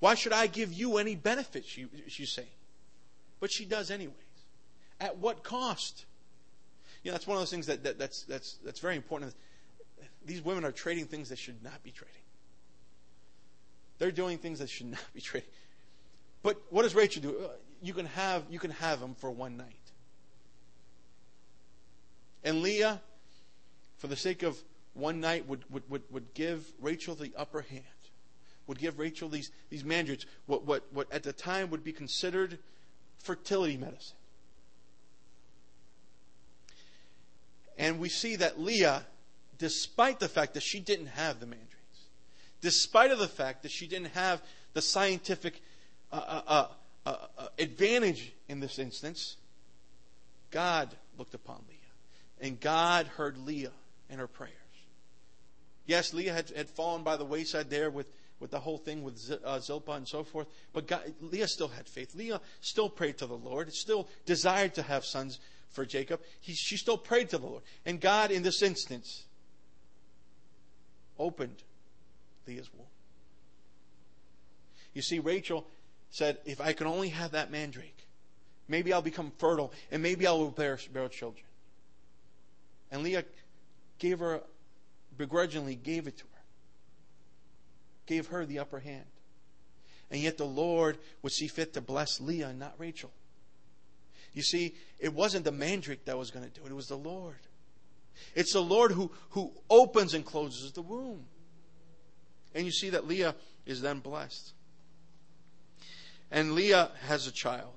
Why 0.00 0.14
should 0.14 0.32
I 0.32 0.46
give 0.46 0.72
you 0.72 0.98
any 0.98 1.14
benefits? 1.16 1.76
You, 1.76 1.88
she's 2.08 2.30
saying 2.30 2.48
but 3.40 3.50
she 3.50 3.64
does 3.64 3.90
anyways. 3.90 4.16
At 5.00 5.18
what 5.18 5.42
cost? 5.42 6.04
You 7.02 7.10
know, 7.10 7.14
that's 7.14 7.26
one 7.26 7.36
of 7.36 7.40
those 7.40 7.50
things 7.50 7.66
that, 7.66 7.84
that 7.84 7.98
that's, 7.98 8.22
that's, 8.24 8.58
that's 8.64 8.80
very 8.80 8.96
important. 8.96 9.34
These 10.24 10.44
women 10.44 10.64
are 10.64 10.72
trading 10.72 11.06
things 11.06 11.28
that 11.28 11.38
should 11.38 11.62
not 11.62 11.82
be 11.82 11.90
trading. 11.90 12.14
They're 13.98 14.10
doing 14.10 14.38
things 14.38 14.58
that 14.58 14.68
should 14.68 14.90
not 14.90 15.04
be 15.14 15.20
trading. 15.20 15.48
But 16.42 16.60
what 16.70 16.82
does 16.82 16.94
Rachel 16.94 17.22
do? 17.22 17.50
You 17.82 17.94
can 17.94 18.06
have, 18.06 18.44
you 18.50 18.58
can 18.58 18.70
have 18.72 19.00
them 19.00 19.14
for 19.14 19.30
one 19.30 19.56
night. 19.56 19.74
And 22.44 22.62
Leah, 22.62 23.00
for 23.98 24.06
the 24.06 24.16
sake 24.16 24.42
of 24.42 24.56
one 24.94 25.20
night, 25.20 25.48
would, 25.48 25.64
would, 25.70 25.88
would, 25.88 26.02
would 26.10 26.34
give 26.34 26.64
Rachel 26.80 27.14
the 27.14 27.32
upper 27.36 27.62
hand, 27.62 27.84
would 28.68 28.78
give 28.78 28.98
Rachel 28.98 29.28
these, 29.28 29.50
these 29.70 29.84
mandrakes, 29.84 30.26
what, 30.46 30.64
what, 30.64 30.84
what 30.92 31.10
at 31.10 31.24
the 31.24 31.32
time 31.32 31.70
would 31.70 31.82
be 31.82 31.92
considered 31.92 32.58
fertility 33.18 33.76
medicine. 33.76 34.16
And 37.76 37.98
we 37.98 38.08
see 38.08 38.36
that 38.36 38.60
Leah, 38.60 39.04
despite 39.56 40.20
the 40.20 40.28
fact 40.28 40.54
that 40.54 40.62
she 40.62 40.80
didn't 40.80 41.06
have 41.06 41.40
the 41.40 41.46
mandrakes, 41.46 41.74
despite 42.60 43.10
of 43.10 43.18
the 43.18 43.28
fact 43.28 43.62
that 43.62 43.70
she 43.70 43.86
didn't 43.86 44.12
have 44.14 44.42
the 44.74 44.82
scientific 44.82 45.62
uh, 46.12 46.16
uh, 46.16 46.42
uh, 46.46 46.66
uh, 47.06 47.16
uh 47.38 47.46
advantage 47.58 48.32
in 48.48 48.60
this 48.60 48.78
instance, 48.78 49.36
God 50.50 50.94
looked 51.16 51.34
upon 51.34 51.62
Leah. 51.68 51.76
And 52.40 52.60
God 52.60 53.06
heard 53.06 53.38
Leah 53.38 53.72
and 54.10 54.20
her 54.20 54.26
prayers. 54.26 54.54
Yes, 55.86 56.12
Leah 56.12 56.34
had, 56.34 56.50
had 56.50 56.68
fallen 56.68 57.02
by 57.02 57.16
the 57.16 57.24
wayside 57.24 57.70
there 57.70 57.90
with, 57.90 58.12
with 58.40 58.50
the 58.50 58.60
whole 58.60 58.78
thing 58.78 59.02
with 59.02 59.36
uh, 59.44 59.58
Zilpah 59.58 59.92
and 59.92 60.06
so 60.06 60.22
forth, 60.22 60.46
but 60.72 60.86
God, 60.86 61.12
Leah 61.20 61.48
still 61.48 61.68
had 61.68 61.88
faith. 61.88 62.14
Leah 62.14 62.40
still 62.60 62.88
prayed 62.88 63.18
to 63.18 63.26
the 63.26 63.36
Lord, 63.36 63.72
still 63.74 64.08
desired 64.26 64.74
to 64.74 64.82
have 64.82 65.04
sons 65.04 65.38
for 65.70 65.84
Jacob. 65.84 66.20
He, 66.40 66.54
she 66.54 66.76
still 66.76 66.98
prayed 66.98 67.30
to 67.30 67.38
the 67.38 67.46
Lord. 67.46 67.62
And 67.84 68.00
God, 68.00 68.30
in 68.30 68.42
this 68.42 68.62
instance, 68.62 69.24
opened 71.18 71.62
Leah's 72.46 72.72
womb. 72.72 72.86
You 74.94 75.02
see, 75.02 75.18
Rachel 75.18 75.66
said, 76.10 76.38
If 76.44 76.60
I 76.60 76.72
can 76.72 76.86
only 76.86 77.10
have 77.10 77.32
that 77.32 77.50
mandrake, 77.50 78.06
maybe 78.68 78.92
I'll 78.92 79.02
become 79.02 79.32
fertile 79.38 79.72
and 79.90 80.02
maybe 80.02 80.26
I 80.26 80.32
will 80.32 80.50
bear, 80.50 80.78
bear 80.92 81.08
children. 81.08 81.44
And 82.90 83.02
Leah 83.02 83.24
gave 83.98 84.20
her, 84.20 84.40
begrudgingly 85.16 85.74
gave 85.74 86.06
it 86.06 86.16
to 86.18 86.24
her, 86.24 86.37
gave 88.08 88.28
her 88.28 88.44
the 88.44 88.58
upper 88.58 88.80
hand. 88.80 89.04
And 90.10 90.20
yet 90.20 90.38
the 90.38 90.46
Lord 90.46 90.98
would 91.22 91.32
see 91.32 91.46
fit 91.46 91.74
to 91.74 91.80
bless 91.80 92.20
Leah 92.20 92.48
and 92.48 92.58
not 92.58 92.74
Rachel. 92.78 93.12
You 94.32 94.42
see, 94.42 94.74
it 94.98 95.12
wasn't 95.12 95.44
the 95.44 95.52
mandrake 95.52 96.06
that 96.06 96.18
was 96.18 96.30
going 96.30 96.44
to 96.44 96.50
do 96.50 96.64
it, 96.64 96.70
it 96.70 96.74
was 96.74 96.88
the 96.88 96.96
Lord. 96.96 97.36
It's 98.34 98.54
the 98.54 98.62
Lord 98.62 98.90
who, 98.92 99.12
who 99.30 99.52
opens 99.70 100.14
and 100.14 100.24
closes 100.24 100.72
the 100.72 100.82
womb. 100.82 101.24
And 102.54 102.64
you 102.64 102.72
see 102.72 102.90
that 102.90 103.06
Leah 103.06 103.36
is 103.64 103.80
then 103.80 104.00
blessed. 104.00 104.52
And 106.30 106.54
Leah 106.54 106.90
has 107.06 107.26
a 107.26 107.32
child 107.32 107.76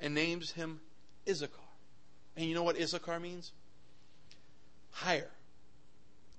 and 0.00 0.14
names 0.14 0.52
him 0.52 0.80
Issachar. 1.28 1.54
And 2.36 2.46
you 2.46 2.54
know 2.54 2.62
what 2.62 2.78
Issachar 2.78 3.18
means? 3.18 3.52
Hire. 4.90 5.30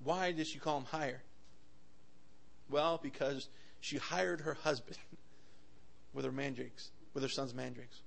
Why 0.04 0.32
did 0.32 0.48
she 0.48 0.60
call 0.60 0.78
him 0.78 0.86
hire? 0.86 1.22
Well, 2.70 3.00
because 3.02 3.50
she 3.82 3.98
hired 3.98 4.42
her 4.42 4.54
husband 4.54 4.98
with 6.14 6.26
her 6.26 6.32
mandrakes, 6.32 6.92
with 7.14 7.24
her 7.24 7.30
son's 7.30 7.54
mandrakes. 7.54 8.02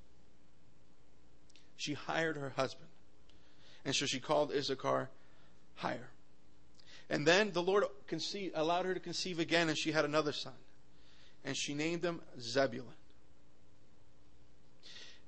She 1.77 1.95
hired 1.95 2.37
her 2.37 2.51
husband. 2.51 2.89
And 3.85 3.95
so 3.95 4.07
she 4.07 4.21
called 4.21 4.53
Issachar 4.53 5.11
hire. 5.75 6.11
And 7.11 7.27
then 7.27 7.51
the 7.53 7.63
Lord 7.63 7.85
conceived, 8.07 8.55
allowed 8.57 8.87
her 8.87 8.95
to 8.95 9.01
conceive 9.01 9.39
again, 9.39 9.69
and 9.69 9.77
she 9.77 9.93
had 9.93 10.05
another 10.05 10.33
son. 10.33 10.53
And 11.45 11.57
she 11.57 11.75
named 11.75 12.05
him 12.05 12.21
Zebulun. 12.41 12.95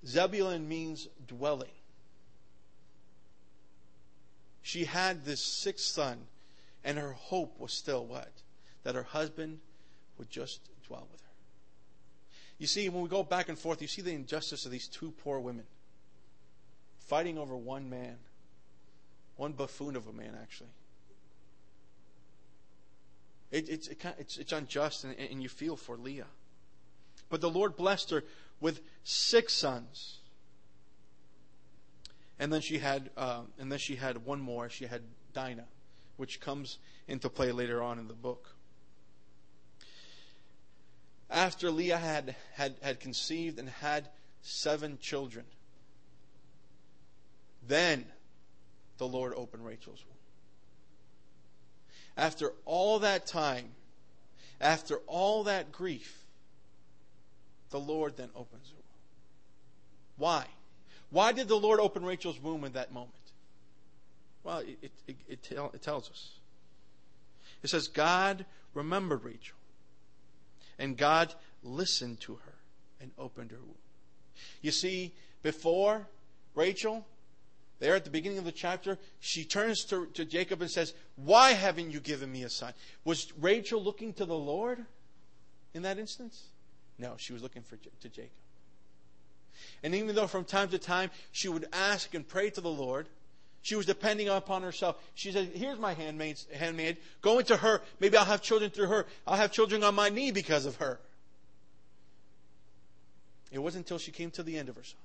Zebulun 0.06 0.68
means 0.68 1.08
dwelling. 1.26 1.72
She 4.62 4.84
had 4.84 5.24
this 5.24 5.42
sixth 5.42 5.86
son, 5.86 6.18
and 6.84 6.98
her 6.98 7.12
hope 7.12 7.58
was 7.58 7.72
still 7.72 8.06
what? 8.06 8.30
That 8.84 8.94
her 8.94 9.02
husband 9.02 9.60
would 10.18 10.30
just 10.30 10.60
dwell 10.86 11.08
with 11.10 11.20
her. 11.20 11.26
You 12.58 12.66
see, 12.66 12.88
when 12.88 13.02
we 13.02 13.08
go 13.08 13.22
back 13.22 13.48
and 13.48 13.58
forth, 13.58 13.82
you 13.82 13.88
see 13.88 14.02
the 14.02 14.12
injustice 14.12 14.64
of 14.64 14.70
these 14.70 14.86
two 14.86 15.12
poor 15.22 15.40
women 15.40 15.64
fighting 16.98 17.38
over 17.38 17.56
one 17.56 17.90
man, 17.90 18.16
one 19.36 19.52
buffoon 19.52 19.96
of 19.96 20.06
a 20.06 20.12
man, 20.12 20.36
actually. 20.40 20.70
It, 23.50 23.68
it's, 23.68 23.88
it, 23.88 24.04
it's, 24.18 24.38
it's 24.38 24.52
unjust, 24.52 25.04
and, 25.04 25.14
and 25.18 25.42
you 25.42 25.48
feel 25.48 25.76
for 25.76 25.96
Leah. 25.96 26.26
But 27.28 27.40
the 27.40 27.50
Lord 27.50 27.76
blessed 27.76 28.10
her 28.10 28.24
with 28.60 28.80
six 29.04 29.52
sons. 29.52 30.18
And 32.38 32.52
then 32.52 32.60
she 32.60 32.78
had, 32.78 33.10
uh, 33.16 33.42
and 33.58 33.70
then 33.70 33.78
she 33.78 33.96
had 33.96 34.24
one 34.24 34.40
more. 34.40 34.68
She 34.68 34.86
had 34.86 35.02
Dinah, 35.32 35.66
which 36.16 36.40
comes 36.40 36.78
into 37.06 37.28
play 37.28 37.52
later 37.52 37.82
on 37.82 37.98
in 37.98 38.08
the 38.08 38.14
book. 38.14 38.53
After 41.30 41.70
Leah 41.70 41.98
had, 41.98 42.36
had, 42.54 42.76
had 42.82 43.00
conceived 43.00 43.58
and 43.58 43.68
had 43.68 44.08
seven 44.42 44.98
children, 45.00 45.44
then 47.66 48.04
the 48.98 49.08
Lord 49.08 49.32
opened 49.34 49.64
Rachel's 49.64 50.04
womb. 50.04 50.18
After 52.16 52.52
all 52.64 53.00
that 53.00 53.26
time, 53.26 53.70
after 54.60 54.98
all 55.06 55.44
that 55.44 55.72
grief, 55.72 56.24
the 57.70 57.80
Lord 57.80 58.16
then 58.16 58.30
opens 58.36 58.68
her 58.68 58.76
womb. 58.76 58.84
Why? 60.16 60.46
Why 61.10 61.32
did 61.32 61.48
the 61.48 61.56
Lord 61.56 61.80
open 61.80 62.04
Rachel's 62.04 62.40
womb 62.40 62.64
in 62.64 62.72
that 62.72 62.92
moment? 62.92 63.12
Well, 64.44 64.58
it, 64.58 64.92
it, 65.06 65.16
it, 65.28 65.42
tell, 65.42 65.70
it 65.74 65.82
tells 65.82 66.10
us. 66.10 66.30
It 67.62 67.70
says, 67.70 67.88
God 67.88 68.44
remembered 68.74 69.24
Rachel, 69.24 69.53
and 70.78 70.96
God 70.96 71.34
listened 71.62 72.20
to 72.20 72.34
her 72.34 72.54
and 73.00 73.10
opened 73.18 73.50
her 73.50 73.58
womb. 73.58 73.74
You 74.62 74.70
see, 74.70 75.12
before 75.42 76.06
Rachel, 76.54 77.06
there 77.78 77.94
at 77.94 78.04
the 78.04 78.10
beginning 78.10 78.38
of 78.38 78.44
the 78.44 78.52
chapter, 78.52 78.98
she 79.20 79.44
turns 79.44 79.84
to, 79.86 80.06
to 80.14 80.24
Jacob 80.24 80.62
and 80.62 80.70
says, 80.70 80.94
Why 81.16 81.52
haven't 81.52 81.90
you 81.90 82.00
given 82.00 82.30
me 82.30 82.42
a 82.44 82.50
son? 82.50 82.72
Was 83.04 83.32
Rachel 83.40 83.82
looking 83.82 84.12
to 84.14 84.24
the 84.24 84.38
Lord 84.38 84.84
in 85.74 85.82
that 85.82 85.98
instance? 85.98 86.44
No, 86.98 87.14
she 87.16 87.32
was 87.32 87.42
looking 87.42 87.62
for, 87.62 87.76
to 87.76 88.08
Jacob. 88.08 88.30
And 89.82 89.94
even 89.94 90.14
though 90.14 90.26
from 90.26 90.44
time 90.44 90.68
to 90.70 90.78
time 90.78 91.10
she 91.32 91.48
would 91.48 91.66
ask 91.72 92.14
and 92.14 92.26
pray 92.26 92.50
to 92.50 92.60
the 92.60 92.70
Lord, 92.70 93.08
she 93.64 93.76
was 93.76 93.86
depending 93.86 94.28
upon 94.28 94.62
herself. 94.62 95.02
She 95.14 95.32
said, 95.32 95.52
Here's 95.54 95.78
my 95.78 95.94
handmaid, 95.94 96.38
handmaid. 96.52 96.98
Go 97.22 97.38
into 97.38 97.56
her. 97.56 97.80
Maybe 97.98 98.14
I'll 98.18 98.26
have 98.26 98.42
children 98.42 98.70
through 98.70 98.88
her. 98.88 99.06
I'll 99.26 99.38
have 99.38 99.52
children 99.52 99.82
on 99.82 99.94
my 99.94 100.10
knee 100.10 100.32
because 100.32 100.66
of 100.66 100.76
her. 100.76 101.00
It 103.50 103.58
wasn't 103.58 103.86
until 103.86 103.96
she 103.96 104.12
came 104.12 104.30
to 104.32 104.42
the 104.42 104.58
end 104.58 104.68
of 104.68 104.76
herself 104.76 105.00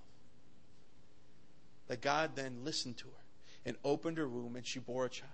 that 1.88 2.02
God 2.02 2.32
then 2.36 2.66
listened 2.66 2.98
to 2.98 3.06
her 3.06 3.24
and 3.66 3.78
opened 3.86 4.18
her 4.18 4.28
womb 4.28 4.58
and 4.58 4.66
she 4.66 4.80
bore 4.80 5.06
a 5.06 5.10
child. 5.10 5.32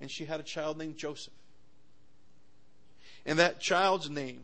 And 0.00 0.10
she 0.10 0.24
had 0.24 0.40
a 0.40 0.42
child 0.42 0.78
named 0.78 0.96
Joseph. 0.96 1.34
And 3.26 3.38
that 3.38 3.60
child's 3.60 4.08
name, 4.08 4.42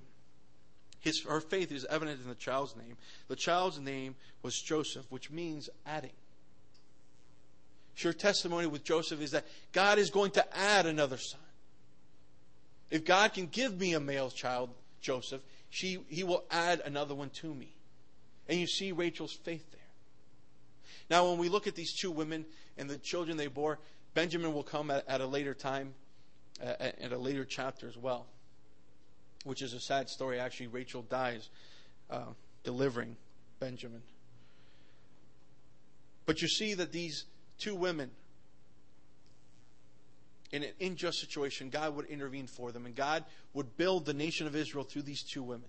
his, 1.01 1.23
her 1.23 1.41
faith 1.41 1.73
is 1.73 1.87
evident 1.87 2.21
in 2.21 2.29
the 2.29 2.35
child's 2.35 2.77
name. 2.77 2.99
The 3.29 3.37
child's 3.37 3.81
name 3.81 4.15
was 4.43 4.61
Joseph, 4.61 5.07
which 5.09 5.31
means 5.31 5.71
adding. 5.87 6.11
Her 8.03 8.13
testimony 8.13 8.67
with 8.67 8.85
Joseph 8.85 9.21
is 9.21 9.31
that 9.33 9.47
God 9.73 9.99
is 9.99 10.11
going 10.11 10.33
to 10.33 10.57
add 10.57 10.87
another 10.87 11.17
son. 11.17 11.41
If 12.91 13.05
God 13.05 13.33
can 13.33 13.47
give 13.47 13.79
me 13.79 13.95
a 13.95 14.01
male 14.01 14.31
child, 14.31 14.71
Joseph, 15.01 15.43
she, 15.71 15.99
he 16.09 16.25
will 16.25 16.45
add 16.51 16.83
another 16.85 17.15
one 17.15 17.31
to 17.31 17.55
me. 17.55 17.73
And 18.49 18.61
you 18.61 18.67
see 18.67 18.93
Rachel's 18.93 19.33
faith 19.33 19.65
there. 19.71 19.81
Now, 21.09 21.29
when 21.29 21.39
we 21.39 21.49
look 21.49 21.67
at 21.67 21.75
these 21.75 21.95
two 21.95 22.11
women 22.11 22.45
and 22.77 22.89
the 22.89 22.99
children 22.99 23.37
they 23.37 23.47
bore, 23.47 23.79
Benjamin 24.15 24.53
will 24.53 24.63
come 24.63 24.91
at, 24.91 25.09
at 25.09 25.21
a 25.21 25.27
later 25.27 25.55
time, 25.55 25.95
uh, 26.63 26.75
at 26.79 27.13
a 27.13 27.19
later 27.19 27.45
chapter 27.45 27.89
as 27.89 27.97
well, 27.97 28.27
which 29.45 29.63
is 29.63 29.73
a 29.73 29.81
sad 29.81 30.09
story. 30.09 30.39
Actually, 30.39 30.67
Rachel 30.67 31.03
dies 31.03 31.49
uh, 32.11 32.25
delivering 32.65 33.17
Benjamin. 33.59 34.03
But 36.27 36.43
you 36.43 36.49
see 36.49 36.75
that 36.75 36.93
these 36.93 37.25
two 37.63 37.75
women, 37.75 38.11
in 40.51 40.63
an 40.63 40.73
unjust 40.81 41.19
situation, 41.21 41.71
God 41.71 41.97
would 41.97 42.07
intervene 42.07 42.47
for 42.47 42.73
them, 42.73 42.85
and 42.85 42.95
God 42.95 43.25
would 43.55 43.77
build 43.77 44.05
the 44.05 44.15
nation 44.15 44.47
of 44.47 44.55
Israel 44.55 44.85
through 44.85 45.03
these 45.03 45.23
two 45.23 45.43
women. 45.43 45.69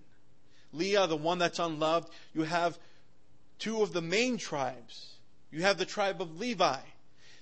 Leah, 0.72 1.06
the 1.06 1.16
one 1.16 1.38
that's 1.38 1.58
unloved, 1.58 2.10
you 2.34 2.42
have 2.42 2.78
two 3.58 3.82
of 3.82 3.92
the 3.92 4.02
main 4.02 4.36
tribes 4.36 5.14
you 5.54 5.62
have 5.62 5.78
the 5.78 5.86
tribe 5.86 6.20
of 6.20 6.40
Levi, 6.40 6.80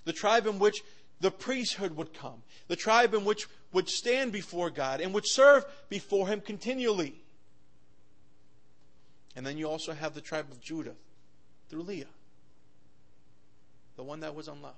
the 0.04 0.12
tribe 0.12 0.46
in 0.46 0.58
which 0.58 0.84
the 1.20 1.30
priesthood 1.30 1.96
would 1.96 2.12
come, 2.12 2.42
the 2.68 2.76
tribe 2.76 3.14
in 3.14 3.24
which 3.24 3.48
would 3.72 3.88
stand 3.88 4.32
before 4.32 4.68
God 4.68 5.00
and 5.00 5.14
would 5.14 5.26
serve 5.26 5.64
before 5.88 6.28
Him 6.28 6.42
continually. 6.42 7.14
And 9.34 9.46
then 9.46 9.56
you 9.56 9.66
also 9.66 9.94
have 9.94 10.12
the 10.12 10.20
tribe 10.20 10.50
of 10.50 10.60
Judah 10.60 10.94
through 11.70 11.84
Leah, 11.84 12.04
the 13.96 14.02
one 14.02 14.20
that 14.20 14.34
was 14.34 14.48
unloved. 14.48 14.76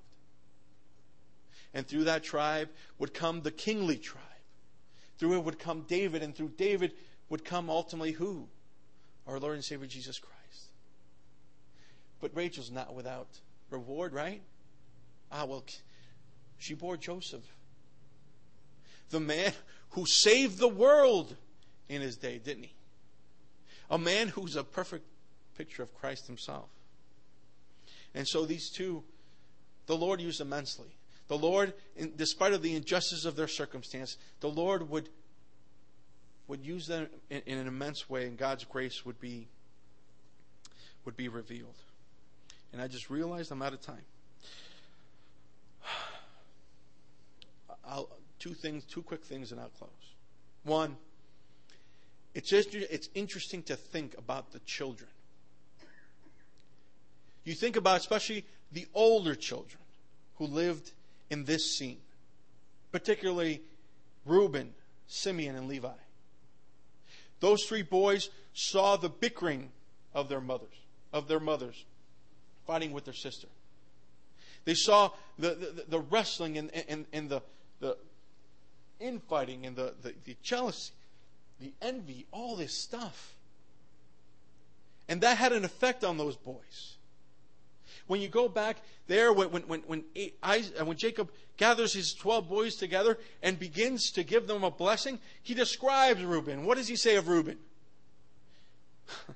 And 1.72 1.86
through 1.86 2.04
that 2.04 2.22
tribe 2.22 2.68
would 2.98 3.14
come 3.14 3.42
the 3.42 3.50
kingly 3.50 3.96
tribe. 3.96 4.22
Through 5.18 5.34
it 5.34 5.44
would 5.44 5.58
come 5.58 5.82
David, 5.82 6.22
and 6.22 6.34
through 6.34 6.52
David 6.56 6.92
would 7.28 7.44
come 7.44 7.70
ultimately 7.70 8.12
who? 8.12 8.48
Our 9.26 9.38
Lord 9.38 9.54
and 9.54 9.64
Savior 9.64 9.86
Jesus 9.86 10.18
Christ. 10.18 10.68
But 12.20 12.34
Rachel's 12.34 12.70
not 12.70 12.94
without 12.94 13.28
reward, 13.70 14.12
right? 14.12 14.42
Ah, 15.32 15.44
well, 15.44 15.64
she 16.58 16.74
bore 16.74 16.96
Joseph, 16.96 17.44
the 19.10 19.20
man 19.20 19.52
who 19.90 20.06
saved 20.06 20.58
the 20.58 20.68
world 20.68 21.36
in 21.88 22.00
his 22.00 22.16
day, 22.16 22.38
didn't 22.38 22.64
he? 22.64 22.74
A 23.90 23.98
man 23.98 24.28
who's 24.28 24.56
a 24.56 24.64
perfect 24.64 25.04
picture 25.56 25.82
of 25.82 25.94
Christ 25.94 26.26
himself. 26.26 26.68
And 28.14 28.26
so 28.26 28.44
these 28.44 28.70
two, 28.70 29.02
the 29.86 29.96
Lord 29.96 30.20
used 30.20 30.40
immensely. 30.40 30.96
The 31.28 31.38
Lord, 31.38 31.72
in, 31.96 32.12
despite 32.16 32.52
of 32.52 32.62
the 32.62 32.76
injustice 32.76 33.24
of 33.24 33.36
their 33.36 33.48
circumstance, 33.48 34.18
the 34.40 34.48
Lord 34.48 34.88
would 34.90 35.08
would 36.46 36.64
use 36.64 36.86
them 36.86 37.08
in, 37.30 37.40
in 37.46 37.56
an 37.56 37.66
immense 37.66 38.10
way, 38.10 38.26
and 38.26 38.36
God's 38.36 38.64
grace 38.64 39.06
would 39.06 39.18
be 39.20 39.48
would 41.04 41.16
be 41.16 41.28
revealed. 41.28 41.76
And 42.72 42.82
I 42.82 42.88
just 42.88 43.08
realized 43.10 43.50
I'm 43.50 43.62
out 43.62 43.72
of 43.72 43.80
time. 43.80 44.04
I'll, 47.88 48.10
two 48.38 48.54
things, 48.54 48.84
two 48.84 49.02
quick 49.02 49.24
things, 49.24 49.52
and 49.52 49.60
I'll 49.60 49.68
close. 49.68 49.90
One, 50.64 50.96
it's 52.34 52.50
just 52.50 52.74
it's 52.74 53.08
interesting 53.14 53.62
to 53.64 53.76
think 53.76 54.16
about 54.18 54.52
the 54.52 54.58
children. 54.60 55.08
You 57.44 57.54
think 57.54 57.76
about 57.76 57.98
especially 57.98 58.44
the 58.72 58.86
older 58.94 59.34
children 59.34 59.80
who 60.36 60.46
lived 60.46 60.92
in 61.30 61.44
this 61.44 61.76
scene, 61.76 62.00
particularly 62.90 63.62
Reuben, 64.24 64.74
Simeon, 65.06 65.56
and 65.56 65.68
Levi. 65.68 65.88
Those 67.40 67.64
three 67.64 67.82
boys 67.82 68.30
saw 68.54 68.96
the 68.96 69.08
bickering 69.08 69.70
of 70.14 70.28
their 70.28 70.40
mothers, 70.40 70.74
of 71.12 71.28
their 71.28 71.40
mothers, 71.40 71.84
fighting 72.66 72.92
with 72.92 73.04
their 73.04 73.14
sister. 73.14 73.48
They 74.64 74.74
saw 74.74 75.10
the, 75.38 75.50
the, 75.50 75.84
the 75.88 76.00
wrestling 76.00 76.56
and, 76.56 76.70
and, 76.88 77.04
and 77.12 77.28
the, 77.28 77.42
the 77.80 77.98
infighting 78.98 79.66
and 79.66 79.76
the, 79.76 79.94
the, 80.00 80.14
the 80.24 80.36
jealousy, 80.42 80.92
the 81.60 81.72
envy, 81.82 82.26
all 82.30 82.56
this 82.56 82.72
stuff. 82.72 83.34
And 85.06 85.20
that 85.20 85.36
had 85.36 85.52
an 85.52 85.64
effect 85.64 86.02
on 86.02 86.16
those 86.16 86.36
boys. 86.36 86.96
When 88.06 88.20
you 88.20 88.28
go 88.28 88.48
back 88.48 88.78
there, 89.06 89.32
when, 89.32 89.48
when, 89.50 89.80
when, 89.82 90.04
uh, 90.42 90.58
when 90.84 90.96
Jacob 90.96 91.30
gathers 91.56 91.92
his 91.92 92.14
12 92.14 92.48
boys 92.48 92.74
together 92.76 93.18
and 93.42 93.58
begins 93.58 94.10
to 94.12 94.22
give 94.22 94.46
them 94.46 94.64
a 94.64 94.70
blessing, 94.70 95.18
he 95.42 95.54
describes 95.54 96.22
Reuben. 96.22 96.64
What 96.64 96.76
does 96.76 96.88
he 96.88 96.96
say 96.96 97.16
of 97.16 97.28
Reuben? 97.28 97.58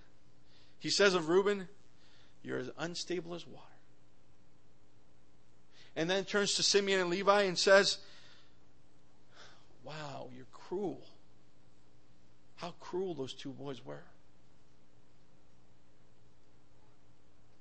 he 0.78 0.90
says 0.90 1.14
of 1.14 1.28
Reuben, 1.28 1.68
You're 2.42 2.59
as 2.59 2.70
unstable 2.78 3.34
as 3.34 3.46
water. 3.46 3.64
And 5.96 6.09
then 6.09 6.24
turns 6.24 6.54
to 6.54 6.62
Simeon 6.62 7.00
and 7.00 7.11
Levi 7.11 7.42
and 7.42 7.59
says, 7.59 7.98
Wow, 9.82 10.28
you're 10.34 10.46
cruel. 10.52 11.00
How 12.56 12.74
cruel 12.80 13.14
those 13.14 13.32
two 13.32 13.50
boys 13.50 13.84
were. 13.84 14.04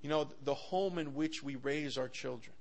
You 0.08 0.14
know, 0.14 0.30
the 0.46 0.54
home 0.54 1.00
in 1.00 1.16
which 1.16 1.44
we 1.44 1.58
raise 1.58 1.98
our 1.98 2.08
children. 2.08 2.54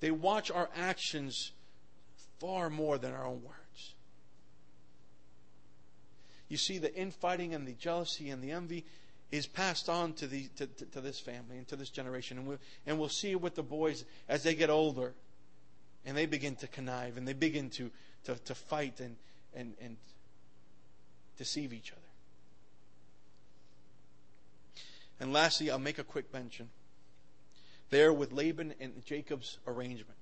They 0.00 0.10
watch 0.10 0.50
our 0.50 0.70
actions 0.74 1.52
far 2.38 2.70
more 2.70 2.96
than 2.96 3.12
our 3.12 3.26
own 3.26 3.42
words. 3.44 3.94
You 6.48 6.56
see, 6.56 6.78
the 6.78 6.94
infighting 6.96 7.52
and 7.52 7.68
the 7.68 7.74
jealousy 7.74 8.30
and 8.30 8.42
the 8.42 8.50
envy 8.50 8.86
is 9.30 9.46
passed 9.46 9.90
on 9.90 10.14
to, 10.14 10.26
the, 10.26 10.48
to, 10.56 10.66
to, 10.66 10.86
to 10.86 11.00
this 11.02 11.20
family 11.20 11.58
and 11.58 11.68
to 11.68 11.76
this 11.76 11.90
generation. 11.90 12.38
And, 12.38 12.46
we, 12.46 12.56
and 12.86 12.98
we'll 12.98 13.10
see 13.10 13.32
it 13.32 13.42
with 13.42 13.56
the 13.56 13.62
boys 13.62 14.06
as 14.26 14.42
they 14.42 14.54
get 14.54 14.70
older 14.70 15.12
and 16.06 16.16
they 16.16 16.24
begin 16.24 16.56
to 16.56 16.66
connive 16.66 17.18
and 17.18 17.28
they 17.28 17.34
begin 17.34 17.68
to, 17.68 17.90
to, 18.24 18.36
to 18.36 18.54
fight 18.54 19.00
and, 19.00 19.16
and, 19.54 19.74
and 19.82 19.98
deceive 21.36 21.74
each 21.74 21.92
other. 21.92 22.07
And 25.20 25.32
lastly, 25.32 25.70
I'll 25.70 25.78
make 25.78 25.98
a 25.98 26.04
quick 26.04 26.32
mention. 26.32 26.68
There 27.90 28.12
with 28.12 28.32
Laban 28.32 28.74
and 28.80 29.04
Jacob's 29.04 29.58
arrangement. 29.66 30.18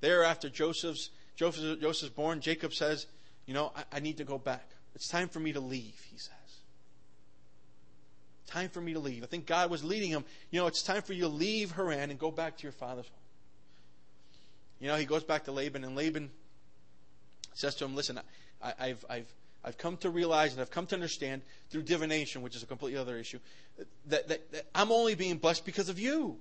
There 0.00 0.24
after 0.24 0.50
Joseph's 0.50 1.10
Joseph, 1.36 1.80
Joseph's 1.80 2.12
born, 2.12 2.40
Jacob 2.40 2.74
says, 2.74 3.06
You 3.46 3.54
know, 3.54 3.72
I, 3.74 3.96
I 3.96 4.00
need 4.00 4.18
to 4.18 4.24
go 4.24 4.38
back. 4.38 4.68
It's 4.94 5.08
time 5.08 5.28
for 5.28 5.40
me 5.40 5.52
to 5.52 5.60
leave, 5.60 6.00
he 6.10 6.18
says. 6.18 6.32
Time 8.46 8.68
for 8.68 8.80
me 8.80 8.92
to 8.92 8.98
leave. 8.98 9.22
I 9.22 9.26
think 9.26 9.46
God 9.46 9.70
was 9.70 9.82
leading 9.82 10.10
him. 10.10 10.24
You 10.50 10.60
know, 10.60 10.66
it's 10.66 10.82
time 10.82 11.02
for 11.02 11.14
you 11.14 11.22
to 11.22 11.28
leave 11.28 11.72
Haran 11.72 12.10
and 12.10 12.18
go 12.18 12.30
back 12.30 12.58
to 12.58 12.62
your 12.64 12.72
father's 12.72 13.06
home. 13.06 13.16
You 14.78 14.88
know, 14.88 14.96
he 14.96 15.06
goes 15.06 15.24
back 15.24 15.44
to 15.44 15.52
Laban, 15.52 15.84
and 15.84 15.96
Laban 15.96 16.30
says 17.54 17.74
to 17.76 17.84
him, 17.84 17.94
Listen, 17.94 18.20
I, 18.62 18.74
I've, 18.78 19.04
I've, 19.08 19.32
I've 19.64 19.78
come 19.78 19.96
to 19.98 20.10
realize 20.10 20.52
and 20.52 20.60
I've 20.60 20.70
come 20.70 20.86
to 20.86 20.94
understand 20.94 21.42
through 21.70 21.82
divination, 21.82 22.42
which 22.42 22.56
is 22.56 22.62
a 22.62 22.66
completely 22.66 22.98
other 22.98 23.16
issue, 23.16 23.38
that, 24.06 24.28
that, 24.28 24.52
that, 24.52 24.66
I'm 24.74 24.90
only 24.90 25.14
being 25.14 25.38
blessed 25.38 25.64
because 25.64 25.88
of 25.88 25.98
you. 25.98 26.38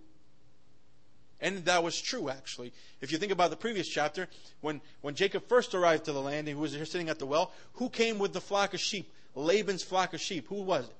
And 1.39 1.65
that 1.65 1.83
was 1.83 1.99
true, 1.99 2.29
actually. 2.29 2.71
If 3.01 3.11
you 3.11 3.17
think 3.17 3.31
about 3.31 3.49
the 3.49 3.55
previous 3.55 3.87
chapter, 3.87 4.27
when, 4.61 4.79
when 5.01 5.15
Jacob 5.15 5.47
first 5.47 5.73
arrived 5.73 6.05
to 6.05 6.13
the 6.13 6.21
land 6.21 6.39
and 6.39 6.47
he 6.49 6.53
was 6.53 6.73
sitting 6.89 7.09
at 7.09 7.17
the 7.17 7.25
well, 7.25 7.51
who 7.73 7.89
came 7.89 8.19
with 8.19 8.33
the 8.33 8.41
flock 8.41 8.73
of 8.73 8.79
sheep? 8.79 9.11
Laban's 9.33 9.81
flock 9.81 10.13
of 10.13 10.21
sheep. 10.21 10.47
Who 10.49 10.61
was 10.61 10.85
it? 10.85 10.95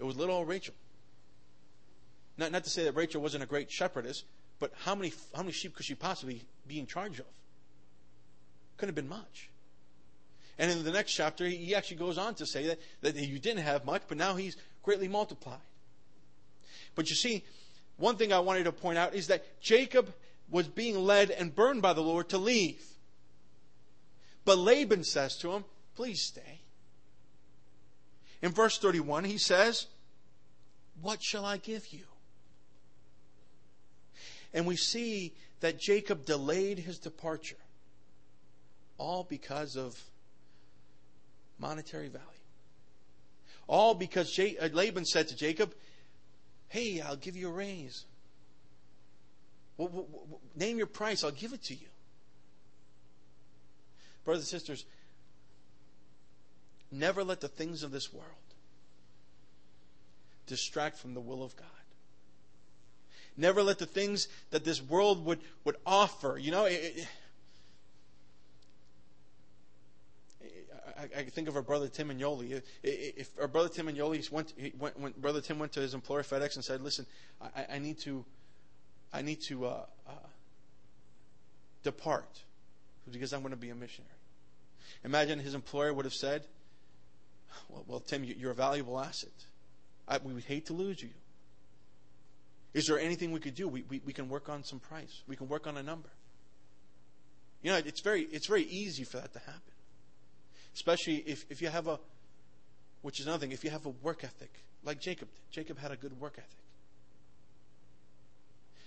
It 0.00 0.04
was 0.04 0.16
little 0.16 0.34
old 0.34 0.48
Rachel. 0.48 0.74
Not, 2.38 2.50
not 2.50 2.64
to 2.64 2.70
say 2.70 2.84
that 2.84 2.96
Rachel 2.96 3.20
wasn't 3.20 3.44
a 3.44 3.46
great 3.46 3.70
shepherdess, 3.70 4.24
but 4.58 4.72
how 4.84 4.94
many, 4.94 5.12
how 5.34 5.42
many 5.42 5.52
sheep 5.52 5.76
could 5.76 5.86
she 5.86 5.94
possibly 5.94 6.42
be 6.66 6.80
in 6.80 6.86
charge 6.86 7.20
of? 7.20 7.26
Couldn't 8.78 8.96
have 8.96 8.96
been 8.96 9.08
much. 9.08 9.50
And 10.58 10.70
in 10.70 10.84
the 10.84 10.90
next 10.90 11.12
chapter, 11.12 11.46
he 11.46 11.74
actually 11.74 11.96
goes 11.96 12.18
on 12.18 12.34
to 12.36 12.46
say 12.46 12.66
that, 12.66 12.78
that 13.02 13.16
you 13.16 13.38
didn't 13.38 13.62
have 13.62 13.84
much, 13.84 14.02
but 14.08 14.18
now 14.18 14.34
he's 14.34 14.56
greatly 14.82 15.08
multiplied. 15.08 15.58
But 16.94 17.08
you 17.08 17.16
see, 17.16 17.44
one 17.96 18.16
thing 18.16 18.32
I 18.32 18.40
wanted 18.40 18.64
to 18.64 18.72
point 18.72 18.98
out 18.98 19.14
is 19.14 19.28
that 19.28 19.60
Jacob 19.60 20.12
was 20.50 20.66
being 20.68 20.96
led 20.98 21.30
and 21.30 21.54
burned 21.54 21.82
by 21.82 21.92
the 21.92 22.02
Lord 22.02 22.28
to 22.30 22.38
leave. 22.38 22.84
But 24.44 24.58
Laban 24.58 25.04
says 25.04 25.36
to 25.38 25.52
him, 25.52 25.64
Please 25.94 26.22
stay. 26.22 26.60
In 28.42 28.52
verse 28.52 28.78
31, 28.78 29.24
he 29.24 29.38
says, 29.38 29.86
What 31.00 31.22
shall 31.22 31.44
I 31.44 31.58
give 31.58 31.92
you? 31.92 32.04
And 34.52 34.66
we 34.66 34.76
see 34.76 35.34
that 35.60 35.78
Jacob 35.78 36.24
delayed 36.24 36.78
his 36.78 36.98
departure, 36.98 37.56
all 38.98 39.24
because 39.24 39.76
of 39.76 40.02
monetary 41.60 42.08
value. 42.08 42.26
All 43.66 43.94
because 43.94 44.36
uh, 44.38 44.68
Laban 44.72 45.04
said 45.04 45.28
to 45.28 45.36
Jacob, 45.36 45.74
Hey, 46.68 47.00
I'll 47.00 47.16
give 47.16 47.36
you 47.36 47.48
a 47.48 47.52
raise. 47.52 48.04
Name 50.56 50.78
your 50.78 50.86
price, 50.86 51.24
I'll 51.24 51.30
give 51.30 51.52
it 51.52 51.62
to 51.64 51.74
you. 51.74 51.86
Brothers 54.24 54.44
and 54.44 54.60
sisters, 54.60 54.84
never 56.90 57.24
let 57.24 57.40
the 57.40 57.48
things 57.48 57.82
of 57.82 57.90
this 57.90 58.12
world 58.12 58.26
distract 60.46 60.98
from 60.98 61.14
the 61.14 61.20
will 61.20 61.42
of 61.42 61.56
God. 61.56 61.66
Never 63.36 63.62
let 63.62 63.78
the 63.78 63.86
things 63.86 64.28
that 64.50 64.64
this 64.64 64.82
world 64.82 65.24
would, 65.24 65.40
would 65.64 65.76
offer, 65.86 66.36
you 66.38 66.50
know, 66.50 66.66
it, 66.66 67.06
I, 71.00 71.20
I 71.20 71.22
think 71.24 71.48
of 71.48 71.56
our 71.56 71.62
brother 71.62 71.88
Tim 71.88 72.10
and 72.10 72.20
Yoli. 72.20 72.62
If, 72.82 73.30
our 73.40 73.48
brother 73.48 73.68
Tim 73.68 73.88
Yoli 73.88 74.30
went, 74.30 74.52
went, 74.78 74.98
when 74.98 75.12
brother 75.12 75.40
Tim 75.40 75.58
went 75.58 75.72
to 75.72 75.80
his 75.80 75.94
employer 75.94 76.22
FedEx 76.22 76.56
and 76.56 76.64
said, 76.64 76.82
"Listen, 76.82 77.06
I, 77.40 77.74
I 77.74 77.78
need 77.78 77.98
to, 78.00 78.24
I 79.12 79.22
need 79.22 79.40
to 79.42 79.66
uh, 79.66 79.86
uh, 80.06 80.12
depart 81.82 82.42
because 83.10 83.32
I'm 83.32 83.40
going 83.40 83.52
to 83.52 83.56
be 83.56 83.70
a 83.70 83.74
missionary." 83.74 84.10
Imagine 85.04 85.38
his 85.38 85.54
employer 85.54 85.94
would 85.94 86.04
have 86.04 86.14
said, 86.14 86.44
"Well, 87.68 87.84
well 87.86 88.00
Tim, 88.00 88.24
you're 88.24 88.52
a 88.52 88.54
valuable 88.54 89.00
asset. 89.00 89.30
I, 90.06 90.18
we 90.18 90.34
would 90.34 90.44
hate 90.44 90.66
to 90.66 90.72
lose 90.74 91.02
you. 91.02 91.10
Is 92.74 92.86
there 92.86 92.98
anything 92.98 93.32
we 93.32 93.40
could 93.40 93.54
do? 93.54 93.66
We, 93.66 93.84
we, 93.88 94.00
we 94.04 94.12
can 94.12 94.28
work 94.28 94.48
on 94.48 94.64
some 94.64 94.78
price. 94.78 95.22
We 95.26 95.36
can 95.36 95.48
work 95.48 95.66
on 95.66 95.76
a 95.76 95.82
number." 95.82 96.10
You 97.62 97.72
know, 97.72 97.76
it's 97.76 98.00
very, 98.00 98.22
it's 98.22 98.46
very 98.46 98.62
easy 98.62 99.04
for 99.04 99.18
that 99.18 99.32
to 99.34 99.38
happen. 99.38 99.72
Especially 100.74 101.16
if, 101.16 101.44
if 101.50 101.60
you 101.60 101.68
have 101.68 101.86
a, 101.88 101.98
which 103.02 103.20
is 103.20 103.26
another 103.26 103.40
thing, 103.40 103.52
if 103.52 103.64
you 103.64 103.70
have 103.70 103.86
a 103.86 103.90
work 104.02 104.24
ethic, 104.24 104.52
like 104.84 105.00
Jacob 105.00 105.28
did. 105.32 105.40
Jacob 105.50 105.78
had 105.78 105.90
a 105.90 105.96
good 105.96 106.18
work 106.20 106.34
ethic. 106.38 106.46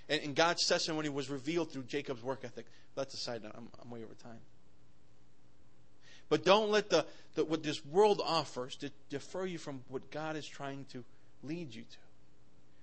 And, 0.09 0.21
and 0.21 0.35
God's 0.35 0.65
testimony 0.65 1.09
was 1.09 1.29
revealed 1.29 1.71
through 1.71 1.83
Jacob's 1.83 2.23
work 2.23 2.41
ethic. 2.43 2.65
That's 2.95 3.13
a 3.13 3.17
side 3.17 3.43
note. 3.43 3.53
I'm, 3.55 3.67
I'm 3.81 3.89
way 3.89 4.03
over 4.03 4.13
time. 4.13 4.39
But 6.29 6.45
don't 6.45 6.71
let 6.71 6.89
the, 6.89 7.05
the 7.35 7.45
what 7.45 7.63
this 7.63 7.85
world 7.85 8.21
offers 8.23 8.75
to 8.77 8.91
defer 9.09 9.45
you 9.45 9.57
from 9.57 9.81
what 9.89 10.09
God 10.09 10.35
is 10.35 10.47
trying 10.47 10.85
to 10.91 11.03
lead 11.43 11.75
you 11.75 11.83
to. 11.83 11.97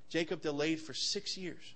Jacob 0.08 0.42
delayed 0.42 0.80
for 0.80 0.92
six 0.92 1.36
years. 1.36 1.74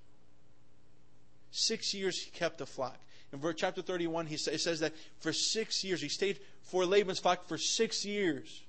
Six 1.51 1.95
years 1.95 2.21
he 2.21 2.31
kept 2.31 2.59
the 2.59 2.67
flock. 2.67 2.99
In 3.33 3.41
verse 3.41 3.55
chapter 3.59 3.83
31, 3.83 4.27
he 4.27 4.35
it 4.35 4.61
says 4.61 4.81
that 4.81 4.93
for 5.19 5.33
six 5.33 5.83
years, 5.83 6.01
he 6.01 6.09
stayed 6.09 6.39
for 6.65 6.85
Laban's 6.85 7.19
flock 7.19 7.47
for 7.47 7.59
six 7.59 8.05
years 8.05 8.63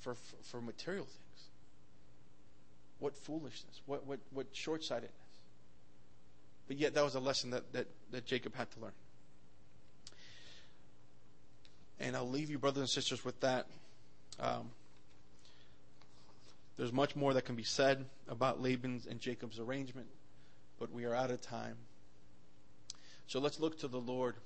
for, 0.00 0.14
for, 0.14 0.36
for 0.42 0.60
material 0.60 1.04
things. 1.04 1.48
What 2.98 3.16
foolishness. 3.16 3.80
What, 3.86 4.06
what, 4.06 4.20
what 4.32 4.46
short 4.52 4.84
sightedness. 4.84 5.10
But 6.68 6.78
yet, 6.78 6.94
that 6.94 7.04
was 7.04 7.14
a 7.14 7.20
lesson 7.20 7.50
that, 7.50 7.72
that, 7.72 7.86
that 8.12 8.24
Jacob 8.24 8.54
had 8.54 8.70
to 8.72 8.80
learn. 8.80 8.92
And 12.00 12.16
I'll 12.16 12.28
leave 12.28 12.50
you, 12.50 12.58
brothers 12.58 12.80
and 12.80 12.88
sisters, 12.88 13.24
with 13.24 13.38
that. 13.40 13.66
Um, 14.40 14.70
there's 16.76 16.92
much 16.92 17.14
more 17.14 17.34
that 17.34 17.42
can 17.42 17.54
be 17.54 17.62
said 17.62 18.04
about 18.28 18.60
Laban's 18.60 19.06
and 19.06 19.20
Jacob's 19.20 19.58
arrangement, 19.58 20.08
but 20.78 20.90
we 20.92 21.04
are 21.04 21.14
out 21.14 21.30
of 21.30 21.40
time. 21.40 21.76
So 23.26 23.38
let's 23.38 23.60
look 23.60 23.78
to 23.80 23.88
the 23.88 24.00
Lord 24.00 24.36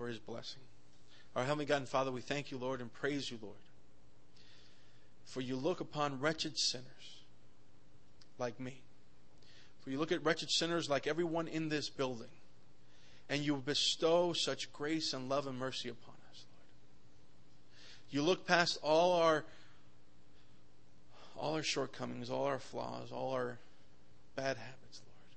for 0.00 0.08
his 0.08 0.18
blessing. 0.18 0.62
Our 1.36 1.44
Heavenly 1.44 1.66
God 1.66 1.76
and 1.76 1.88
Father, 1.88 2.10
we 2.10 2.22
thank 2.22 2.50
you, 2.50 2.56
Lord, 2.56 2.80
and 2.80 2.90
praise 2.90 3.30
you, 3.30 3.38
Lord. 3.42 3.58
For 5.26 5.42
you 5.42 5.56
look 5.56 5.80
upon 5.80 6.20
wretched 6.20 6.56
sinners 6.56 7.18
like 8.38 8.58
me. 8.58 8.80
For 9.82 9.90
you 9.90 9.98
look 9.98 10.10
at 10.10 10.24
wretched 10.24 10.50
sinners 10.50 10.88
like 10.88 11.06
everyone 11.06 11.48
in 11.48 11.68
this 11.68 11.90
building, 11.90 12.30
and 13.28 13.42
you 13.42 13.56
bestow 13.56 14.32
such 14.32 14.72
grace 14.72 15.12
and 15.12 15.28
love 15.28 15.46
and 15.46 15.58
mercy 15.58 15.90
upon 15.90 16.14
us, 16.30 16.44
Lord. 16.50 16.66
You 18.08 18.22
look 18.22 18.46
past 18.46 18.78
all 18.82 19.20
our 19.20 19.44
all 21.36 21.56
our 21.56 21.62
shortcomings, 21.62 22.30
all 22.30 22.46
our 22.46 22.58
flaws, 22.58 23.12
all 23.12 23.32
our 23.32 23.58
bad 24.34 24.56
habits, 24.56 25.02
Lord. 25.04 25.34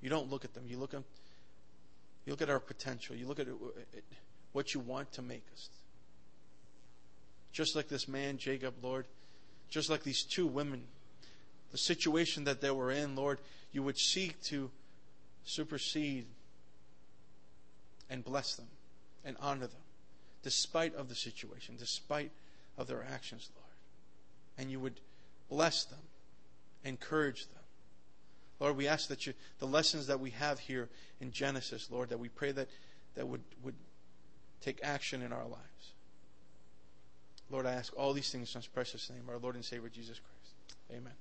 You 0.00 0.08
don't 0.08 0.30
look 0.30 0.46
at 0.46 0.54
them. 0.54 0.64
You 0.66 0.78
look 0.78 0.94
at 0.94 1.02
you 2.26 2.32
look 2.32 2.42
at 2.42 2.50
our 2.50 2.60
potential. 2.60 3.16
You 3.16 3.26
look 3.26 3.38
at 3.38 3.46
what 4.52 4.74
you 4.74 4.80
want 4.80 5.12
to 5.12 5.22
make 5.22 5.44
us. 5.54 5.70
Just 7.52 7.76
like 7.76 7.88
this 7.88 8.08
man, 8.08 8.36
Jacob, 8.36 8.74
Lord, 8.82 9.06
just 9.70 9.88
like 9.88 10.02
these 10.02 10.24
two 10.24 10.46
women, 10.46 10.82
the 11.70 11.78
situation 11.78 12.44
that 12.44 12.60
they 12.60 12.70
were 12.70 12.90
in, 12.90 13.16
Lord, 13.16 13.38
you 13.72 13.82
would 13.82 13.98
seek 13.98 14.42
to 14.44 14.70
supersede 15.44 16.26
and 18.10 18.24
bless 18.24 18.56
them 18.56 18.68
and 19.24 19.36
honor 19.40 19.66
them, 19.66 19.80
despite 20.42 20.94
of 20.94 21.08
the 21.08 21.14
situation, 21.14 21.76
despite 21.78 22.30
of 22.76 22.88
their 22.88 23.04
actions, 23.04 23.50
Lord. 23.54 23.66
And 24.58 24.70
you 24.70 24.80
would 24.80 25.00
bless 25.48 25.84
them, 25.84 25.98
encourage 26.84 27.46
them. 27.46 27.62
Lord, 28.58 28.76
we 28.76 28.88
ask 28.88 29.08
that 29.08 29.26
you, 29.26 29.34
the 29.58 29.66
lessons 29.66 30.06
that 30.06 30.20
we 30.20 30.30
have 30.30 30.58
here 30.58 30.88
in 31.20 31.30
Genesis, 31.30 31.88
Lord, 31.90 32.08
that 32.08 32.18
we 32.18 32.28
pray 32.28 32.52
that, 32.52 32.68
that 33.14 33.28
would, 33.28 33.42
would 33.62 33.74
take 34.60 34.80
action 34.82 35.22
in 35.22 35.32
our 35.32 35.44
lives. 35.44 35.92
Lord, 37.50 37.66
I 37.66 37.72
ask 37.72 37.92
all 37.96 38.12
these 38.12 38.30
things 38.30 38.54
in 38.54 38.60
His 38.60 38.66
precious 38.66 39.10
name, 39.10 39.22
our 39.28 39.38
Lord 39.38 39.54
and 39.54 39.64
Savior 39.64 39.88
Jesus 39.88 40.18
Christ. 40.18 40.54
Amen. 40.90 41.12